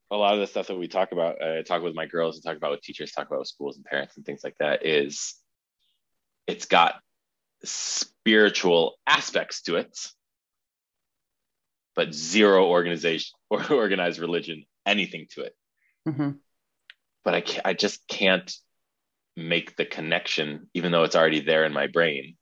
a 0.10 0.16
lot 0.16 0.36
of 0.36 0.40
the 0.40 0.48
stuff 0.48 0.68
that 0.68 0.78
we 0.78 0.88
talk 0.88 1.12
about, 1.12 1.42
uh, 1.42 1.64
talk 1.64 1.82
with 1.82 1.96
my 1.96 2.06
girls 2.06 2.36
and 2.38 2.44
talk 2.46 2.56
about 2.56 2.72
with 2.72 2.82
teachers, 2.82 3.12
talk 3.12 3.28
about 3.28 3.40
with 3.40 3.48
schools 3.48 3.76
and 3.76 3.86
parents 3.86 4.16
and 4.16 4.26
things 4.26 4.44
like 4.44 4.56
that 4.60 4.86
is 4.86 5.36
it's 6.48 6.66
got 6.66 6.96
spiritual 7.64 8.96
aspects 9.08 9.64
to 9.64 9.76
it, 9.76 9.98
but 11.96 12.14
zero 12.14 12.68
organization 12.68 13.36
or 13.50 13.64
organized 13.74 14.20
religion, 14.20 14.66
anything 14.86 15.28
to 15.32 15.42
it. 15.42 15.56
hmm 16.06 16.32
but 17.26 17.34
I 17.34 17.42
can't, 17.42 17.66
I 17.66 17.74
just 17.74 18.08
can't 18.08 18.56
make 19.36 19.76
the 19.76 19.84
connection, 19.86 20.70
even 20.74 20.92
though 20.92 21.04
it's 21.04 21.16
already 21.16 21.42
there 21.42 21.66
in 21.66 21.74
my 21.74 21.88
brain, 21.88 22.38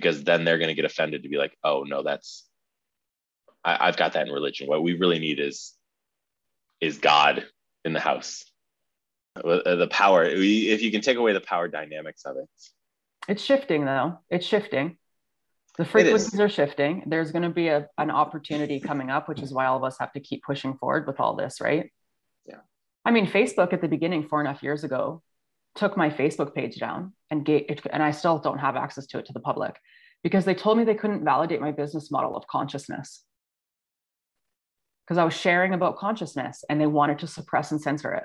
because 0.00 0.24
then 0.24 0.44
they're 0.44 0.58
going 0.58 0.68
to 0.68 0.74
get 0.74 0.84
offended 0.84 1.22
to 1.22 1.28
be 1.28 1.36
like, 1.36 1.56
oh 1.64 1.82
no, 1.82 2.02
that's 2.02 2.48
I, 3.64 3.88
I've 3.88 3.96
got 3.96 4.12
that 4.14 4.26
in 4.26 4.32
religion. 4.32 4.68
What 4.68 4.82
we 4.82 4.94
really 4.94 5.18
need 5.18 5.40
is 5.40 5.74
is 6.80 6.98
God 6.98 7.44
in 7.84 7.92
the 7.92 8.00
house. 8.00 8.44
Uh, 9.36 9.74
The 9.76 9.88
power, 9.90 10.24
if 10.24 10.82
you 10.82 10.90
can 10.90 11.00
take 11.00 11.16
away 11.16 11.32
the 11.32 11.40
power 11.40 11.68
dynamics 11.68 12.24
of 12.24 12.36
it, 12.36 12.48
It's 13.28 13.42
shifting, 13.42 13.84
though. 13.84 14.18
It's 14.30 14.46
shifting. 14.46 14.96
The 15.76 15.84
frequencies 15.84 16.40
are 16.40 16.48
shifting. 16.48 17.04
There's 17.06 17.30
going 17.30 17.42
to 17.42 17.50
be 17.50 17.68
a, 17.68 17.88
an 17.98 18.10
opportunity 18.10 18.80
coming 18.80 19.10
up, 19.10 19.28
which 19.28 19.40
is 19.40 19.52
why 19.52 19.66
all 19.66 19.76
of 19.76 19.84
us 19.84 19.96
have 20.00 20.12
to 20.12 20.20
keep 20.20 20.42
pushing 20.42 20.76
forward 20.76 21.06
with 21.06 21.20
all 21.20 21.36
this, 21.36 21.60
right? 21.60 21.92
Yeah. 22.46 22.62
I 23.04 23.12
mean, 23.12 23.26
Facebook 23.26 23.72
at 23.72 23.80
the 23.80 23.88
beginning, 23.88 24.26
four 24.28 24.40
and 24.40 24.48
a 24.48 24.52
half 24.52 24.62
years 24.62 24.82
ago, 24.82 25.22
took 25.74 25.96
my 25.96 26.10
Facebook 26.10 26.54
page 26.54 26.78
down 26.78 27.12
and 27.30 27.44
gave 27.44 27.66
it, 27.68 27.80
and 27.90 28.02
I 28.02 28.10
still 28.10 28.38
don't 28.38 28.58
have 28.58 28.76
access 28.76 29.06
to 29.08 29.18
it 29.18 29.26
to 29.26 29.32
the 29.32 29.40
public 29.40 29.76
because 30.22 30.44
they 30.44 30.54
told 30.54 30.78
me 30.78 30.84
they 30.84 30.94
couldn't 30.94 31.24
validate 31.24 31.60
my 31.60 31.72
business 31.72 32.10
model 32.10 32.36
of 32.36 32.46
consciousness 32.46 33.24
because 35.08 35.18
I 35.18 35.24
was 35.24 35.34
sharing 35.34 35.72
about 35.72 35.96
consciousness 35.96 36.64
and 36.68 36.80
they 36.80 36.86
wanted 36.86 37.20
to 37.20 37.26
suppress 37.26 37.70
and 37.70 37.80
censor 37.80 38.12
it. 38.14 38.24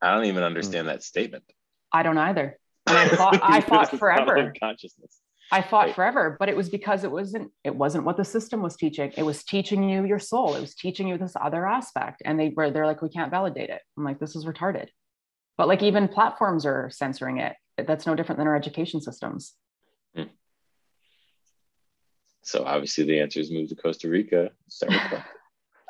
I 0.00 0.14
don't 0.14 0.26
even 0.26 0.42
understand 0.42 0.86
hmm. 0.86 0.92
that 0.92 1.02
statement. 1.02 1.44
I 1.92 2.02
don't 2.02 2.18
either. 2.18 2.58
And 2.88 2.98
I 2.98 3.08
fought, 3.08 3.40
I 3.42 3.60
fought 3.60 3.90
Business 3.92 4.02
model 4.02 4.22
of 4.24 4.26
forever. 4.26 4.54
Consciousness. 4.58 5.20
I 5.52 5.62
fought 5.62 5.86
Right. 5.86 5.94
forever, 5.94 6.36
but 6.40 6.48
it 6.48 6.56
was 6.56 6.68
because 6.68 7.04
it 7.04 7.12
wasn't 7.12 7.52
it 7.62 7.76
wasn't 7.76 8.04
what 8.04 8.16
the 8.16 8.24
system 8.24 8.60
was 8.60 8.74
teaching. 8.74 9.12
It 9.16 9.22
was 9.22 9.44
teaching 9.44 9.88
you 9.88 10.04
your 10.04 10.18
soul. 10.18 10.56
It 10.56 10.60
was 10.60 10.74
teaching 10.74 11.06
you 11.06 11.16
this 11.16 11.36
other 11.40 11.64
aspect. 11.64 12.22
And 12.24 12.40
they 12.40 12.48
were 12.48 12.70
they're 12.70 12.86
like, 12.86 13.00
we 13.00 13.08
can't 13.08 13.30
validate 13.30 13.70
it. 13.70 13.80
I'm 13.96 14.04
like, 14.04 14.18
this 14.18 14.34
is 14.34 14.46
retarded. 14.46 14.88
But 15.62 15.68
like 15.68 15.84
even 15.84 16.08
platforms 16.08 16.66
are 16.66 16.90
censoring 16.90 17.38
it. 17.38 17.54
That's 17.78 18.04
no 18.04 18.16
different 18.16 18.40
than 18.40 18.48
our 18.48 18.56
education 18.56 19.00
systems. 19.00 19.54
Hmm. 20.12 20.24
So 22.42 22.64
obviously 22.64 23.04
the 23.04 23.20
answer 23.20 23.38
is 23.38 23.52
move 23.52 23.68
to 23.68 23.76
Costa 23.76 24.08
Rica. 24.08 24.50
Start 24.66 24.90
with 24.90 25.22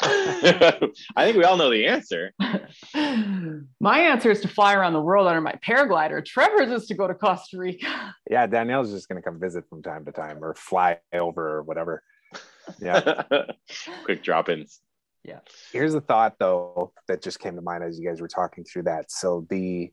I 1.16 1.24
think 1.24 1.38
we 1.38 1.44
all 1.44 1.56
know 1.56 1.70
the 1.70 1.86
answer. 1.86 2.34
my 3.80 4.00
answer 4.00 4.30
is 4.30 4.42
to 4.42 4.48
fly 4.48 4.74
around 4.74 4.92
the 4.92 5.00
world 5.00 5.26
under 5.26 5.40
my 5.40 5.54
paraglider. 5.66 6.22
Trevor's 6.22 6.70
is 6.70 6.86
to 6.88 6.94
go 6.94 7.08
to 7.08 7.14
Costa 7.14 7.56
Rica. 7.56 8.14
Yeah, 8.30 8.46
Danielle's 8.46 8.90
just 8.90 9.08
going 9.08 9.22
to 9.22 9.26
come 9.26 9.40
visit 9.40 9.66
from 9.70 9.82
time 9.82 10.04
to 10.04 10.12
time 10.12 10.44
or 10.44 10.54
fly 10.54 10.98
over 11.14 11.48
or 11.48 11.62
whatever. 11.62 12.02
Yeah. 12.78 13.22
Quick 14.04 14.22
drop 14.22 14.50
ins. 14.50 14.82
Here's 15.72 15.94
a 15.94 16.00
thought 16.00 16.34
though 16.38 16.92
that 17.08 17.22
just 17.22 17.38
came 17.38 17.54
to 17.54 17.62
mind 17.62 17.84
as 17.84 17.98
you 17.98 18.08
guys 18.08 18.20
were 18.20 18.28
talking 18.28 18.64
through 18.64 18.84
that. 18.84 19.10
So 19.10 19.46
the 19.48 19.92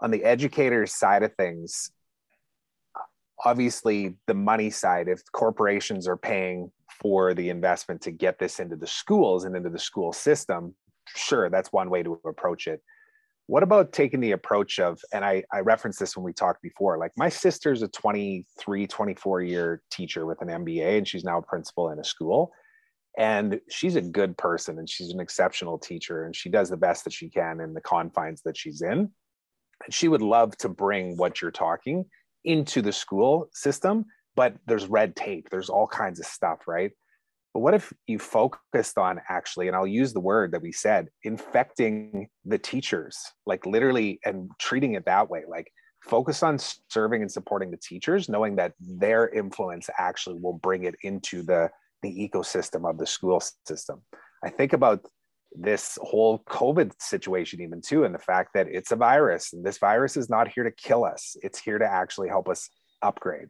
on 0.00 0.10
the 0.10 0.24
educator 0.24 0.86
side 0.86 1.22
of 1.22 1.34
things, 1.34 1.92
obviously 3.44 4.16
the 4.26 4.34
money 4.34 4.70
side, 4.70 5.08
if 5.08 5.22
corporations 5.32 6.08
are 6.08 6.16
paying 6.16 6.70
for 7.00 7.34
the 7.34 7.48
investment 7.50 8.02
to 8.02 8.10
get 8.10 8.38
this 8.38 8.60
into 8.60 8.76
the 8.76 8.86
schools 8.86 9.44
and 9.44 9.56
into 9.56 9.70
the 9.70 9.78
school 9.78 10.12
system, 10.12 10.74
sure, 11.14 11.50
that's 11.50 11.72
one 11.72 11.90
way 11.90 12.02
to 12.02 12.20
approach 12.26 12.66
it. 12.66 12.82
What 13.46 13.62
about 13.62 13.92
taking 13.92 14.20
the 14.20 14.32
approach 14.32 14.78
of, 14.78 15.00
and 15.12 15.24
I, 15.24 15.42
I 15.52 15.60
referenced 15.60 15.98
this 15.98 16.16
when 16.16 16.24
we 16.24 16.32
talked 16.32 16.62
before, 16.62 16.98
like 16.98 17.10
my 17.16 17.28
sister's 17.28 17.82
a 17.82 17.88
23, 17.88 18.86
24 18.86 19.42
year 19.42 19.82
teacher 19.90 20.24
with 20.24 20.40
an 20.40 20.48
MBA, 20.48 20.98
and 20.98 21.08
she's 21.08 21.24
now 21.24 21.38
a 21.38 21.42
principal 21.42 21.90
in 21.90 21.98
a 21.98 22.04
school. 22.04 22.52
And 23.18 23.60
she's 23.68 23.96
a 23.96 24.00
good 24.00 24.36
person 24.38 24.78
and 24.78 24.88
she's 24.88 25.10
an 25.10 25.20
exceptional 25.20 25.78
teacher 25.78 26.24
and 26.24 26.34
she 26.34 26.48
does 26.48 26.70
the 26.70 26.76
best 26.76 27.04
that 27.04 27.12
she 27.12 27.28
can 27.28 27.60
in 27.60 27.74
the 27.74 27.80
confines 27.80 28.42
that 28.42 28.56
she's 28.56 28.82
in. 28.82 29.10
And 29.84 29.94
she 29.94 30.08
would 30.08 30.22
love 30.22 30.56
to 30.58 30.68
bring 30.68 31.16
what 31.16 31.42
you're 31.42 31.50
talking 31.50 32.04
into 32.44 32.82
the 32.82 32.92
school 32.92 33.48
system, 33.52 34.04
but 34.36 34.54
there's 34.66 34.86
red 34.86 35.16
tape, 35.16 35.48
there's 35.50 35.68
all 35.68 35.86
kinds 35.86 36.20
of 36.20 36.26
stuff, 36.26 36.60
right? 36.66 36.92
But 37.52 37.60
what 37.60 37.74
if 37.74 37.92
you 38.06 38.18
focused 38.18 38.96
on 38.96 39.20
actually, 39.28 39.66
and 39.66 39.76
I'll 39.76 39.86
use 39.86 40.12
the 40.12 40.20
word 40.20 40.52
that 40.52 40.62
we 40.62 40.72
said, 40.72 41.08
infecting 41.24 42.28
the 42.44 42.58
teachers, 42.58 43.18
like 43.44 43.66
literally, 43.66 44.20
and 44.24 44.50
treating 44.58 44.94
it 44.94 45.04
that 45.06 45.28
way, 45.28 45.42
like 45.48 45.72
focus 46.02 46.42
on 46.42 46.58
serving 46.88 47.22
and 47.22 47.30
supporting 47.30 47.70
the 47.70 47.76
teachers, 47.76 48.28
knowing 48.28 48.56
that 48.56 48.74
their 48.78 49.28
influence 49.28 49.90
actually 49.98 50.38
will 50.40 50.54
bring 50.54 50.84
it 50.84 50.94
into 51.02 51.42
the 51.42 51.70
the 52.02 52.30
ecosystem 52.30 52.88
of 52.88 52.98
the 52.98 53.06
school 53.06 53.42
system. 53.66 54.02
I 54.44 54.50
think 54.50 54.72
about 54.72 55.06
this 55.52 55.98
whole 56.00 56.38
COVID 56.40 56.92
situation, 57.00 57.60
even 57.60 57.80
too, 57.80 58.04
and 58.04 58.14
the 58.14 58.20
fact 58.20 58.50
that 58.54 58.68
it's 58.68 58.92
a 58.92 58.96
virus, 58.96 59.52
and 59.52 59.64
this 59.64 59.78
virus 59.78 60.16
is 60.16 60.30
not 60.30 60.48
here 60.48 60.64
to 60.64 60.70
kill 60.70 61.04
us, 61.04 61.36
it's 61.42 61.58
here 61.58 61.78
to 61.78 61.86
actually 61.86 62.28
help 62.28 62.48
us 62.48 62.70
upgrade. 63.02 63.48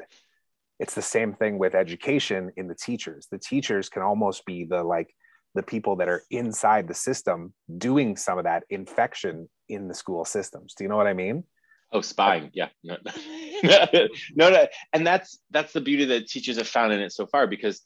It's 0.79 0.95
the 0.95 1.03
same 1.03 1.35
thing 1.35 1.59
with 1.59 1.75
education 1.75 2.53
in 2.57 2.67
the 2.67 2.75
teachers. 2.75 3.29
The 3.31 3.39
teachers 3.39 3.91
can 3.91 4.03
almost 4.03 4.47
be 4.47 4.65
the 4.65 4.83
like 4.83 5.15
the 5.55 5.63
people 5.63 5.97
that 5.97 6.09
are 6.09 6.23
inside 6.31 6.89
the 6.89 6.95
system 6.95 7.53
doing 7.77 8.17
some 8.17 8.39
of 8.39 8.45
that 8.45 8.63
infection 8.71 9.49
in 9.69 9.89
the 9.89 9.95
school 9.95 10.25
systems. 10.25 10.75
Do 10.75 10.85
you 10.85 10.89
know 10.89 10.97
what 10.97 11.07
I 11.07 11.13
mean? 11.13 11.45
Oh, 11.93 12.01
spying. 12.01 12.51
Yeah. 12.55 12.69
No, 12.85 12.97
no, 14.37 14.51
no. 14.51 14.67
And 14.93 15.07
that's 15.07 15.41
that's 15.51 15.73
the 15.73 15.81
beauty 15.81 16.05
that 16.07 16.29
teachers 16.29 16.57
have 16.57 16.69
found 16.69 16.93
in 16.93 17.01
it 17.01 17.13
so 17.13 17.27
far 17.27 17.47
because 17.47 17.83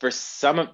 for 0.00 0.10
some 0.10 0.58
of 0.58 0.68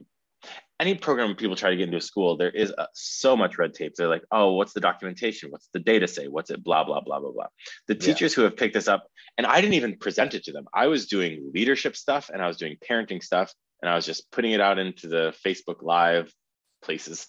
any 0.79 0.95
program 0.95 1.35
people 1.35 1.57
try 1.57 1.71
to 1.71 1.77
get 1.77 1.85
into 1.85 1.97
a 1.97 2.03
school, 2.03 2.37
there 2.37 2.51
is 2.51 2.73
uh 2.77 2.87
so 2.95 3.37
much 3.37 3.59
red 3.59 3.75
tape. 3.75 3.95
They're 3.95 4.09
like, 4.09 4.25
oh, 4.31 4.53
what's 4.53 4.73
the 4.73 4.81
documentation? 4.81 5.51
What's 5.51 5.69
the 5.73 5.81
data 5.81 6.07
say? 6.07 6.29
What's 6.29 6.51
it? 6.51 6.63
Blah, 6.63 6.85
blah, 6.85 7.01
blah, 7.01 7.21
blah, 7.21 7.33
blah. 7.33 7.47
The 7.89 7.95
Yeah. 7.95 8.01
teachers 8.01 8.35
who 8.35 8.43
have 8.43 8.57
picked 8.57 8.75
this 8.75 8.89
up, 8.89 9.07
and 9.39 9.47
I 9.47 9.61
didn't 9.61 9.75
even 9.75 9.97
present 9.97 10.35
it 10.35 10.45
to 10.45 10.53
them. 10.53 10.67
I 10.75 10.87
was 10.89 11.07
doing 11.07 11.51
leadership 11.55 11.97
stuff 11.97 12.31
and 12.33 12.43
I 12.43 12.47
was 12.47 12.57
doing 12.57 12.77
parenting 12.89 13.23
stuff 13.23 13.53
and 13.83 13.91
I 13.91 13.95
was 13.95 14.07
just 14.07 14.31
putting 14.31 14.53
it 14.53 14.61
out 14.61 14.79
into 14.79 15.09
the 15.09 15.35
Facebook 15.45 15.83
Live 15.83 16.33
places. 16.83 17.27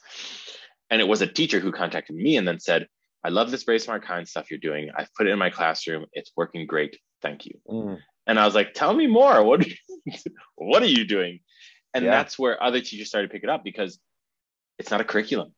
And 0.90 1.02
it 1.02 1.08
was 1.08 1.22
a 1.22 1.28
teacher 1.28 1.60
who 1.60 1.72
contacted 1.72 2.16
me 2.16 2.38
and 2.38 2.48
then 2.48 2.60
said, 2.60 2.88
I 3.24 3.30
love 3.30 3.52
this 3.52 3.64
Brave 3.64 3.82
Smart 3.82 4.06
Kind 4.06 4.28
stuff 4.28 4.50
you're 4.52 4.60
doing. 4.60 4.90
I've 4.96 5.14
put 5.14 5.28
it 5.28 5.32
in 5.32 5.40
my 5.40 5.50
classroom. 5.50 6.06
It's 6.14 6.32
working 6.36 6.66
great. 6.66 6.98
Thank 7.22 7.46
you. 7.46 7.60
Mm. 7.70 7.98
And 8.26 8.40
I 8.40 8.46
was 8.46 8.56
like, 8.56 8.74
tell 8.74 8.94
me 8.94 9.08
more. 9.08 9.44
What 9.44 9.66
what 10.56 10.84
are 10.84 10.88
you 10.88 11.06
doing? 11.06 11.40
And 11.94 12.06
Yeah. 12.06 12.12
that's 12.12 12.38
where 12.38 12.62
other 12.62 12.82
teachers 12.82 13.08
started 13.08 13.28
to 13.28 13.34
pick 13.34 13.44
it 13.44 13.50
up 13.50 13.64
because 13.64 14.00
it's 14.78 14.92
not 14.92 15.02
a 15.02 15.06
curriculum. 15.06 15.54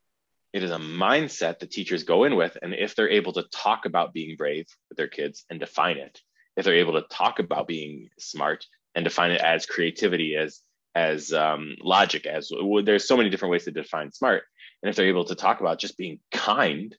It 0.54 0.64
is 0.64 0.72
a 0.72 0.78
mindset 0.78 1.60
that 1.60 1.72
teachers 1.72 2.04
go 2.04 2.24
in 2.24 2.36
with. 2.36 2.58
And 2.62 2.74
if 2.74 2.96
they're 2.96 3.10
able 3.10 3.34
to 3.34 3.44
talk 3.44 3.86
about 3.86 4.14
being 4.14 4.36
brave 4.36 4.66
with 4.90 4.98
their 4.98 5.08
kids 5.08 5.46
and 5.50 5.60
define 5.60 5.98
it, 5.98 6.22
if 6.56 6.66
they're 6.66 6.76
able 6.76 6.94
to 6.94 7.08
talk 7.08 7.40
about 7.40 7.68
being 7.68 8.10
smart 8.18 8.66
and 8.96 9.04
define 9.04 9.32
it 9.32 9.42
as 9.42 9.66
creativity, 9.66 10.36
as 10.36 10.62
as 10.96 11.32
um, 11.34 11.76
logic, 11.82 12.26
as 12.26 12.52
well, 12.52 12.84
there's 12.84 13.08
so 13.08 13.16
many 13.16 13.30
different 13.30 13.52
ways 13.52 13.66
to 13.66 13.72
define 13.72 14.12
smart. 14.12 14.44
And 14.82 14.90
if 14.90 14.96
they're 14.96 15.08
able 15.08 15.26
to 15.26 15.36
talk 15.36 15.60
about 15.60 15.80
just 15.80 15.98
being 15.98 16.20
kind, 16.32 16.96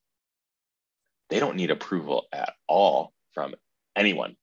they 1.28 1.40
don't 1.40 1.56
need 1.56 1.70
approval 1.70 2.26
at 2.32 2.52
all 2.68 3.12
from 3.32 3.54
anyone. 3.96 4.36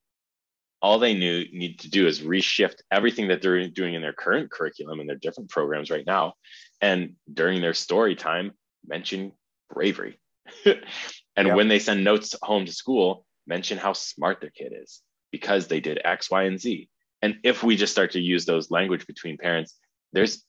All 0.81 0.99
they 0.99 1.13
knew 1.13 1.45
need 1.51 1.79
to 1.79 1.89
do 1.89 2.05
is 2.07 2.21
reshift 2.21 2.81
everything 2.91 3.29
that 3.29 3.41
they're 3.41 3.67
doing 3.67 3.95
in 3.95 4.01
their 4.01 4.13
current 4.13 4.51
curriculum 4.51 4.99
and 4.99 5.09
their 5.09 5.15
different 5.17 5.49
programs 5.49 5.89
right 5.89 6.05
now. 6.05 6.33
And 6.81 7.15
during 7.31 7.61
their 7.61 7.73
story 7.73 8.15
time, 8.15 8.51
mention 8.85 9.31
bravery. 9.73 10.19
and 10.65 11.47
Yep. 11.47 11.55
when 11.55 11.67
they 11.67 11.79
send 11.79 12.03
notes 12.03 12.35
home 12.41 12.65
to 12.65 12.71
school, 12.71 13.25
mention 13.47 13.77
how 13.77 13.93
smart 13.93 14.39
their 14.41 14.51
kid 14.51 14.73
is 14.79 15.01
because 15.31 15.67
they 15.67 15.79
did 15.79 15.99
X, 16.03 16.29
Y, 16.29 16.43
and 16.43 16.59
Z. 16.59 16.89
And 17.21 17.37
if 17.43 17.63
we 17.63 17.75
just 17.75 17.91
start 17.91 18.11
to 18.11 18.19
use 18.19 18.45
those 18.45 18.69
language 18.69 19.07
between 19.07 19.37
parents, 19.37 19.75
there's 20.13 20.43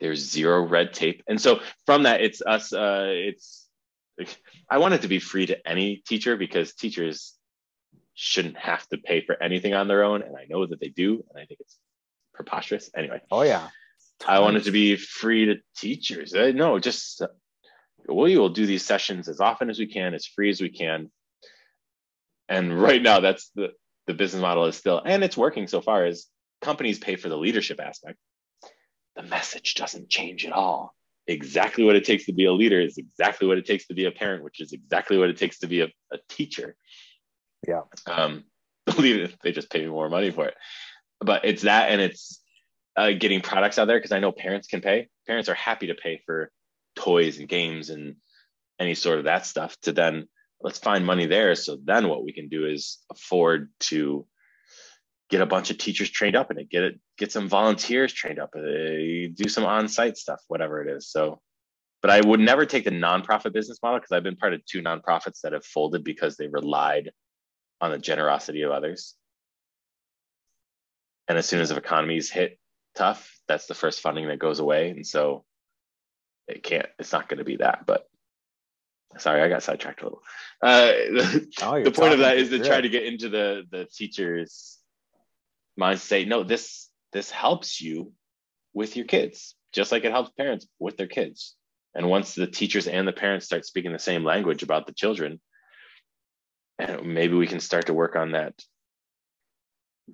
there's 0.00 0.20
zero 0.20 0.62
red 0.62 0.94
tape. 0.94 1.22
And 1.28 1.40
so 1.40 1.60
from 1.84 2.04
that, 2.04 2.20
it's 2.20 2.40
us, 2.40 2.72
uh, 2.72 3.08
it's 3.10 3.68
I 4.70 4.78
want 4.78 4.94
it 4.94 5.02
to 5.02 5.08
be 5.08 5.18
free 5.18 5.46
to 5.46 5.68
any 5.68 5.96
teacher 6.06 6.36
because 6.36 6.74
teachers 6.74 7.34
shouldn't 8.20 8.56
have 8.56 8.84
to 8.88 8.98
pay 8.98 9.20
for 9.24 9.40
anything 9.40 9.74
on 9.74 9.86
their 9.86 10.02
own. 10.02 10.22
And 10.22 10.36
I 10.36 10.46
know 10.48 10.66
that 10.66 10.80
they 10.80 10.88
do. 10.88 11.24
And 11.30 11.40
I 11.40 11.46
think 11.46 11.60
it's 11.60 11.78
preposterous. 12.34 12.90
Anyway, 12.96 13.20
Oh 13.30 13.42
yeah. 13.42 13.68
I 14.26 14.40
wanted 14.40 14.64
to 14.64 14.72
be 14.72 14.96
free 14.96 15.46
to 15.46 15.56
teachers. 15.76 16.34
Uh, 16.34 16.50
no, 16.52 16.80
just 16.80 17.22
uh, 17.22 17.28
we 18.08 18.36
will 18.36 18.48
do 18.48 18.66
these 18.66 18.84
sessions 18.84 19.28
as 19.28 19.38
often 19.40 19.70
as 19.70 19.78
we 19.78 19.86
can, 19.86 20.14
as 20.14 20.26
free 20.26 20.50
as 20.50 20.60
we 20.60 20.68
can. 20.68 21.12
And 22.48 22.76
right 22.76 23.00
now, 23.00 23.20
that's 23.20 23.50
the 23.54 23.68
the 24.08 24.14
business 24.14 24.42
model 24.42 24.64
is 24.64 24.76
still, 24.76 25.00
and 25.04 25.22
it's 25.22 25.36
working 25.36 25.68
so 25.68 25.80
far. 25.80 26.04
Is 26.04 26.26
companies 26.60 26.98
pay 26.98 27.14
for 27.14 27.28
the 27.28 27.36
leadership 27.36 27.78
aspect. 27.78 28.18
The 29.14 29.22
message 29.22 29.74
doesn't 29.74 30.08
change 30.08 30.44
at 30.44 30.52
all. 30.52 30.96
Exactly 31.28 31.84
what 31.84 31.94
it 31.94 32.04
takes 32.04 32.26
to 32.26 32.32
be 32.32 32.46
a 32.46 32.52
leader 32.52 32.80
is 32.80 32.98
exactly 32.98 33.46
what 33.46 33.58
it 33.58 33.66
takes 33.66 33.86
to 33.86 33.94
be 33.94 34.06
a 34.06 34.10
parent, 34.10 34.42
which 34.42 34.60
is 34.60 34.72
exactly 34.72 35.16
what 35.18 35.28
it 35.28 35.36
takes 35.36 35.60
to 35.60 35.68
be 35.68 35.82
a, 35.82 35.88
a 36.12 36.18
teacher. 36.28 36.74
Yeah. 37.66 37.82
Um, 38.06 38.44
believe 38.86 39.16
it, 39.16 39.36
they 39.42 39.52
just 39.52 39.70
pay 39.70 39.80
me 39.80 39.88
more 39.88 40.08
money 40.08 40.30
for 40.30 40.46
it. 40.46 40.54
But 41.20 41.44
it's 41.44 41.62
that, 41.62 41.90
and 41.90 42.00
it's 42.00 42.40
uh, 42.96 43.12
getting 43.12 43.40
products 43.40 43.78
out 43.78 43.86
there 43.86 43.98
because 43.98 44.12
I 44.12 44.20
know 44.20 44.32
parents 44.32 44.68
can 44.68 44.80
pay. 44.80 45.08
Parents 45.26 45.48
are 45.48 45.54
happy 45.54 45.88
to 45.88 45.94
pay 45.94 46.20
for 46.24 46.50
toys 46.96 47.38
and 47.38 47.48
games 47.48 47.90
and 47.90 48.16
any 48.78 48.94
sort 48.94 49.18
of 49.18 49.24
that 49.24 49.46
stuff. 49.46 49.76
To 49.82 49.92
then 49.92 50.28
let's 50.60 50.78
find 50.78 51.04
money 51.04 51.26
there. 51.26 51.54
So 51.54 51.78
then 51.82 52.08
what 52.08 52.24
we 52.24 52.32
can 52.32 52.48
do 52.48 52.66
is 52.66 52.98
afford 53.10 53.70
to 53.80 54.26
get 55.30 55.42
a 55.42 55.46
bunch 55.46 55.70
of 55.70 55.78
teachers 55.78 56.10
trained 56.10 56.36
up 56.36 56.50
in 56.50 56.58
it, 56.58 56.70
get 56.70 56.82
it, 56.82 57.00
get 57.18 57.30
some 57.30 57.48
volunteers 57.48 58.12
trained 58.12 58.38
up, 58.38 58.50
uh, 58.56 58.60
do 59.34 59.44
some 59.48 59.64
on-site 59.64 60.16
stuff, 60.16 60.40
whatever 60.48 60.82
it 60.82 60.90
is. 60.90 61.10
So, 61.10 61.40
but 62.00 62.10
I 62.10 62.20
would 62.20 62.40
never 62.40 62.64
take 62.64 62.84
the 62.84 62.90
nonprofit 62.90 63.52
business 63.52 63.78
model 63.82 63.98
because 63.98 64.12
I've 64.12 64.22
been 64.22 64.36
part 64.36 64.54
of 64.54 64.64
two 64.64 64.82
nonprofits 64.82 65.40
that 65.42 65.52
have 65.52 65.64
folded 65.64 66.02
because 66.02 66.36
they 66.36 66.46
relied 66.48 67.10
on 67.80 67.90
the 67.90 67.98
generosity 67.98 68.62
of 68.62 68.70
others. 68.70 69.14
And 71.28 71.36
as 71.36 71.46
soon 71.46 71.60
as 71.60 71.68
the 71.68 71.76
economies 71.76 72.30
hit 72.30 72.58
tough, 72.94 73.38
that's 73.46 73.66
the 73.66 73.74
first 73.74 74.00
funding 74.00 74.28
that 74.28 74.38
goes 74.38 74.58
away. 74.58 74.90
And 74.90 75.06
so 75.06 75.44
it 76.46 76.62
can't, 76.62 76.86
it's 76.98 77.12
not 77.12 77.28
going 77.28 77.38
to 77.38 77.44
be 77.44 77.56
that. 77.56 77.84
But 77.86 78.06
sorry, 79.18 79.42
I 79.42 79.48
got 79.48 79.62
sidetracked 79.62 80.02
a 80.02 80.04
little. 80.04 80.22
Uh, 80.62 80.92
Oh, 81.62 81.82
the 81.82 81.90
point 81.90 82.14
of 82.14 82.20
that 82.20 82.38
is 82.38 82.50
to 82.50 82.64
try 82.64 82.80
to 82.80 82.88
get 82.88 83.04
into 83.04 83.28
the 83.28 83.64
the 83.70 83.86
teacher's 83.86 84.78
mind 85.76 86.00
Say 86.00 86.24
No, 86.24 86.42
this 86.42 86.88
this 87.12 87.30
helps 87.30 87.80
you 87.80 88.12
with 88.74 88.96
your 88.96 89.06
kids, 89.06 89.54
just 89.72 89.92
like 89.92 90.04
it 90.04 90.12
helps 90.12 90.30
parents 90.30 90.66
with 90.78 90.96
their 90.96 91.06
kids. 91.06 91.54
And 91.94 92.08
once 92.08 92.34
the 92.34 92.46
teachers 92.46 92.86
and 92.86 93.08
the 93.08 93.12
parents 93.12 93.46
start 93.46 93.64
speaking 93.64 93.92
the 93.92 93.98
same 93.98 94.24
language 94.24 94.62
about 94.62 94.86
the 94.86 94.92
children, 94.92 95.40
and 96.78 97.04
maybe 97.04 97.34
we 97.34 97.46
can 97.46 97.60
start 97.60 97.86
to 97.86 97.94
work 97.94 98.16
on 98.16 98.32
that 98.32 98.54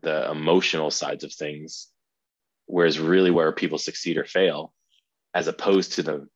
the 0.03 0.31
emotional 0.31 0.91
sides 0.91 1.25
of 1.25 1.33
things 1.33 1.89
whereas 2.67 2.99
really 2.99 3.31
where 3.31 3.53
people 3.53 3.79
succeed 3.79 4.17
or 4.17 4.25
fail 4.25 4.73
as 5.35 5.47
opposed 5.47 5.93
to 5.93 6.03
the 6.03 6.27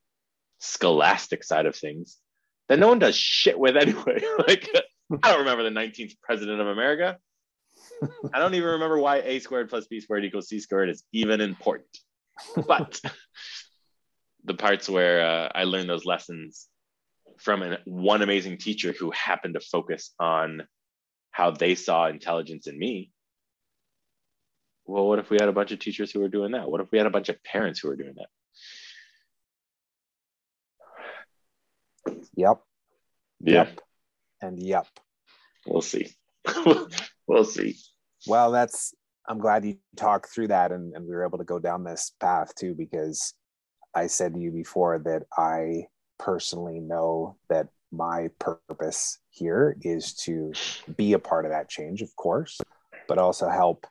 scholastic 0.58 1.42
side 1.42 1.66
of 1.66 1.74
things 1.74 2.18
that 2.68 2.78
no 2.78 2.88
one 2.88 2.98
does 2.98 3.16
shit 3.16 3.58
with 3.58 3.76
anyway. 3.76 4.22
Like 4.46 4.68
i 5.22 5.30
don't 5.30 5.40
remember 5.40 5.64
the 5.64 5.70
19th 5.70 6.16
president 6.22 6.60
of 6.60 6.66
america. 6.66 7.18
I 8.32 8.38
don't 8.38 8.54
even 8.54 8.68
remember 8.68 8.98
why 8.98 9.18
a 9.18 9.38
squared 9.38 9.70
plus 9.70 9.86
b 9.86 10.00
squared 10.00 10.24
equals 10.24 10.48
c 10.48 10.60
squared 10.60 10.90
is 10.90 11.02
even 11.12 11.40
important. 11.40 11.96
But 12.66 13.00
the 14.44 14.54
parts 14.54 14.88
where 14.88 15.24
uh, 15.24 15.48
i 15.54 15.64
learned 15.64 15.88
those 15.88 16.04
lessons 16.04 16.68
from 17.38 17.62
an, 17.62 17.78
one 17.84 18.22
amazing 18.22 18.58
teacher 18.58 18.92
who 18.92 19.10
happened 19.10 19.54
to 19.54 19.60
focus 19.60 20.14
on 20.18 20.66
how 21.30 21.50
they 21.50 21.74
saw 21.74 22.06
intelligence 22.08 22.66
in 22.66 22.78
me. 22.78 23.10
Well, 24.86 25.06
what 25.06 25.18
if 25.18 25.30
we 25.30 25.36
had 25.38 25.48
a 25.48 25.52
bunch 25.52 25.72
of 25.72 25.78
teachers 25.78 26.10
who 26.10 26.20
were 26.20 26.28
doing 26.28 26.52
that? 26.52 26.70
What 26.70 26.80
if 26.80 26.90
we 26.90 26.98
had 26.98 27.06
a 27.06 27.10
bunch 27.10 27.28
of 27.28 27.42
parents 27.44 27.80
who 27.80 27.88
were 27.88 27.96
doing 27.96 28.14
that? 28.16 28.28
Yep. 32.36 32.60
Yeah, 33.40 33.54
Yep. 33.54 33.80
And 34.40 34.62
yep. 34.62 34.86
we'll 35.66 35.82
see. 35.82 36.08
we'll 37.26 37.44
see. 37.44 37.76
Well, 38.26 38.50
that's 38.50 38.94
I'm 39.28 39.38
glad 39.38 39.64
you 39.64 39.76
talked 39.96 40.30
through 40.30 40.48
that 40.48 40.72
and, 40.72 40.94
and 40.94 41.04
we 41.04 41.14
were 41.14 41.24
able 41.24 41.38
to 41.38 41.44
go 41.44 41.58
down 41.58 41.84
this 41.84 42.12
path 42.18 42.54
too, 42.54 42.74
because 42.74 43.34
I 43.94 44.06
said 44.06 44.34
to 44.34 44.40
you 44.40 44.50
before 44.50 44.98
that 45.00 45.24
I 45.36 45.86
personally 46.18 46.80
know 46.80 47.36
that 47.48 47.68
my 47.90 48.28
purpose 48.38 49.18
here 49.30 49.76
is 49.80 50.14
to 50.14 50.52
be 50.96 51.14
a 51.14 51.18
part 51.18 51.44
of 51.44 51.52
that 51.52 51.68
change, 51.68 52.02
of 52.02 52.14
course, 52.16 52.60
but 53.06 53.18
also 53.18 53.48
help 53.48 53.86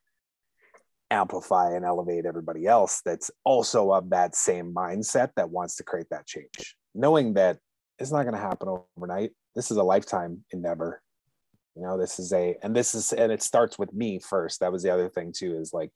amplify 1.09 1.73
and 1.73 1.86
elevate 1.86 2.25
everybody 2.25 2.67
else 2.67 3.01
that's 3.05 3.32
also 3.43 3.91
of 3.91 4.09
that 4.09 4.36
same 4.36 4.73
mindset 4.73 5.30
that 5.36 5.49
wants 5.49 5.78
to 5.78 5.84
create 5.84 6.07
that 6.11 6.28
change, 6.28 6.75
knowing 6.93 7.34
that 7.34 7.57
it's 7.97 8.11
not 8.11 8.23
going 8.23 8.36
to 8.36 8.39
happen 8.39 8.84
overnight. 8.97 9.32
This 9.55 9.71
is 9.71 9.78
a 9.78 9.84
lifetime 9.84 10.43
endeavor. 10.51 11.01
You 11.75 11.84
know, 11.84 11.97
this 11.97 12.19
is 12.19 12.34
a, 12.34 12.55
and 12.61 12.75
this 12.75 12.93
is, 12.93 13.13
and 13.13 13.32
it 13.32 13.41
starts 13.41 13.80
with 13.80 13.93
me 13.93 14.19
first. 14.19 14.59
That 14.59 14.71
was 14.71 14.84
the 14.84 14.93
other 14.93 15.09
thing 15.09 15.34
too, 15.36 15.57
is 15.57 15.73
like, 15.73 15.91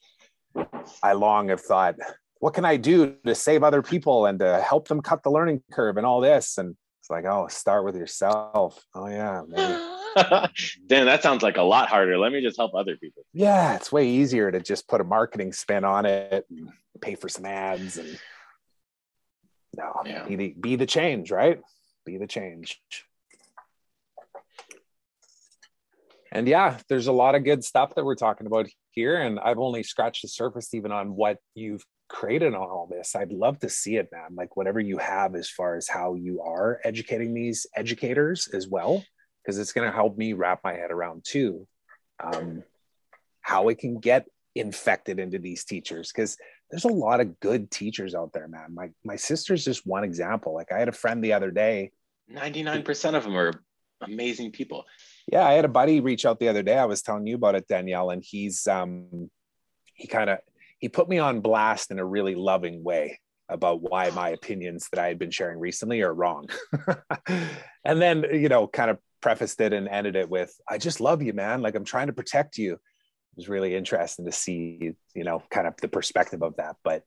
I 1.03 1.13
long 1.13 1.49
have 1.49 1.61
thought, 1.61 1.95
what 2.41 2.53
can 2.55 2.65
I 2.65 2.75
do 2.75 3.15
to 3.25 3.35
save 3.35 3.63
other 3.63 3.81
people 3.83 4.25
and 4.25 4.39
to 4.39 4.59
help 4.61 4.87
them 4.87 4.99
cut 5.01 5.21
the 5.23 5.29
learning 5.31 5.61
curve 5.71 5.97
and 5.97 6.05
all 6.05 6.19
this? 6.21 6.57
And 6.57 6.75
it's 6.99 7.09
like, 7.09 7.23
oh, 7.25 7.47
start 7.47 7.85
with 7.85 7.95
yourself. 7.95 8.83
Oh 8.95 9.07
yeah, 9.07 9.43
maybe. 9.47 9.73
Damn, 10.87 11.05
that 11.05 11.21
sounds 11.23 11.43
like 11.43 11.57
a 11.57 11.61
lot 11.61 11.87
harder. 11.87 12.17
Let 12.17 12.31
me 12.31 12.41
just 12.41 12.57
help 12.57 12.73
other 12.75 12.97
people. 12.97 13.23
yeah, 13.31 13.75
it's 13.75 13.91
way 13.91 14.07
easier 14.07 14.51
to 14.51 14.59
just 14.59 14.87
put 14.87 15.01
a 15.01 15.03
marketing 15.03 15.53
spin 15.53 15.83
on 15.85 16.05
it 16.05 16.45
and 16.49 16.69
pay 16.99 17.15
for 17.15 17.29
some 17.29 17.45
ads 17.45 17.97
and 17.97 18.19
no, 19.77 19.93
Yeah. 20.05 20.25
be 20.27 20.35
the 20.35 20.55
be 20.59 20.75
the 20.75 20.85
change, 20.87 21.31
right? 21.31 21.61
Be 22.05 22.17
the 22.17 22.27
change. 22.27 22.81
And 26.31 26.47
yeah, 26.47 26.77
there's 26.87 27.07
a 27.07 27.11
lot 27.11 27.35
of 27.35 27.43
good 27.43 27.63
stuff 27.63 27.93
that 27.95 28.05
we're 28.05 28.15
talking 28.15 28.47
about 28.47 28.67
here, 28.91 29.21
and 29.21 29.39
I've 29.39 29.59
only 29.59 29.83
scratched 29.83 30.21
the 30.21 30.27
surface 30.29 30.73
even 30.73 30.91
on 30.91 31.15
what 31.15 31.37
you've 31.55 31.85
created 32.11 32.53
on 32.53 32.61
all 32.61 32.87
this. 32.89 33.15
I'd 33.15 33.31
love 33.31 33.59
to 33.59 33.69
see 33.69 33.95
it, 33.95 34.09
man. 34.11 34.35
Like 34.35 34.57
whatever 34.57 34.79
you 34.79 34.97
have 34.97 35.35
as 35.35 35.49
far 35.49 35.75
as 35.75 35.87
how 35.87 36.15
you 36.15 36.41
are 36.41 36.79
educating 36.83 37.33
these 37.33 37.65
educators 37.75 38.47
as 38.53 38.67
well, 38.67 39.03
because 39.41 39.57
it's 39.57 39.73
going 39.73 39.89
to 39.89 39.95
help 39.95 40.17
me 40.17 40.33
wrap 40.33 40.59
my 40.63 40.73
head 40.73 40.91
around 40.91 41.23
too 41.23 41.67
um, 42.23 42.63
how 43.41 43.69
it 43.69 43.79
can 43.79 43.99
get 43.99 44.27
infected 44.55 45.19
into 45.19 45.39
these 45.39 45.63
teachers 45.63 46.11
because 46.11 46.37
there's 46.69 46.83
a 46.83 46.89
lot 46.89 47.21
of 47.21 47.39
good 47.39 47.71
teachers 47.71 48.13
out 48.13 48.33
there 48.33 48.49
man 48.49 48.73
my 48.73 48.89
my 49.05 49.15
sister's 49.15 49.63
just 49.63 49.87
one 49.87 50.03
example 50.03 50.53
like 50.53 50.73
i 50.73 50.77
had 50.77 50.89
a 50.89 50.91
friend 50.91 51.23
the 51.23 51.31
other 51.31 51.51
day 51.51 51.89
99% 52.29 53.15
of 53.15 53.23
them 53.23 53.37
are 53.37 53.53
amazing 54.01 54.51
people. 54.51 54.83
yeah 55.31 55.47
i 55.47 55.53
had 55.53 55.63
a 55.63 55.69
buddy 55.69 56.01
reach 56.01 56.25
out 56.25 56.37
the 56.37 56.49
other 56.49 56.63
day 56.63 56.77
i 56.77 56.83
was 56.83 57.01
telling 57.01 57.25
you 57.25 57.35
about 57.35 57.55
it 57.55 57.65
danielle 57.69 58.09
and 58.09 58.25
he's 58.25 58.67
um 58.67 59.29
he 59.93 60.05
kind 60.05 60.29
of 60.29 60.39
he 60.81 60.89
put 60.89 61.07
me 61.07 61.19
on 61.19 61.39
blast 61.39 61.91
in 61.91 61.99
a 61.99 62.05
really 62.05 62.35
loving 62.35 62.83
way 62.83 63.19
about 63.47 63.81
why 63.81 64.09
my 64.09 64.29
opinions 64.29 64.87
that 64.91 64.99
i 64.99 65.07
had 65.07 65.19
been 65.19 65.31
sharing 65.31 65.59
recently 65.59 66.01
are 66.01 66.13
wrong. 66.13 66.47
And 67.83 67.99
then 67.99 68.25
you 68.31 68.47
know 68.47 68.67
kind 68.67 68.91
of 68.91 68.99
prefaced 69.21 69.59
it 69.59 69.73
and 69.73 69.87
ended 69.87 70.15
it 70.15 70.29
with 70.29 70.53
i 70.69 70.77
just 70.77 71.01
love 71.01 71.23
you 71.23 71.33
man. 71.33 71.61
Like 71.61 71.75
i'm 71.75 71.85
trying 71.85 72.07
to 72.07 72.13
protect 72.13 72.57
you. 72.57 72.73
It 72.73 73.37
was 73.37 73.49
really 73.49 73.75
interesting 73.75 74.25
to 74.25 74.31
see 74.31 74.93
you 75.15 75.23
know 75.23 75.41
kind 75.49 75.67
of 75.67 75.75
the 75.77 75.87
perspective 75.87 76.43
of 76.43 76.57
that. 76.57 76.75
But 76.83 77.03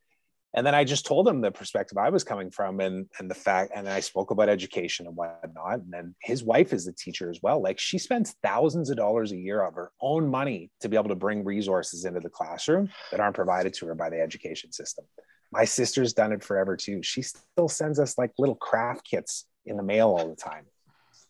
and 0.55 0.65
then 0.65 0.75
I 0.75 0.85
just 0.85 1.05
told 1.05 1.27
him 1.27 1.41
the 1.41 1.51
perspective 1.51 1.99
I 1.99 2.11
was 2.11 2.23
coming 2.23 2.51
from 2.51 2.79
and 2.79 3.07
and 3.19 3.29
the 3.29 3.35
fact 3.35 3.73
and 3.75 3.89
I 3.89 3.99
spoke 3.99 4.31
about 4.31 4.49
education 4.49 5.07
and 5.07 5.17
whatnot. 5.17 5.81
And 5.81 5.93
then 5.93 6.15
his 6.23 6.45
wife 6.45 6.73
is 6.73 6.87
a 6.87 6.93
teacher 6.93 7.29
as 7.29 7.41
well. 7.43 7.61
Like 7.61 7.81
she 7.81 7.99
spends 7.99 8.37
thousands 8.43 8.89
of 8.89 8.97
dollars 8.97 9.33
a 9.33 9.37
year 9.37 9.63
of 9.63 9.75
her 9.75 9.91
own 10.01 10.31
money 10.31 10.71
to 10.81 10.89
be 10.89 10.97
able 10.97 11.09
to 11.09 11.17
bring 11.17 11.45
resources 11.45 12.05
into 12.05 12.21
the 12.21 12.31
classroom 12.31 12.89
that 13.11 13.19
aren't 13.19 13.35
provided 13.35 13.75
to 13.75 13.87
her 13.87 13.97
by 13.97 14.11
the 14.11 14.21
education 14.21 14.71
system. 14.71 15.05
My 15.51 15.65
sister's 15.65 16.13
done 16.13 16.33
it 16.33 16.45
forever 16.45 16.77
too. 16.77 17.03
She 17.03 17.23
still 17.23 17.69
sends 17.69 17.99
us 17.99 18.17
like 18.17 18.31
little 18.39 18.55
craft 18.55 19.05
kits 19.05 19.47
in 19.67 19.77
the 19.77 19.83
mail 19.83 20.09
all 20.09 20.29
the 20.29 20.37
time. 20.37 20.67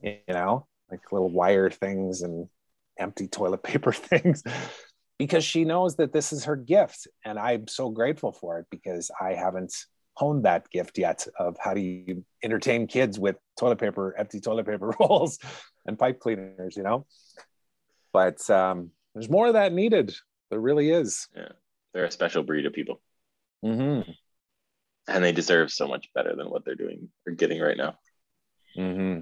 You 0.03 0.19
know, 0.29 0.67
like 0.91 1.01
little 1.13 1.31
wire 1.31 1.71
things 1.71 2.21
and 2.21 2.47
empty 2.99 3.27
toilet 3.27 3.63
paper 3.63 3.93
things 3.93 4.43
because 5.19 5.45
she 5.45 5.65
knows 5.65 5.97
that 5.97 6.13
this 6.13 6.33
is 6.33 6.45
her 6.45 6.57
gift. 6.57 7.07
And 7.25 7.39
I'm 7.39 7.69
so 7.69 7.91
grateful 7.91 8.33
for 8.33 8.59
it 8.59 8.67
because 8.71 9.11
I 9.21 9.35
haven't 9.35 9.75
honed 10.15 10.45
that 10.45 10.71
gift 10.71 10.99
yet 10.99 11.27
of 11.39 11.57
how 11.61 11.75
do 11.75 11.81
you 11.81 12.25
entertain 12.43 12.87
kids 12.87 13.19
with 13.19 13.37
toilet 13.59 13.79
paper, 13.79 14.15
empty 14.17 14.41
toilet 14.41 14.67
paper 14.67 14.95
rolls 15.01 15.39
and 15.87 15.99
pipe 15.99 16.21
cleaners, 16.21 16.77
you 16.77 16.83
know? 16.83 17.07
But 18.13 18.49
um, 18.51 18.91
there's 19.15 19.31
more 19.31 19.49
of 19.49 19.55
that 19.55 19.73
needed. 19.73 20.15
There 20.51 20.61
really 20.61 20.91
is. 20.91 21.29
Yeah. 21.35 21.49
They're 21.93 22.05
a 22.05 22.11
special 22.11 22.43
breed 22.43 22.67
of 22.67 22.73
people. 22.73 23.01
Mm-hmm. 23.65 24.11
And 25.07 25.25
they 25.25 25.33
deserve 25.33 25.71
so 25.71 25.87
much 25.87 26.09
better 26.15 26.35
than 26.35 26.49
what 26.49 26.65
they're 26.65 26.75
doing 26.75 27.09
or 27.27 27.33
getting 27.33 27.61
right 27.61 27.77
now. 27.77 27.99
Mm-hmm. 28.77 29.21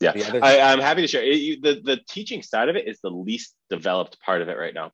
Yeah, 0.00 0.10
other- 0.10 0.44
I, 0.44 0.54
am 0.72 0.80
happy 0.80 1.02
to 1.02 1.08
share. 1.08 1.22
It, 1.22 1.36
you, 1.36 1.60
the 1.60 1.80
the 1.82 2.00
teaching 2.08 2.42
side 2.42 2.68
of 2.68 2.76
it 2.76 2.86
is 2.86 3.00
the 3.00 3.10
least 3.10 3.54
developed 3.68 4.20
part 4.20 4.42
of 4.42 4.48
it 4.48 4.56
right 4.56 4.74
now. 4.74 4.92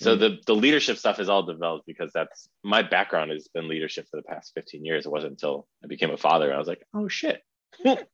So 0.00 0.16
mm 0.16 0.20
the 0.20 0.38
the 0.46 0.54
leadership 0.54 0.96
stuff 0.96 1.20
is 1.20 1.28
all 1.28 1.44
developed 1.44 1.86
because 1.86 2.10
that's 2.12 2.48
my 2.62 2.82
background 2.82 3.30
has 3.30 3.48
been 3.48 3.68
leadership 3.68 4.06
for 4.10 4.16
the 4.16 4.22
past 4.22 4.52
15 4.54 4.84
years. 4.84 5.06
It 5.06 5.12
wasn't 5.12 5.32
until 5.32 5.66
I 5.82 5.86
became 5.86 6.10
a 6.10 6.16
father 6.16 6.52
I 6.52 6.58
was 6.58 6.66
like, 6.66 6.82
oh 6.94 7.08
shit, 7.08 7.42
isn't 7.84 8.08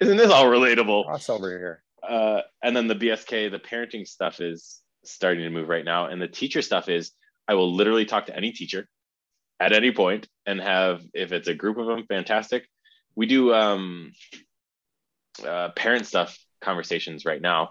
this 0.00 0.30
all 0.30 0.46
relatable? 0.46 1.06
Crossover 1.06 1.50
here. 1.50 1.82
Uh, 2.02 2.40
and 2.62 2.74
then 2.74 2.88
the 2.88 2.96
BSK, 2.96 3.50
the 3.50 3.58
parenting 3.58 4.06
stuff 4.06 4.40
is 4.40 4.80
starting 5.04 5.44
to 5.44 5.50
move 5.50 5.68
right 5.68 5.84
now, 5.84 6.06
and 6.06 6.20
the 6.20 6.28
teacher 6.28 6.62
stuff 6.62 6.88
is 6.88 7.12
I 7.46 7.54
will 7.54 7.74
literally 7.74 8.04
talk 8.04 8.26
to 8.26 8.36
any 8.36 8.52
teacher 8.52 8.88
at 9.60 9.72
any 9.72 9.92
point 9.92 10.28
and 10.46 10.60
have 10.60 11.02
if 11.14 11.32
it's 11.32 11.48
a 11.48 11.54
group 11.54 11.78
of 11.78 11.86
them, 11.86 12.04
fantastic. 12.08 12.66
We 13.14 13.26
do 13.26 13.52
um, 13.52 14.12
uh, 15.46 15.70
parent 15.70 16.06
stuff 16.06 16.38
conversations 16.60 17.24
right 17.24 17.40
now. 17.40 17.70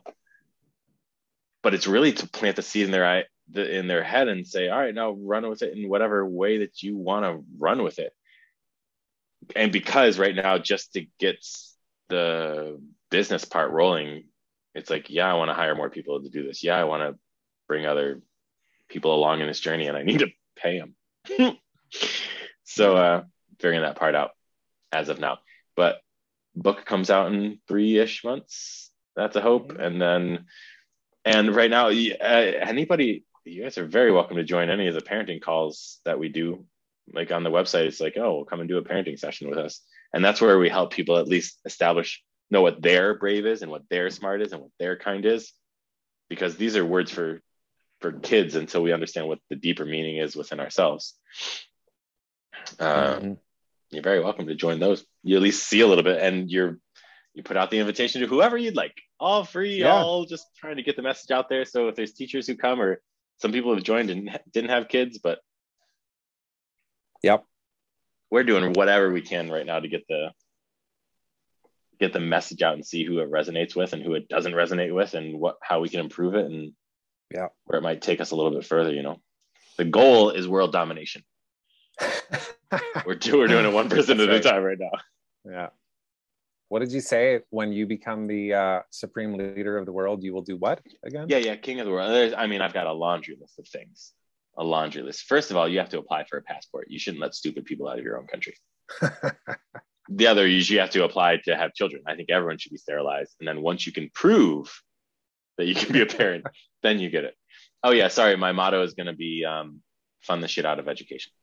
But 1.64 1.74
it's 1.74 1.88
really 1.88 2.14
to 2.14 2.28
plant 2.28 2.56
the 2.56 2.62
seed 2.62 2.86
in 2.86 2.92
their 2.92 3.06
eye 3.06 3.24
the, 3.50 3.78
in 3.78 3.88
their 3.88 4.04
head 4.04 4.28
and 4.28 4.48
say 4.48 4.70
all 4.70 4.80
right 4.80 4.96
now 4.96 5.12
run 5.12 5.48
with 5.50 5.62
it 5.62 5.78
in 5.78 5.90
whatever 5.90 6.26
way 6.26 6.60
that 6.60 6.82
you 6.82 6.98
want 6.98 7.26
to 7.26 7.44
run 7.58 7.84
with 7.84 8.00
it. 8.00 8.14
And 9.56 9.72
because 9.72 10.18
right 10.18 10.36
now 10.36 10.58
just 10.58 10.94
to 10.94 11.06
get 11.20 11.46
the 12.10 12.80
business 13.10 13.46
part 13.46 13.72
rolling 13.72 14.26
it's 14.74 14.90
like 14.90 15.10
yeah 15.10 15.30
i 15.30 15.34
want 15.34 15.50
to 15.50 15.54
hire 15.54 15.76
more 15.76 15.90
people 15.90 16.22
to 16.22 16.30
do 16.30 16.46
this. 16.46 16.64
Yeah 16.64 16.78
i 16.78 16.84
want 16.84 17.04
to 17.04 17.20
bring 17.68 17.86
other 17.86 18.22
people 18.90 19.16
along 19.16 19.42
in 19.42 19.48
this 19.48 19.60
journey 19.60 19.88
and 19.88 19.98
i 19.98 20.04
need 20.04 20.20
to 20.20 20.28
pay 20.58 20.80
them 20.80 21.58
so 22.64 22.96
uh 22.96 23.24
figuring 23.60 23.82
that 23.82 23.96
part 23.96 24.16
out 24.16 24.32
as 24.92 25.10
of 25.10 25.20
now. 25.20 25.40
But 25.76 26.02
book 26.56 26.86
comes 26.86 27.10
out 27.10 27.32
in 27.32 27.60
three-ish 27.68 28.24
months. 28.24 28.92
That's 29.16 29.36
a 29.36 29.42
hope. 29.42 29.70
Mm-hmm. 29.70 29.82
and 29.82 30.02
then 30.02 30.46
and 31.24 31.56
right 31.56 31.70
now 31.70 31.88
uh, 31.88 31.92
anybody 31.92 33.26
you 33.46 33.64
guys 33.64 33.78
are 33.78 33.86
very 33.86 34.12
welcome 34.12 34.38
to 34.38 34.44
join 34.44 34.70
any 34.70 34.88
of 34.88 34.94
the 34.94 35.02
parenting 35.02 35.42
calls 35.42 36.00
that 36.06 36.20
we 36.20 36.30
do. 36.30 36.66
Like 37.14 37.32
on 37.32 37.44
the 37.44 37.52
website 37.52 37.86
it's 37.86 38.00
like 38.00 38.18
oh 38.18 38.46
come 38.46 38.60
and 38.60 38.70
do 38.70 38.78
a 38.78 38.84
parenting 38.84 39.20
session 39.20 39.50
with 39.50 39.60
us. 39.60 39.82
And 40.14 40.24
that's 40.24 40.42
where 40.42 40.60
we 40.60 40.70
help 40.70 40.92
people 40.92 41.18
at 41.18 41.28
least 41.28 41.60
establish 41.66 42.22
know 42.50 42.62
what 42.62 42.82
their 42.82 43.18
brave 43.18 43.46
is 43.46 43.62
and 43.62 43.72
what 43.72 43.88
their 43.90 44.10
smart 44.10 44.42
is 44.42 44.52
and 44.52 44.62
what 44.62 44.72
their 44.78 44.98
kind 44.98 45.26
is. 45.26 45.54
Because 46.30 46.56
these 46.56 46.76
are 46.76 46.86
words 46.86 47.12
for 47.12 47.42
for 48.02 48.12
kids 48.12 48.56
until 48.56 48.82
we 48.82 48.94
understand 48.94 49.28
what 49.28 49.40
the 49.50 49.56
deeper 49.56 49.86
meaning 49.86 50.18
is 50.18 50.36
within 50.36 50.60
ourselves. 50.60 51.16
Um, 52.80 53.38
you're 53.92 54.04
very 54.04 54.22
welcome 54.22 54.48
to 54.48 54.56
join 54.56 54.80
those. 54.80 55.06
You 55.24 55.36
at 55.36 55.42
least 55.42 55.68
see 55.68 55.82
a 55.82 55.88
little 55.88 56.04
bit, 56.04 56.22
and 56.22 56.50
you're 56.50 56.80
you 57.34 57.44
put 57.44 57.58
out 57.58 57.72
the 57.72 57.80
invitation 57.80 58.22
to 58.22 58.28
whoever 58.28 58.58
you'd 58.58 58.76
like, 58.76 58.94
all 59.20 59.44
free, 59.44 59.80
yeah. 59.82 59.92
all 59.94 60.26
just 60.26 60.48
trying 60.58 60.78
to 60.78 60.84
get 60.84 60.96
the 60.96 61.02
message 61.02 61.32
out 61.32 61.48
there. 61.48 61.64
So 61.64 61.88
if 61.88 61.96
there's 61.96 62.14
teachers 62.14 62.48
who 62.48 62.56
come, 62.56 62.82
or 62.82 63.02
some 63.38 63.52
people 63.52 63.74
have 63.74 63.84
joined 63.84 64.10
and 64.10 64.38
didn't 64.52 64.70
have 64.70 64.90
kids, 64.90 65.20
but 65.20 65.40
yep, 67.24 67.46
we're 68.30 68.44
doing 68.44 68.74
whatever 68.74 69.12
we 69.12 69.22
can 69.22 69.50
right 69.50 69.66
now 69.66 69.80
to 69.80 69.88
get 69.88 70.08
the 70.08 70.32
get 72.00 72.14
the 72.14 72.20
message 72.20 72.64
out 72.64 72.74
and 72.74 72.86
see 72.86 73.06
who 73.06 73.20
it 73.20 73.32
resonates 73.32 73.76
with 73.76 73.94
and 73.94 74.02
who 74.02 74.16
it 74.16 74.28
doesn't 74.28 74.54
resonate 74.54 74.94
with, 74.94 75.14
and 75.14 75.40
what 75.40 75.58
how 75.62 75.82
we 75.82 75.90
can 75.90 76.00
improve 76.00 76.36
it, 76.36 76.46
and 76.46 76.74
yeah, 77.34 77.48
where 77.66 77.80
it 77.80 77.84
might 77.84 78.02
take 78.02 78.22
us 78.22 78.32
a 78.32 78.36
little 78.36 78.52
bit 78.52 78.66
further. 78.66 78.94
You 78.94 79.04
know, 79.04 79.22
the 79.78 79.86
goal 79.86 80.32
is 80.32 80.48
world 80.48 80.72
domination. 80.72 81.24
we're, 83.06 83.16
do, 83.16 83.38
we're 83.38 83.48
doing 83.48 83.66
it 83.66 83.74
one 83.74 83.90
person 83.90 84.20
at 84.20 84.28
right. 84.28 84.38
a 84.38 84.40
time 84.40 84.64
right 84.64 84.80
now. 84.80 84.92
Yeah. 85.46 85.70
What 86.70 86.80
did 86.80 86.94
you 86.94 87.02
say 87.02 87.42
when 87.50 87.74
you 87.74 87.86
become 87.86 88.28
the 88.28 88.54
uh, 88.54 88.80
supreme 88.92 89.34
leader 89.34 89.78
of 89.78 89.86
the 89.86 89.92
world? 89.92 90.24
You 90.24 90.34
will 90.34 90.42
do 90.42 90.56
what 90.56 90.82
again? 91.04 91.26
Yeah, 91.28 91.38
yeah, 91.38 91.56
king 91.58 91.82
of 91.82 91.86
the 91.86 91.92
world. 91.92 92.12
There's, 92.12 92.34
I 92.34 92.48
mean, 92.48 92.62
I've 92.62 92.74
got 92.74 92.88
a 92.88 92.94
laundry 92.94 93.36
list 93.40 93.60
of 93.60 93.68
things. 93.68 94.14
A 94.58 94.64
laundry 94.64 95.02
list. 95.02 95.24
First 95.24 95.52
of 95.52 95.58
all, 95.58 95.68
you 95.68 95.80
have 95.80 95.90
to 95.90 96.00
apply 96.00 96.26
for 96.30 96.38
a 96.38 96.42
passport. 96.42 96.88
You 96.90 96.98
shouldn't 96.98 97.22
let 97.22 97.36
stupid 97.36 97.66
people 97.66 97.90
out 97.90 98.00
of 98.00 98.06
your 98.06 98.18
own 98.18 98.28
country. 98.28 98.56
the 100.10 100.28
other 100.28 100.46
is 100.46 100.70
you 100.70 100.80
have 100.80 100.92
to 100.92 101.04
apply 101.04 101.38
to 101.44 101.58
have 101.58 101.74
children. 101.74 102.04
I 102.08 102.16
think 102.16 102.30
everyone 102.30 102.58
should 102.58 102.72
be 102.72 102.78
sterilized. 102.78 103.36
And 103.40 103.48
then 103.48 103.62
once 103.62 103.86
you 103.86 103.92
can 103.92 104.10
prove 104.14 104.74
that 105.58 105.66
you 105.66 105.76
can 105.76 105.92
be 105.92 106.02
a 106.02 106.06
parent, 106.06 106.46
then 106.84 107.00
you 107.00 107.10
get 107.10 107.26
it. 107.26 107.36
Oh 107.84 107.92
yeah, 107.92 108.08
sorry. 108.08 108.38
My 108.38 108.54
motto 108.54 108.82
is 108.84 108.94
going 108.94 109.08
to 109.08 109.14
be 109.14 109.44
um, 109.44 109.82
fund 110.22 110.42
the 110.42 110.48
shit 110.48 110.66
out 110.66 110.80
of 110.80 110.88
education. 110.88 111.34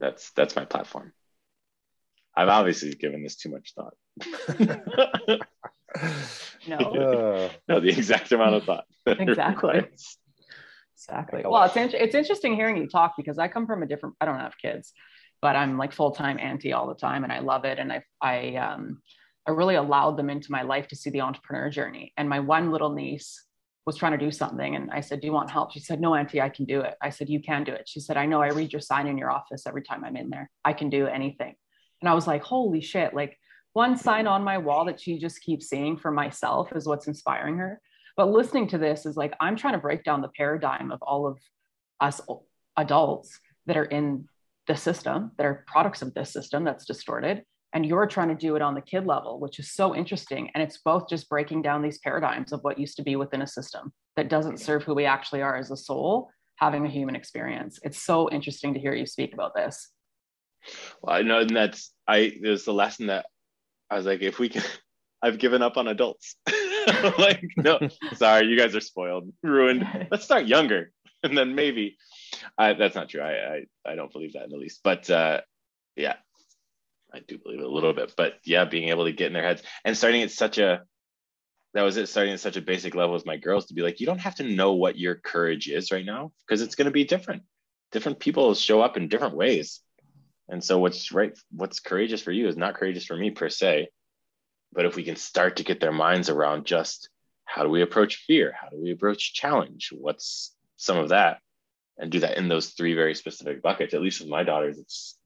That's 0.00 0.30
that's 0.32 0.56
my 0.56 0.64
platform. 0.64 1.12
I've 2.36 2.48
obviously 2.48 2.94
given 2.94 3.22
this 3.22 3.36
too 3.36 3.50
much 3.50 3.74
thought. 3.74 3.94
no. 6.66 7.50
no, 7.68 7.80
the 7.80 7.88
exact 7.88 8.32
amount 8.32 8.54
of 8.56 8.64
thought. 8.64 8.84
Exactly. 9.18 9.82
exactly. 10.94 11.42
Well, 11.44 11.64
it's 11.64 11.76
in- 11.76 11.90
it's 11.94 12.14
interesting 12.14 12.54
hearing 12.54 12.76
you 12.76 12.86
talk 12.86 13.14
because 13.16 13.38
I 13.38 13.48
come 13.48 13.66
from 13.66 13.82
a 13.82 13.86
different. 13.86 14.14
I 14.20 14.24
don't 14.24 14.38
have 14.38 14.54
kids, 14.60 14.92
but 15.42 15.56
I'm 15.56 15.78
like 15.78 15.92
full 15.92 16.12
time 16.12 16.38
auntie 16.38 16.72
all 16.72 16.86
the 16.86 16.94
time, 16.94 17.24
and 17.24 17.32
I 17.32 17.40
love 17.40 17.64
it. 17.64 17.78
And 17.78 17.92
I 17.92 18.02
I 18.22 18.54
um 18.56 19.02
I 19.46 19.50
really 19.52 19.74
allowed 19.74 20.16
them 20.16 20.30
into 20.30 20.52
my 20.52 20.62
life 20.62 20.88
to 20.88 20.96
see 20.96 21.10
the 21.10 21.22
entrepreneur 21.22 21.70
journey. 21.70 22.12
And 22.16 22.28
my 22.28 22.40
one 22.40 22.70
little 22.70 22.92
niece 22.92 23.42
was 23.86 23.96
trying 23.96 24.12
to 24.12 24.24
do 24.24 24.30
something. 24.30 24.76
And 24.76 24.90
I 24.90 25.00
said, 25.00 25.20
Do 25.20 25.26
you 25.26 25.32
want 25.32 25.50
help? 25.50 25.72
She 25.72 25.80
said, 25.80 26.00
No, 26.00 26.14
Auntie, 26.14 26.40
I 26.40 26.48
can 26.48 26.64
do 26.64 26.80
it. 26.80 26.94
I 27.00 27.10
said, 27.10 27.28
You 27.28 27.40
can 27.40 27.64
do 27.64 27.72
it. 27.72 27.88
She 27.88 28.00
said, 28.00 28.16
I 28.16 28.26
know 28.26 28.42
I 28.42 28.48
read 28.48 28.72
your 28.72 28.80
sign 28.80 29.06
in 29.06 29.18
your 29.18 29.30
office 29.30 29.66
every 29.66 29.82
time 29.82 30.04
I'm 30.04 30.16
in 30.16 30.30
there. 30.30 30.50
I 30.64 30.72
can 30.72 30.90
do 30.90 31.06
anything. 31.06 31.54
And 32.00 32.08
I 32.08 32.14
was 32.14 32.26
like, 32.26 32.42
Holy 32.42 32.80
shit. 32.80 33.14
Like 33.14 33.38
one 33.72 33.96
sign 33.96 34.26
on 34.26 34.44
my 34.44 34.58
wall 34.58 34.84
that 34.86 35.00
she 35.00 35.18
just 35.18 35.40
keeps 35.42 35.68
seeing 35.68 35.96
for 35.96 36.10
myself 36.10 36.72
is 36.74 36.86
what's 36.86 37.06
inspiring 37.06 37.56
her. 37.58 37.80
But 38.16 38.30
listening 38.30 38.68
to 38.68 38.78
this 38.78 39.06
is 39.06 39.16
like, 39.16 39.34
I'm 39.40 39.56
trying 39.56 39.74
to 39.74 39.80
break 39.80 40.04
down 40.04 40.20
the 40.20 40.28
paradigm 40.28 40.90
of 40.90 41.00
all 41.02 41.26
of 41.26 41.38
us 42.00 42.20
adults 42.76 43.38
that 43.66 43.76
are 43.76 43.84
in 43.84 44.26
the 44.66 44.76
system, 44.76 45.32
that 45.36 45.46
are 45.46 45.64
products 45.66 46.02
of 46.02 46.12
this 46.14 46.32
system 46.32 46.64
that's 46.64 46.84
distorted 46.84 47.44
and 47.72 47.86
you're 47.86 48.06
trying 48.06 48.28
to 48.28 48.34
do 48.34 48.56
it 48.56 48.62
on 48.62 48.74
the 48.74 48.80
kid 48.80 49.06
level 49.06 49.38
which 49.38 49.58
is 49.58 49.72
so 49.72 49.94
interesting 49.94 50.50
and 50.54 50.62
it's 50.62 50.78
both 50.78 51.08
just 51.08 51.28
breaking 51.28 51.62
down 51.62 51.82
these 51.82 51.98
paradigms 51.98 52.52
of 52.52 52.60
what 52.62 52.78
used 52.78 52.96
to 52.96 53.02
be 53.02 53.16
within 53.16 53.42
a 53.42 53.46
system 53.46 53.92
that 54.16 54.28
doesn't 54.28 54.58
serve 54.60 54.82
who 54.82 54.94
we 54.94 55.04
actually 55.04 55.42
are 55.42 55.56
as 55.56 55.70
a 55.70 55.76
soul 55.76 56.30
having 56.56 56.84
a 56.84 56.90
human 56.90 57.16
experience. 57.16 57.80
It's 57.82 58.02
so 58.02 58.30
interesting 58.30 58.74
to 58.74 58.80
hear 58.80 58.92
you 58.92 59.06
speak 59.06 59.32
about 59.32 59.54
this. 59.54 59.88
Well 61.00 61.16
i 61.16 61.22
know 61.22 61.38
and 61.38 61.56
that's 61.56 61.92
i 62.06 62.34
there's 62.42 62.64
the 62.64 62.74
lesson 62.74 63.06
that 63.06 63.24
i 63.88 63.96
was 63.96 64.04
like 64.04 64.20
if 64.20 64.38
we 64.38 64.50
can 64.50 64.62
i've 65.22 65.38
given 65.38 65.62
up 65.62 65.76
on 65.76 65.88
adults. 65.88 66.36
Like 67.18 67.44
no 67.58 67.78
sorry 68.16 68.46
you 68.46 68.56
guys 68.56 68.74
are 68.74 68.80
spoiled 68.80 69.30
ruined. 69.42 69.86
Let's 70.10 70.24
start 70.24 70.46
younger 70.46 70.92
and 71.22 71.36
then 71.36 71.54
maybe 71.54 71.98
I, 72.56 72.72
that's 72.72 72.94
not 72.94 73.10
true. 73.10 73.20
I, 73.20 73.32
I 73.32 73.64
i 73.86 73.94
don't 73.94 74.12
believe 74.12 74.32
that 74.32 74.44
in 74.44 74.50
the 74.50 74.56
least 74.56 74.80
but 74.82 75.08
uh 75.10 75.42
yeah 75.96 76.16
I 77.12 77.20
do 77.20 77.38
believe 77.38 77.60
it 77.60 77.66
a 77.66 77.68
little 77.68 77.92
bit, 77.92 78.14
but 78.16 78.34
yeah, 78.44 78.64
being 78.64 78.88
able 78.88 79.04
to 79.04 79.12
get 79.12 79.28
in 79.28 79.32
their 79.32 79.42
heads 79.42 79.62
and 79.84 79.96
starting 79.96 80.22
at 80.22 80.30
such 80.30 80.58
a 80.58 80.82
that 81.72 81.82
was 81.82 81.96
it 81.96 82.08
starting 82.08 82.32
at 82.32 82.40
such 82.40 82.56
a 82.56 82.62
basic 82.62 82.94
level 82.94 83.14
as 83.14 83.24
my 83.24 83.36
girls 83.36 83.66
to 83.66 83.74
be 83.74 83.82
like, 83.82 84.00
you 84.00 84.06
don't 84.06 84.18
have 84.18 84.34
to 84.36 84.42
know 84.42 84.72
what 84.72 84.98
your 84.98 85.14
courage 85.14 85.68
is 85.68 85.92
right 85.92 86.04
now 86.04 86.32
because 86.46 86.62
it's 86.62 86.74
going 86.74 86.86
to 86.86 86.90
be 86.90 87.04
different. 87.04 87.42
Different 87.92 88.18
people 88.18 88.54
show 88.54 88.80
up 88.80 88.96
in 88.96 89.08
different 89.08 89.36
ways. 89.36 89.80
And 90.48 90.64
so 90.64 90.80
what's 90.80 91.12
right, 91.12 91.38
what's 91.52 91.78
courageous 91.78 92.22
for 92.22 92.32
you 92.32 92.48
is 92.48 92.56
not 92.56 92.74
courageous 92.74 93.04
for 93.04 93.16
me 93.16 93.30
per 93.30 93.48
se. 93.48 93.88
But 94.72 94.84
if 94.84 94.96
we 94.96 95.04
can 95.04 95.16
start 95.16 95.56
to 95.56 95.64
get 95.64 95.78
their 95.78 95.92
minds 95.92 96.28
around 96.28 96.64
just 96.64 97.08
how 97.44 97.62
do 97.62 97.68
we 97.68 97.82
approach 97.82 98.24
fear? 98.26 98.52
How 98.60 98.68
do 98.68 98.80
we 98.80 98.90
approach 98.90 99.34
challenge? 99.34 99.90
What's 99.92 100.54
some 100.76 100.96
of 100.96 101.10
that? 101.10 101.38
and 102.00 102.10
do 102.10 102.20
that 102.20 102.38
in 102.38 102.48
those 102.48 102.70
three 102.70 102.94
very 102.94 103.14
specific 103.14 103.62
buckets. 103.62 103.94
At 103.94 104.00
least 104.00 104.20
with 104.20 104.30
my 104.30 104.42
daughters, 104.42 104.78
it's 104.78 105.16
it 105.16 105.19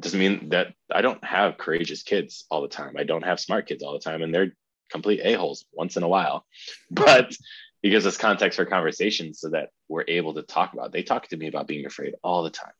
doesn't 0.00 0.18
mean 0.18 0.48
that 0.50 0.74
I 0.92 1.02
don't 1.02 1.22
have 1.24 1.58
courageous 1.58 2.02
kids 2.02 2.44
all 2.50 2.62
the 2.62 2.68
time. 2.68 2.94
I 2.98 3.04
don't 3.04 3.24
have 3.24 3.38
smart 3.38 3.68
kids 3.68 3.82
all 3.82 3.92
the 3.92 4.00
time, 4.00 4.22
and 4.22 4.34
they're 4.34 4.52
complete 4.90 5.20
a-holes 5.24 5.64
once 5.72 5.96
in 5.96 6.02
a 6.02 6.08
while. 6.08 6.44
But 6.90 7.36
it 7.82 7.90
gives 7.90 8.06
us 8.06 8.16
context 8.16 8.56
for 8.56 8.64
conversations 8.64 9.40
so 9.40 9.50
that 9.50 9.68
we're 9.88 10.04
able 10.08 10.34
to 10.34 10.42
talk 10.42 10.72
about. 10.72 10.90
They 10.90 11.02
talk 11.02 11.28
to 11.28 11.36
me 11.36 11.48
about 11.48 11.68
being 11.68 11.84
afraid 11.84 12.14
all 12.22 12.42
the 12.42 12.50
time. 12.50 12.72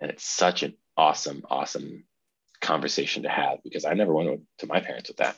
And 0.00 0.10
it's 0.10 0.24
such 0.24 0.62
an 0.62 0.74
awesome, 0.96 1.42
awesome 1.50 2.04
conversation 2.60 3.24
to 3.24 3.28
have 3.28 3.58
because 3.62 3.84
I 3.84 3.94
never 3.94 4.14
went 4.14 4.40
to 4.58 4.66
my 4.66 4.80
parents 4.80 5.10
with 5.10 5.18
that. 5.18 5.36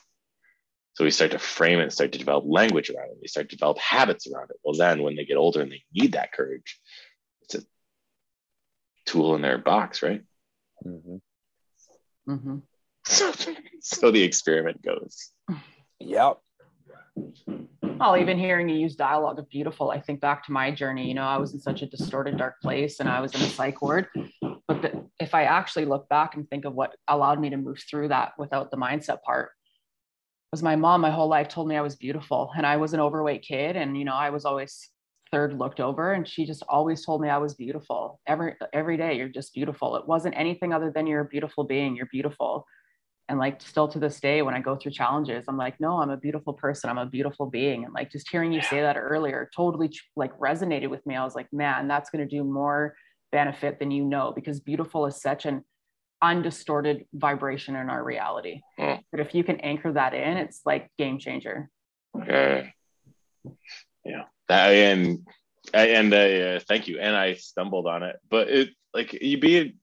So 0.94 1.04
we 1.04 1.10
start 1.10 1.32
to 1.32 1.38
frame 1.38 1.80
it, 1.80 1.92
start 1.92 2.12
to 2.12 2.18
develop 2.18 2.44
language 2.46 2.90
around 2.90 3.10
it. 3.10 3.18
We 3.20 3.28
start 3.28 3.48
to 3.50 3.56
develop 3.56 3.78
habits 3.78 4.26
around 4.26 4.50
it. 4.50 4.56
Well, 4.62 4.76
then 4.76 5.02
when 5.02 5.16
they 5.16 5.24
get 5.24 5.36
older 5.36 5.60
and 5.60 5.72
they 5.72 5.82
need 5.92 6.12
that 6.12 6.32
courage, 6.32 6.78
it's 7.42 7.54
a 7.54 7.62
tool 9.06 9.34
in 9.34 9.42
their 9.42 9.58
box, 9.58 10.02
right? 10.02 10.22
Mm-hmm. 10.86 12.32
Mm-hmm. 12.32 12.56
So, 13.04 13.32
so 13.80 14.10
the 14.10 14.22
experiment 14.22 14.82
goes. 14.82 15.30
Yep. 15.98 16.38
Well, 17.82 18.16
even 18.16 18.38
hearing 18.38 18.68
you 18.68 18.78
use 18.78 18.96
dialogue 18.96 19.38
of 19.38 19.48
beautiful, 19.50 19.90
I 19.90 20.00
think 20.00 20.20
back 20.20 20.44
to 20.46 20.52
my 20.52 20.70
journey. 20.70 21.06
You 21.06 21.14
know, 21.14 21.24
I 21.24 21.36
was 21.36 21.52
in 21.52 21.60
such 21.60 21.82
a 21.82 21.86
distorted, 21.86 22.38
dark 22.38 22.60
place 22.62 23.00
and 23.00 23.08
I 23.08 23.20
was 23.20 23.34
in 23.34 23.42
a 23.42 23.48
psych 23.48 23.82
ward. 23.82 24.06
But 24.40 24.82
the, 24.82 25.04
if 25.18 25.34
I 25.34 25.44
actually 25.44 25.84
look 25.84 26.08
back 26.08 26.34
and 26.34 26.48
think 26.48 26.64
of 26.64 26.74
what 26.74 26.94
allowed 27.08 27.40
me 27.40 27.50
to 27.50 27.56
move 27.56 27.82
through 27.90 28.08
that 28.08 28.32
without 28.38 28.70
the 28.70 28.76
mindset 28.76 29.22
part, 29.22 29.50
was 30.50 30.62
my 30.62 30.76
mom 30.76 31.00
my 31.02 31.10
whole 31.10 31.28
life 31.28 31.48
told 31.48 31.68
me 31.68 31.76
I 31.76 31.82
was 31.82 31.96
beautiful 31.96 32.50
and 32.56 32.66
I 32.66 32.78
was 32.78 32.94
an 32.94 33.00
overweight 33.00 33.42
kid. 33.42 33.76
And, 33.76 33.98
you 33.98 34.04
know, 34.04 34.14
I 34.14 34.30
was 34.30 34.44
always 34.44 34.88
third 35.32 35.58
looked 35.58 35.80
over 35.80 36.12
and 36.12 36.26
she 36.26 36.44
just 36.44 36.62
always 36.68 37.04
told 37.04 37.20
me 37.20 37.28
I 37.28 37.38
was 37.38 37.54
beautiful 37.54 38.20
every, 38.26 38.54
every 38.72 38.96
day. 38.96 39.16
You're 39.16 39.28
just 39.28 39.54
beautiful. 39.54 39.96
It 39.96 40.06
wasn't 40.06 40.36
anything 40.36 40.72
other 40.72 40.90
than 40.94 41.06
you're 41.06 41.20
a 41.20 41.26
beautiful 41.26 41.64
being. 41.64 41.96
You're 41.96 42.08
beautiful 42.10 42.66
and 43.30 43.38
like 43.38 43.62
still 43.62 43.86
to 43.88 43.98
this 43.98 44.20
day 44.20 44.42
when 44.42 44.54
i 44.54 44.60
go 44.60 44.76
through 44.76 44.90
challenges 44.90 45.44
i'm 45.48 45.56
like 45.56 45.78
no 45.80 45.98
i'm 46.02 46.10
a 46.10 46.16
beautiful 46.16 46.52
person 46.52 46.90
i'm 46.90 46.98
a 46.98 47.06
beautiful 47.06 47.46
being 47.46 47.84
and 47.84 47.94
like 47.94 48.10
just 48.10 48.28
hearing 48.28 48.52
you 48.52 48.60
say 48.60 48.80
that 48.80 48.96
earlier 48.96 49.48
totally 49.56 49.90
like 50.16 50.36
resonated 50.38 50.90
with 50.90 51.04
me 51.06 51.16
i 51.16 51.24
was 51.24 51.34
like 51.34 51.46
man 51.52 51.88
that's 51.88 52.10
going 52.10 52.26
to 52.26 52.36
do 52.36 52.44
more 52.44 52.94
benefit 53.32 53.78
than 53.78 53.90
you 53.90 54.04
know 54.04 54.32
because 54.34 54.60
beautiful 54.60 55.06
is 55.06 55.22
such 55.22 55.46
an 55.46 55.64
undistorted 56.20 57.06
vibration 57.14 57.76
in 57.76 57.88
our 57.88 58.04
reality 58.04 58.60
mm. 58.78 58.98
but 59.12 59.20
if 59.20 59.34
you 59.34 59.42
can 59.44 59.58
anchor 59.60 59.92
that 59.92 60.12
in 60.12 60.36
it's 60.36 60.60
like 60.66 60.90
game 60.98 61.18
changer 61.18 61.70
Okay. 62.20 62.74
yeah 64.04 64.24
that, 64.50 64.70
and 64.72 65.26
and 65.72 66.12
uh, 66.12 66.60
thank 66.68 66.88
you 66.88 66.98
and 66.98 67.14
i 67.14 67.34
stumbled 67.34 67.86
on 67.86 68.02
it 68.02 68.16
but 68.28 68.48
it 68.48 68.70
like 68.92 69.12
you 69.12 69.38
be 69.38 69.74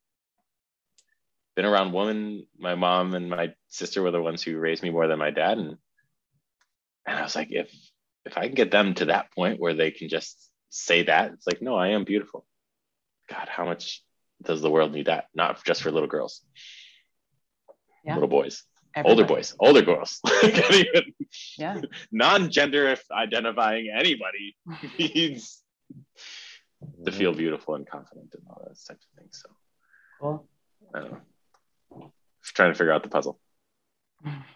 been 1.57 1.65
around 1.65 1.91
women. 1.91 2.45
My 2.57 2.75
mom 2.75 3.15
and 3.15 3.29
my 3.29 3.53
sister 3.67 4.03
were 4.03 4.11
the 4.11 4.21
ones 4.21 4.43
who 4.43 4.59
raised 4.59 4.83
me 4.83 4.91
more 4.91 5.07
than 5.07 5.19
my 5.19 5.31
dad, 5.31 5.57
and 5.57 5.75
and 7.05 7.17
I 7.17 7.23
was 7.23 7.35
like, 7.35 7.49
if 7.51 7.73
if 8.25 8.37
I 8.37 8.45
can 8.45 8.53
get 8.53 8.71
them 8.71 8.93
to 8.93 9.05
that 9.05 9.31
point 9.33 9.59
where 9.59 9.73
they 9.73 9.89
can 9.89 10.07
just 10.07 10.51
say 10.69 11.03
that, 11.03 11.33
it's 11.33 11.47
like, 11.47 11.61
no, 11.61 11.75
I 11.75 11.89
am 11.89 12.03
beautiful. 12.03 12.45
God, 13.27 13.49
how 13.49 13.65
much 13.65 14.03
does 14.43 14.61
the 14.61 14.69
world 14.69 14.93
need 14.93 15.07
that? 15.07 15.25
Not 15.33 15.63
just 15.65 15.81
for 15.81 15.91
little 15.91 16.07
girls, 16.07 16.41
yeah. 18.05 18.13
little 18.13 18.29
boys, 18.29 18.63
Everybody. 18.97 19.21
older 19.21 19.25
boys, 19.25 19.55
older 19.59 19.81
girls. 19.81 20.21
yeah. 21.57 21.81
Non-gender 22.11 22.97
identifying 23.11 23.89
anybody 23.93 24.55
needs 24.99 25.61
to 27.05 27.11
feel 27.11 27.33
beautiful 27.33 27.75
and 27.75 27.87
confident 27.87 28.33
and 28.33 28.43
all 28.49 28.63
those 28.67 28.83
types 28.83 29.05
of 29.05 29.19
things. 29.19 29.43
So 29.43 29.49
cool. 30.19 30.47
I 30.93 30.99
don't 31.01 31.11
know 31.11 31.21
trying 32.57 32.71
to 32.71 32.77
figure 32.77 32.91
out 32.91 33.03
the 33.03 33.09
puzzle. 33.09 33.39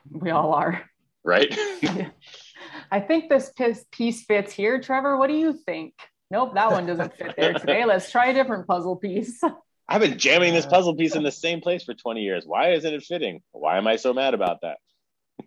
We 0.09 0.31
all 0.31 0.53
are. 0.53 0.83
Right? 1.23 1.55
I 2.91 2.99
think 2.99 3.29
this 3.29 3.53
piece 3.91 4.23
fits 4.23 4.51
here. 4.51 4.81
Trevor, 4.81 5.17
what 5.17 5.27
do 5.27 5.35
you 5.35 5.53
think? 5.53 5.93
Nope, 6.29 6.55
that 6.55 6.71
one 6.71 6.85
doesn't 6.85 7.15
fit 7.15 7.35
there 7.37 7.53
today. 7.53 7.85
Let's 7.85 8.11
try 8.11 8.27
a 8.27 8.33
different 8.33 8.67
puzzle 8.67 8.95
piece. 8.95 9.41
I've 9.91 10.01
been 10.01 10.17
jamming 10.17 10.53
this 10.53 10.65
puzzle 10.65 10.95
piece 10.95 11.15
in 11.15 11.23
the 11.23 11.31
same 11.31 11.59
place 11.61 11.83
for 11.83 11.93
20 11.93 12.21
years. 12.21 12.45
Why 12.45 12.71
isn't 12.71 12.93
it 12.93 13.03
fitting? 13.03 13.41
Why 13.51 13.77
am 13.77 13.87
I 13.87 13.97
so 13.97 14.13
mad 14.13 14.33
about 14.33 14.61
that? 14.61 14.77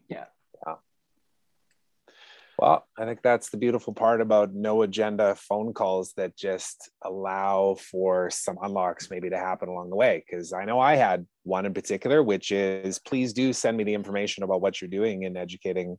Yeah. 0.09 0.25
Well, 2.59 2.87
I 2.97 3.05
think 3.05 3.21
that's 3.23 3.51
the 3.51 3.57
beautiful 3.57 3.93
part 3.93 4.21
about 4.21 4.55
no 4.55 4.83
agenda 4.83 5.35
phone 5.35 5.73
calls 5.73 6.13
that 6.17 6.37
just 6.37 6.89
allow 7.05 7.77
for 7.91 8.31
some 8.31 8.59
unlocks 8.63 9.11
maybe 9.11 9.29
to 9.31 9.37
happen 9.37 9.69
along 9.69 9.91
the 9.91 9.97
way. 9.97 10.25
Because 10.25 10.53
I 10.53 10.65
know 10.65 10.79
I 10.79 10.95
had 10.95 11.27
one 11.43 11.67
in 11.67 11.75
particular, 11.75 12.23
which 12.23 12.53
is 12.53 12.99
please 13.01 13.33
do 13.33 13.53
send 13.53 13.77
me 13.77 13.85
the 13.85 13.95
information 13.95 14.45
about 14.45 14.61
what 14.61 14.81
you're 14.81 14.89
doing 14.89 15.25
in 15.25 15.37
educating 15.37 15.99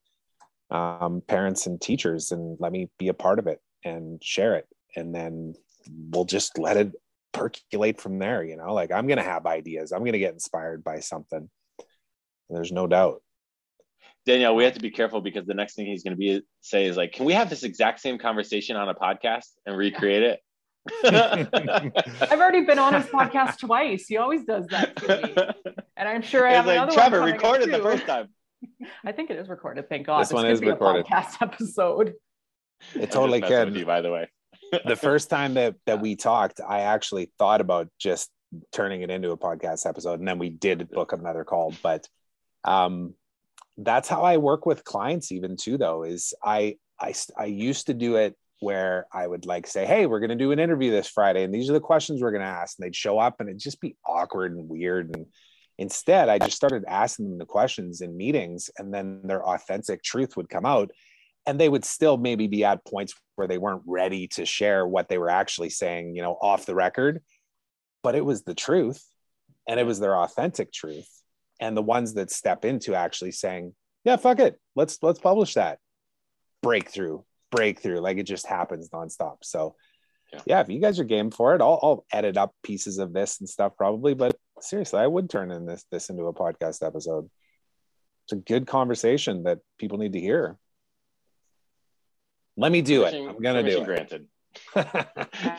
um, 0.72 1.22
parents 1.28 1.68
and 1.68 1.80
teachers 1.80 2.32
and 2.32 2.58
let 2.60 2.72
me 2.72 2.90
be 2.98 3.10
a 3.10 3.14
part 3.14 3.40
of 3.40 3.48
it 3.48 3.60
and 3.84 4.24
share 4.24 4.56
it. 4.56 4.68
And 4.96 5.14
then 5.14 5.56
we'll 6.10 6.26
just 6.26 6.58
let 6.58 6.78
it 6.78 6.94
percolate 7.36 8.02
from 8.02 8.20
there. 8.20 8.44
You 8.44 8.58
know, 8.58 8.74
like 8.74 8.92
I'm 8.92 9.08
going 9.08 9.18
to 9.18 9.24
have 9.24 9.46
ideas, 9.46 9.92
I'm 9.92 10.02
going 10.02 10.14
to 10.14 10.20
get 10.20 10.34
inspired 10.34 10.84
by 10.84 11.00
something. 11.00 11.50
There's 12.50 12.72
no 12.72 12.88
doubt. 12.88 13.22
Danielle, 14.26 14.56
we 14.56 14.64
have 14.64 14.74
to 14.74 14.80
be 14.80 14.90
careful 14.90 15.22
because 15.22 15.46
the 15.46 15.54
next 15.54 15.76
thing 15.76 15.86
he's 15.86 16.04
going 16.04 16.14
to 16.14 16.18
be 16.18 16.42
say 16.62 16.86
is 16.86 16.98
like, 16.98 17.14
"Can 17.14 17.26
we 17.26 17.34
have 17.34 17.50
this 17.50 17.64
exact 17.64 18.00
same 18.00 18.18
conversation 18.18 18.76
on 18.76 18.90
a 18.90 18.96
podcast 18.96 19.46
and 19.66 19.78
recreate 19.78 20.24
it?" 20.24 20.40
I've 21.04 22.40
already 22.40 22.62
been 22.62 22.80
on 22.80 22.94
his 22.94 23.06
podcast 23.06 23.60
twice. 23.60 24.08
He 24.08 24.18
always 24.18 24.44
does 24.44 24.66
that 24.68 24.96
to 24.98 25.08
me, 25.08 25.74
and 25.98 26.10
I'm 26.10 26.22
sure 26.22 26.48
I 26.48 26.54
have 26.54 26.66
like, 26.66 26.78
another 26.78 26.94
Trevor 26.94 27.22
one 27.22 27.32
recorded 27.32 27.72
the 27.72 27.80
first 27.80 28.06
time. 28.06 28.30
I 29.06 29.12
think 29.12 29.30
it 29.30 29.38
is 29.38 29.48
recorded. 29.48 29.90
Thank 29.90 30.08
God. 30.08 30.22
This, 30.22 30.30
this 30.30 30.34
one 30.34 30.48
is 30.48 30.62
recorded. 30.62 31.06
podcast 31.06 31.42
episode. 31.42 32.14
It 32.94 33.12
totally 33.12 33.42
can. 33.42 33.74
You, 33.76 33.86
by 33.86 34.02
the 34.02 34.12
way, 34.12 34.30
the 34.86 34.96
first 34.96 35.30
time 35.30 35.56
that 35.56 35.76
that 35.86 36.02
we 36.02 36.16
talked, 36.16 36.60
I 36.68 36.82
actually 36.82 37.32
thought 37.38 37.62
about 37.62 37.90
just 38.00 38.30
turning 38.72 39.02
it 39.02 39.10
into 39.10 39.32
a 39.32 39.38
podcast 39.38 39.88
episode, 39.88 40.20
and 40.20 40.28
then 40.28 40.40
we 40.40 40.50
did 40.50 40.90
book 40.90 41.14
another 41.14 41.44
call, 41.44 41.74
but 41.82 42.08
um 42.64 43.14
that's 43.78 44.08
how 44.08 44.24
I 44.24 44.38
work 44.38 44.66
with 44.66 44.84
clients 44.84 45.32
even 45.32 45.58
too 45.58 45.78
though 45.78 46.04
is 46.04 46.34
I 46.44 46.78
I 47.00 47.14
I 47.38 47.46
used 47.46 47.88
to 47.88 47.94
do 47.94 48.16
it 48.16 48.36
where 48.62 49.06
I 49.12 49.28
would 49.28 49.46
like 49.46 49.68
say, 49.68 49.86
"Hey, 49.86 50.06
we're 50.06 50.22
going 50.22 50.30
to 50.30 50.36
do 50.36 50.52
an 50.52 50.60
interview 50.60 50.92
this 50.92 51.10
Friday 51.10 51.44
and 51.44 51.54
these 51.54 51.70
are 51.70 51.74
the 51.74 51.80
questions 51.80 52.22
we're 52.22 52.32
going 52.32 52.42
to 52.42 52.48
ask." 52.48 52.78
And 52.78 52.86
they'd 52.86 52.96
show 52.96 53.20
up 53.20 53.40
and 53.40 53.50
it'd 53.50 53.60
just 53.60 53.82
be 53.82 53.98
awkward 54.06 54.56
and 54.56 54.70
weird 54.70 55.14
and 55.16 55.26
instead 55.78 56.30
I 56.30 56.40
just 56.40 56.56
started 56.56 56.86
asking 56.88 57.30
them 57.30 57.38
the 57.38 57.46
questions 57.46 58.00
in 58.02 58.16
meetings 58.16 58.70
and 58.78 58.94
then 58.94 59.22
their 59.24 59.46
authentic 59.46 60.04
truth 60.04 60.38
would 60.38 60.50
come 60.50 60.66
out 60.66 60.92
and 61.46 61.60
they 61.60 61.70
would 61.70 61.86
still 61.86 62.18
maybe 62.18 62.48
be 62.48 62.64
at 62.64 62.86
points 62.86 63.14
where 63.36 63.48
they 63.48 63.58
weren't 63.58 63.84
ready 63.86 64.28
to 64.30 64.46
share 64.46 64.88
what 64.88 65.08
they 65.10 65.18
were 65.18 65.30
actually 65.30 65.70
saying, 65.70 66.16
you 66.16 66.22
know, 66.22 66.38
off 66.42 66.66
the 66.66 66.76
record, 66.76 67.22
but 68.04 68.16
it 68.16 68.26
was 68.26 68.44
the 68.44 68.56
truth 68.56 69.04
and 69.68 69.80
it 69.80 69.86
was 69.86 70.00
their 70.00 70.18
authentic 70.18 70.72
truth 70.72 71.10
and 71.60 71.76
the 71.76 71.82
ones 71.82 72.14
that 72.14 72.32
step 72.32 72.66
into 72.66 72.94
actually 72.94 73.32
saying 73.32 73.74
yeah 74.04 74.16
fuck 74.16 74.40
it 74.40 74.60
let's 74.76 75.00
let's 75.02 75.20
publish 75.20 75.56
that. 75.56 75.80
Breakthrough 76.62 77.22
breakthrough 77.52 78.00
like 78.00 78.18
it 78.18 78.24
just 78.24 78.48
happens 78.48 78.90
nonstop 78.90 79.38
so 79.44 79.76
yeah, 80.34 80.42
yeah 80.46 80.60
if 80.62 80.70
you 80.70 80.80
guys 80.80 81.00
are 81.00 81.04
game 81.04 81.32
for 81.32 81.56
it 81.56 81.62
I'll, 81.62 81.80
I'll 81.82 82.06
edit 82.12 82.38
up 82.38 82.54
pieces 82.64 82.98
of 82.98 83.14
this 83.14 83.40
and 83.40 83.48
stuff 83.48 83.74
probably 83.78 84.14
but 84.14 84.36
seriously 84.60 85.00
i 85.00 85.08
would 85.08 85.30
turn 85.30 85.52
in 85.52 85.66
this 85.66 85.86
this 85.92 86.10
into 86.10 86.26
a 86.26 86.34
podcast 86.34 86.86
episode. 86.86 87.30
It's 88.26 88.34
a 88.34 88.38
good 88.38 88.66
conversation 88.66 89.44
that 89.44 89.60
people 89.78 90.00
need 90.00 90.14
to 90.14 90.20
hear 90.20 90.58
let 92.58 92.72
me 92.72 92.82
do 92.82 93.04
it. 93.04 93.14
I'm 93.14 93.42
gonna 93.42 93.64
do 93.64 93.82
it. 93.82 93.86
granted. 93.86 94.28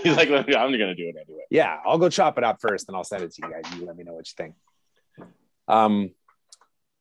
He's 0.02 0.16
like 0.16 0.30
i'm 0.30 0.46
gonna 0.46 0.94
do 0.94 1.08
it 1.08 1.16
anyway. 1.20 1.44
Yeah 1.50 1.78
i'll 1.84 1.98
go 1.98 2.08
chop 2.08 2.38
it 2.38 2.44
up 2.44 2.62
first 2.62 2.88
and 2.88 2.96
i'll 2.96 3.04
send 3.04 3.22
it 3.22 3.32
to 3.34 3.42
you 3.42 3.52
guys. 3.52 3.74
You 3.74 3.86
let 3.86 3.96
me 3.96 4.04
know 4.04 4.14
what 4.14 4.26
you 4.26 4.34
think. 4.36 4.54
Um, 5.68 6.10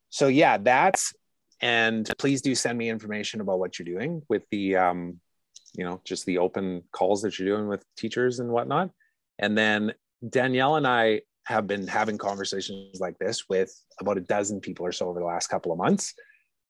so 0.09 0.27
yeah, 0.27 0.57
that's 0.57 1.13
and 1.61 2.09
please 2.17 2.41
do 2.41 2.55
send 2.55 2.77
me 2.77 2.89
information 2.89 3.41
about 3.41 3.59
what 3.59 3.79
you're 3.79 3.85
doing 3.85 4.21
with 4.29 4.43
the 4.51 4.75
um, 4.75 5.19
you 5.73 5.83
know 5.83 6.01
just 6.03 6.25
the 6.25 6.37
open 6.37 6.83
calls 6.91 7.21
that 7.21 7.37
you're 7.37 7.55
doing 7.55 7.67
with 7.67 7.83
teachers 7.97 8.39
and 8.39 8.49
whatnot. 8.49 8.91
And 9.39 9.57
then 9.57 9.93
Danielle 10.27 10.75
and 10.75 10.87
I 10.87 11.21
have 11.45 11.67
been 11.67 11.87
having 11.87 12.17
conversations 12.17 12.99
like 12.99 13.17
this 13.19 13.47
with 13.47 13.71
about 13.99 14.17
a 14.17 14.21
dozen 14.21 14.59
people 14.59 14.85
or 14.85 14.91
so 14.91 15.09
over 15.09 15.19
the 15.19 15.25
last 15.25 15.47
couple 15.47 15.71
of 15.71 15.77
months. 15.77 16.13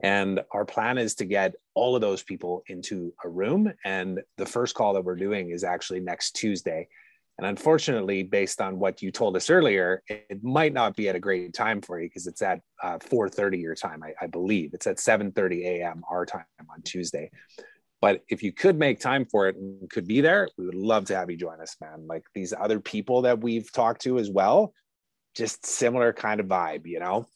And 0.01 0.41
our 0.51 0.65
plan 0.65 0.97
is 0.97 1.15
to 1.15 1.25
get 1.25 1.55
all 1.73 1.95
of 1.95 2.01
those 2.01 2.21
people 2.23 2.63
into 2.67 3.13
a 3.23 3.29
room. 3.29 3.71
And 3.85 4.21
the 4.37 4.45
first 4.45 4.75
call 4.75 4.93
that 4.93 5.03
we're 5.03 5.15
doing 5.15 5.51
is 5.51 5.63
actually 5.63 6.01
next 6.01 6.31
Tuesday. 6.35 6.87
And 7.37 7.45
unfortunately, 7.45 8.23
based 8.23 8.61
on 8.61 8.79
what 8.79 9.01
you 9.01 9.11
told 9.11 9.35
us 9.35 9.49
earlier, 9.49 10.03
it 10.07 10.41
might 10.41 10.73
not 10.73 10.95
be 10.95 11.09
at 11.09 11.15
a 11.15 11.19
great 11.19 11.53
time 11.53 11.81
for 11.81 11.99
you 11.99 12.07
because 12.07 12.27
it's 12.27 12.41
at 12.41 12.61
uh, 12.81 12.97
4:30 12.97 13.61
your 13.61 13.75
time, 13.75 14.03
I, 14.03 14.13
I, 14.21 14.27
believe. 14.27 14.73
It's 14.73 14.87
at 14.87 14.97
7:30 14.97 15.65
a.m. 15.65 16.03
our 16.09 16.25
time 16.25 16.45
on 16.69 16.81
Tuesday. 16.83 17.29
But 18.01 18.21
if 18.29 18.41
you 18.43 18.53
could 18.53 18.77
make 18.77 18.99
time 18.99 19.25
for 19.25 19.49
it 19.49 19.55
and 19.57 19.89
could 19.89 20.07
be 20.07 20.21
there, 20.21 20.47
we 20.57 20.65
would 20.65 20.75
love 20.75 21.05
to 21.05 21.15
have 21.15 21.29
you 21.29 21.37
join 21.37 21.59
us, 21.59 21.75
man. 21.81 22.07
Like 22.07 22.23
these 22.33 22.53
other 22.53 22.79
people 22.79 23.23
that 23.23 23.41
we've 23.41 23.71
talked 23.71 24.01
to 24.01 24.17
as 24.17 24.29
well, 24.29 24.73
just 25.35 25.65
similar 25.65 26.13
kind 26.13 26.39
of 26.39 26.45
vibe, 26.45 26.85
you 26.85 26.99
know? 26.99 27.27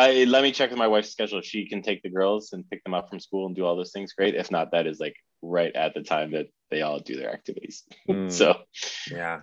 Uh, 0.00 0.24
let 0.26 0.42
me 0.42 0.50
check 0.50 0.70
with 0.70 0.78
my 0.78 0.86
wife's 0.86 1.10
schedule. 1.10 1.42
She 1.42 1.68
can 1.68 1.82
take 1.82 2.02
the 2.02 2.08
girls 2.08 2.54
and 2.54 2.68
pick 2.70 2.82
them 2.84 2.94
up 2.94 3.10
from 3.10 3.20
school 3.20 3.46
and 3.46 3.54
do 3.54 3.66
all 3.66 3.76
those 3.76 3.92
things. 3.92 4.14
Great. 4.14 4.34
If 4.34 4.50
not, 4.50 4.70
that 4.72 4.86
is 4.86 4.98
like 4.98 5.14
right 5.42 5.74
at 5.76 5.92
the 5.92 6.02
time 6.02 6.30
that 6.32 6.46
they 6.70 6.80
all 6.80 7.00
do 7.00 7.16
their 7.16 7.32
activities. 7.32 7.84
Mm. 8.08 8.32
so, 8.32 8.56
yeah. 9.10 9.40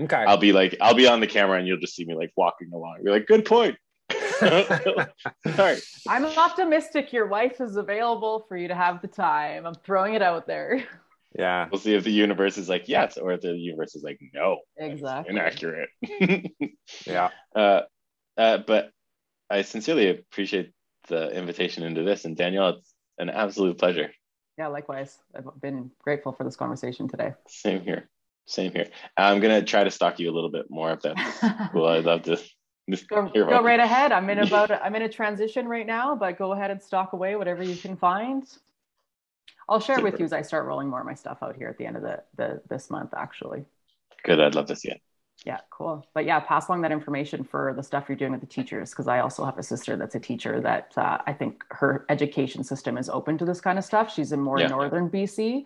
Okay. 0.00 0.16
I'll 0.16 0.36
be 0.36 0.52
like, 0.52 0.76
I'll 0.80 0.94
be 0.94 1.06
on 1.06 1.20
the 1.20 1.26
camera 1.26 1.58
and 1.58 1.66
you'll 1.66 1.78
just 1.78 1.94
see 1.94 2.04
me 2.04 2.14
like 2.14 2.32
walking 2.36 2.70
along. 2.72 2.98
You're 3.02 3.14
like, 3.14 3.26
good 3.26 3.44
point. 3.44 3.76
all 4.42 5.06
right. 5.44 5.80
I'm 6.08 6.24
optimistic 6.24 7.12
your 7.12 7.28
wife 7.28 7.60
is 7.60 7.76
available 7.76 8.44
for 8.48 8.56
you 8.56 8.68
to 8.68 8.74
have 8.74 9.00
the 9.00 9.08
time. 9.08 9.64
I'm 9.64 9.74
throwing 9.74 10.14
it 10.14 10.22
out 10.22 10.46
there. 10.46 10.84
Yeah. 11.38 11.68
We'll 11.70 11.80
see 11.80 11.94
if 11.94 12.04
the 12.04 12.12
universe 12.12 12.58
is 12.58 12.68
like, 12.68 12.88
yes, 12.88 13.16
or 13.16 13.32
if 13.32 13.40
the 13.40 13.52
universe 13.52 13.94
is 13.94 14.02
like, 14.02 14.20
no. 14.34 14.58
Exactly. 14.76 15.30
Inaccurate. 15.30 15.88
yeah. 17.06 17.30
Uh, 17.54 17.82
uh, 18.36 18.58
but 18.58 18.90
I 19.52 19.62
sincerely 19.62 20.08
appreciate 20.08 20.72
the 21.08 21.28
invitation 21.30 21.82
into 21.82 22.02
this. 22.02 22.24
And 22.24 22.34
Danielle, 22.34 22.70
it's 22.70 22.94
an 23.18 23.28
absolute 23.28 23.78
pleasure. 23.78 24.10
Yeah, 24.56 24.68
likewise. 24.68 25.18
I've 25.36 25.44
been 25.60 25.90
grateful 26.02 26.32
for 26.32 26.44
this 26.44 26.56
conversation 26.56 27.06
today. 27.06 27.34
Same 27.48 27.82
here. 27.82 28.08
Same 28.46 28.72
here. 28.72 28.88
I'm 29.16 29.40
gonna 29.40 29.62
try 29.62 29.84
to 29.84 29.90
stalk 29.90 30.18
you 30.18 30.30
a 30.30 30.34
little 30.34 30.50
bit 30.50 30.66
more 30.70 30.92
if 30.92 31.02
that's 31.02 31.38
cool. 31.72 31.86
I'd 31.86 32.04
love 32.04 32.22
to. 32.22 32.38
go, 33.08 33.28
go 33.28 33.62
right 33.62 33.78
ahead. 33.78 34.10
I'm 34.10 34.28
in 34.30 34.38
about 34.46 34.70
a, 34.70 34.82
I'm 34.82 34.94
in 34.94 35.02
a 35.02 35.08
transition 35.08 35.68
right 35.68 35.86
now, 35.86 36.16
but 36.16 36.38
go 36.38 36.52
ahead 36.52 36.70
and 36.70 36.82
stalk 36.82 37.12
away 37.12 37.36
whatever 37.36 37.62
you 37.62 37.76
can 37.76 37.96
find. 37.96 38.44
I'll 39.68 39.80
share 39.80 39.96
Super. 39.96 40.10
with 40.10 40.18
you 40.18 40.24
as 40.24 40.32
I 40.32 40.42
start 40.42 40.66
rolling 40.66 40.88
more 40.88 41.00
of 41.00 41.06
my 41.06 41.14
stuff 41.14 41.38
out 41.42 41.56
here 41.56 41.68
at 41.68 41.76
the 41.76 41.86
end 41.86 41.96
of 41.96 42.02
the, 42.02 42.22
the 42.36 42.62
this 42.68 42.90
month. 42.90 43.12
Actually. 43.14 43.66
Good. 44.24 44.40
I'd 44.40 44.54
love 44.54 44.66
to 44.66 44.76
see 44.76 44.90
it. 44.90 45.00
Yeah, 45.44 45.58
cool. 45.70 46.06
But 46.14 46.24
yeah, 46.24 46.38
pass 46.40 46.68
along 46.68 46.82
that 46.82 46.92
information 46.92 47.42
for 47.42 47.74
the 47.76 47.82
stuff 47.82 48.04
you're 48.08 48.16
doing 48.16 48.32
with 48.32 48.40
the 48.40 48.46
teachers 48.46 48.90
because 48.90 49.08
I 49.08 49.20
also 49.20 49.44
have 49.44 49.58
a 49.58 49.62
sister 49.62 49.96
that's 49.96 50.14
a 50.14 50.20
teacher 50.20 50.60
that 50.60 50.92
uh, 50.96 51.18
I 51.26 51.32
think 51.32 51.64
her 51.70 52.06
education 52.08 52.62
system 52.62 52.96
is 52.96 53.08
open 53.08 53.38
to 53.38 53.44
this 53.44 53.60
kind 53.60 53.78
of 53.78 53.84
stuff. 53.84 54.12
She's 54.12 54.30
in 54.30 54.40
more 54.40 54.60
yeah. 54.60 54.68
northern 54.68 55.10
BC, 55.10 55.64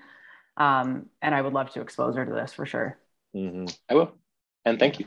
um, 0.56 1.06
and 1.20 1.34
I 1.34 1.42
would 1.42 1.52
love 1.52 1.70
to 1.72 1.82
expose 1.82 2.16
her 2.16 2.24
to 2.24 2.32
this 2.32 2.54
for 2.54 2.64
sure. 2.64 2.98
Mm-hmm. 3.34 3.66
I 3.90 3.94
will, 3.94 4.12
and 4.64 4.78
thank 4.78 4.98
you. 4.98 5.06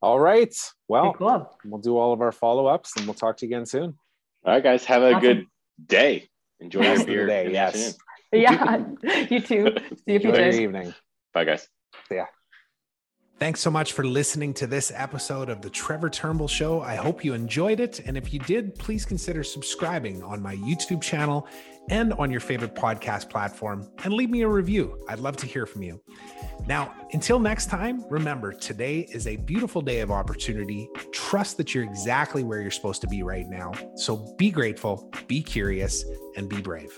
All 0.00 0.20
right. 0.20 0.54
Well, 0.86 1.12
cool. 1.14 1.58
we'll 1.64 1.80
do 1.80 1.98
all 1.98 2.12
of 2.12 2.20
our 2.20 2.32
follow 2.32 2.66
ups, 2.66 2.96
and 2.96 3.06
we'll 3.06 3.14
talk 3.14 3.38
to 3.38 3.46
you 3.46 3.54
again 3.54 3.66
soon. 3.66 3.98
All 4.44 4.54
right, 4.54 4.62
guys. 4.62 4.84
Have 4.84 5.02
a 5.02 5.08
awesome. 5.08 5.20
good 5.20 5.46
day. 5.84 6.30
Enjoy 6.60 6.82
your 6.82 7.04
beer. 7.04 7.26
Day, 7.26 7.52
yes. 7.52 7.96
Yeah. 8.32 8.84
you 9.28 9.40
too. 9.40 9.74
See 10.06 10.12
you, 10.12 10.20
Enjoy 10.20 10.36
your 10.36 10.50
evening. 10.50 10.94
Bye, 11.34 11.42
guys. 11.42 11.66
Yeah. 12.08 12.26
Thanks 13.40 13.60
so 13.60 13.70
much 13.70 13.94
for 13.94 14.04
listening 14.04 14.52
to 14.52 14.66
this 14.66 14.92
episode 14.94 15.48
of 15.48 15.62
The 15.62 15.70
Trevor 15.70 16.10
Turnbull 16.10 16.46
Show. 16.46 16.82
I 16.82 16.94
hope 16.94 17.24
you 17.24 17.32
enjoyed 17.32 17.80
it. 17.80 18.00
And 18.00 18.18
if 18.18 18.34
you 18.34 18.38
did, 18.40 18.74
please 18.74 19.06
consider 19.06 19.42
subscribing 19.42 20.22
on 20.22 20.42
my 20.42 20.56
YouTube 20.56 21.00
channel 21.00 21.48
and 21.88 22.12
on 22.12 22.30
your 22.30 22.40
favorite 22.40 22.74
podcast 22.74 23.30
platform 23.30 23.90
and 24.04 24.12
leave 24.12 24.28
me 24.28 24.42
a 24.42 24.48
review. 24.48 25.02
I'd 25.08 25.20
love 25.20 25.38
to 25.38 25.46
hear 25.46 25.64
from 25.64 25.82
you. 25.82 26.02
Now, 26.66 26.94
until 27.14 27.38
next 27.38 27.70
time, 27.70 28.04
remember 28.10 28.52
today 28.52 29.08
is 29.10 29.26
a 29.26 29.36
beautiful 29.36 29.80
day 29.80 30.00
of 30.00 30.10
opportunity. 30.10 30.90
Trust 31.10 31.56
that 31.56 31.74
you're 31.74 31.84
exactly 31.84 32.44
where 32.44 32.60
you're 32.60 32.70
supposed 32.70 33.00
to 33.00 33.08
be 33.08 33.22
right 33.22 33.48
now. 33.48 33.72
So 33.96 34.34
be 34.36 34.50
grateful, 34.50 35.10
be 35.28 35.42
curious, 35.42 36.04
and 36.36 36.46
be 36.46 36.60
brave. 36.60 36.92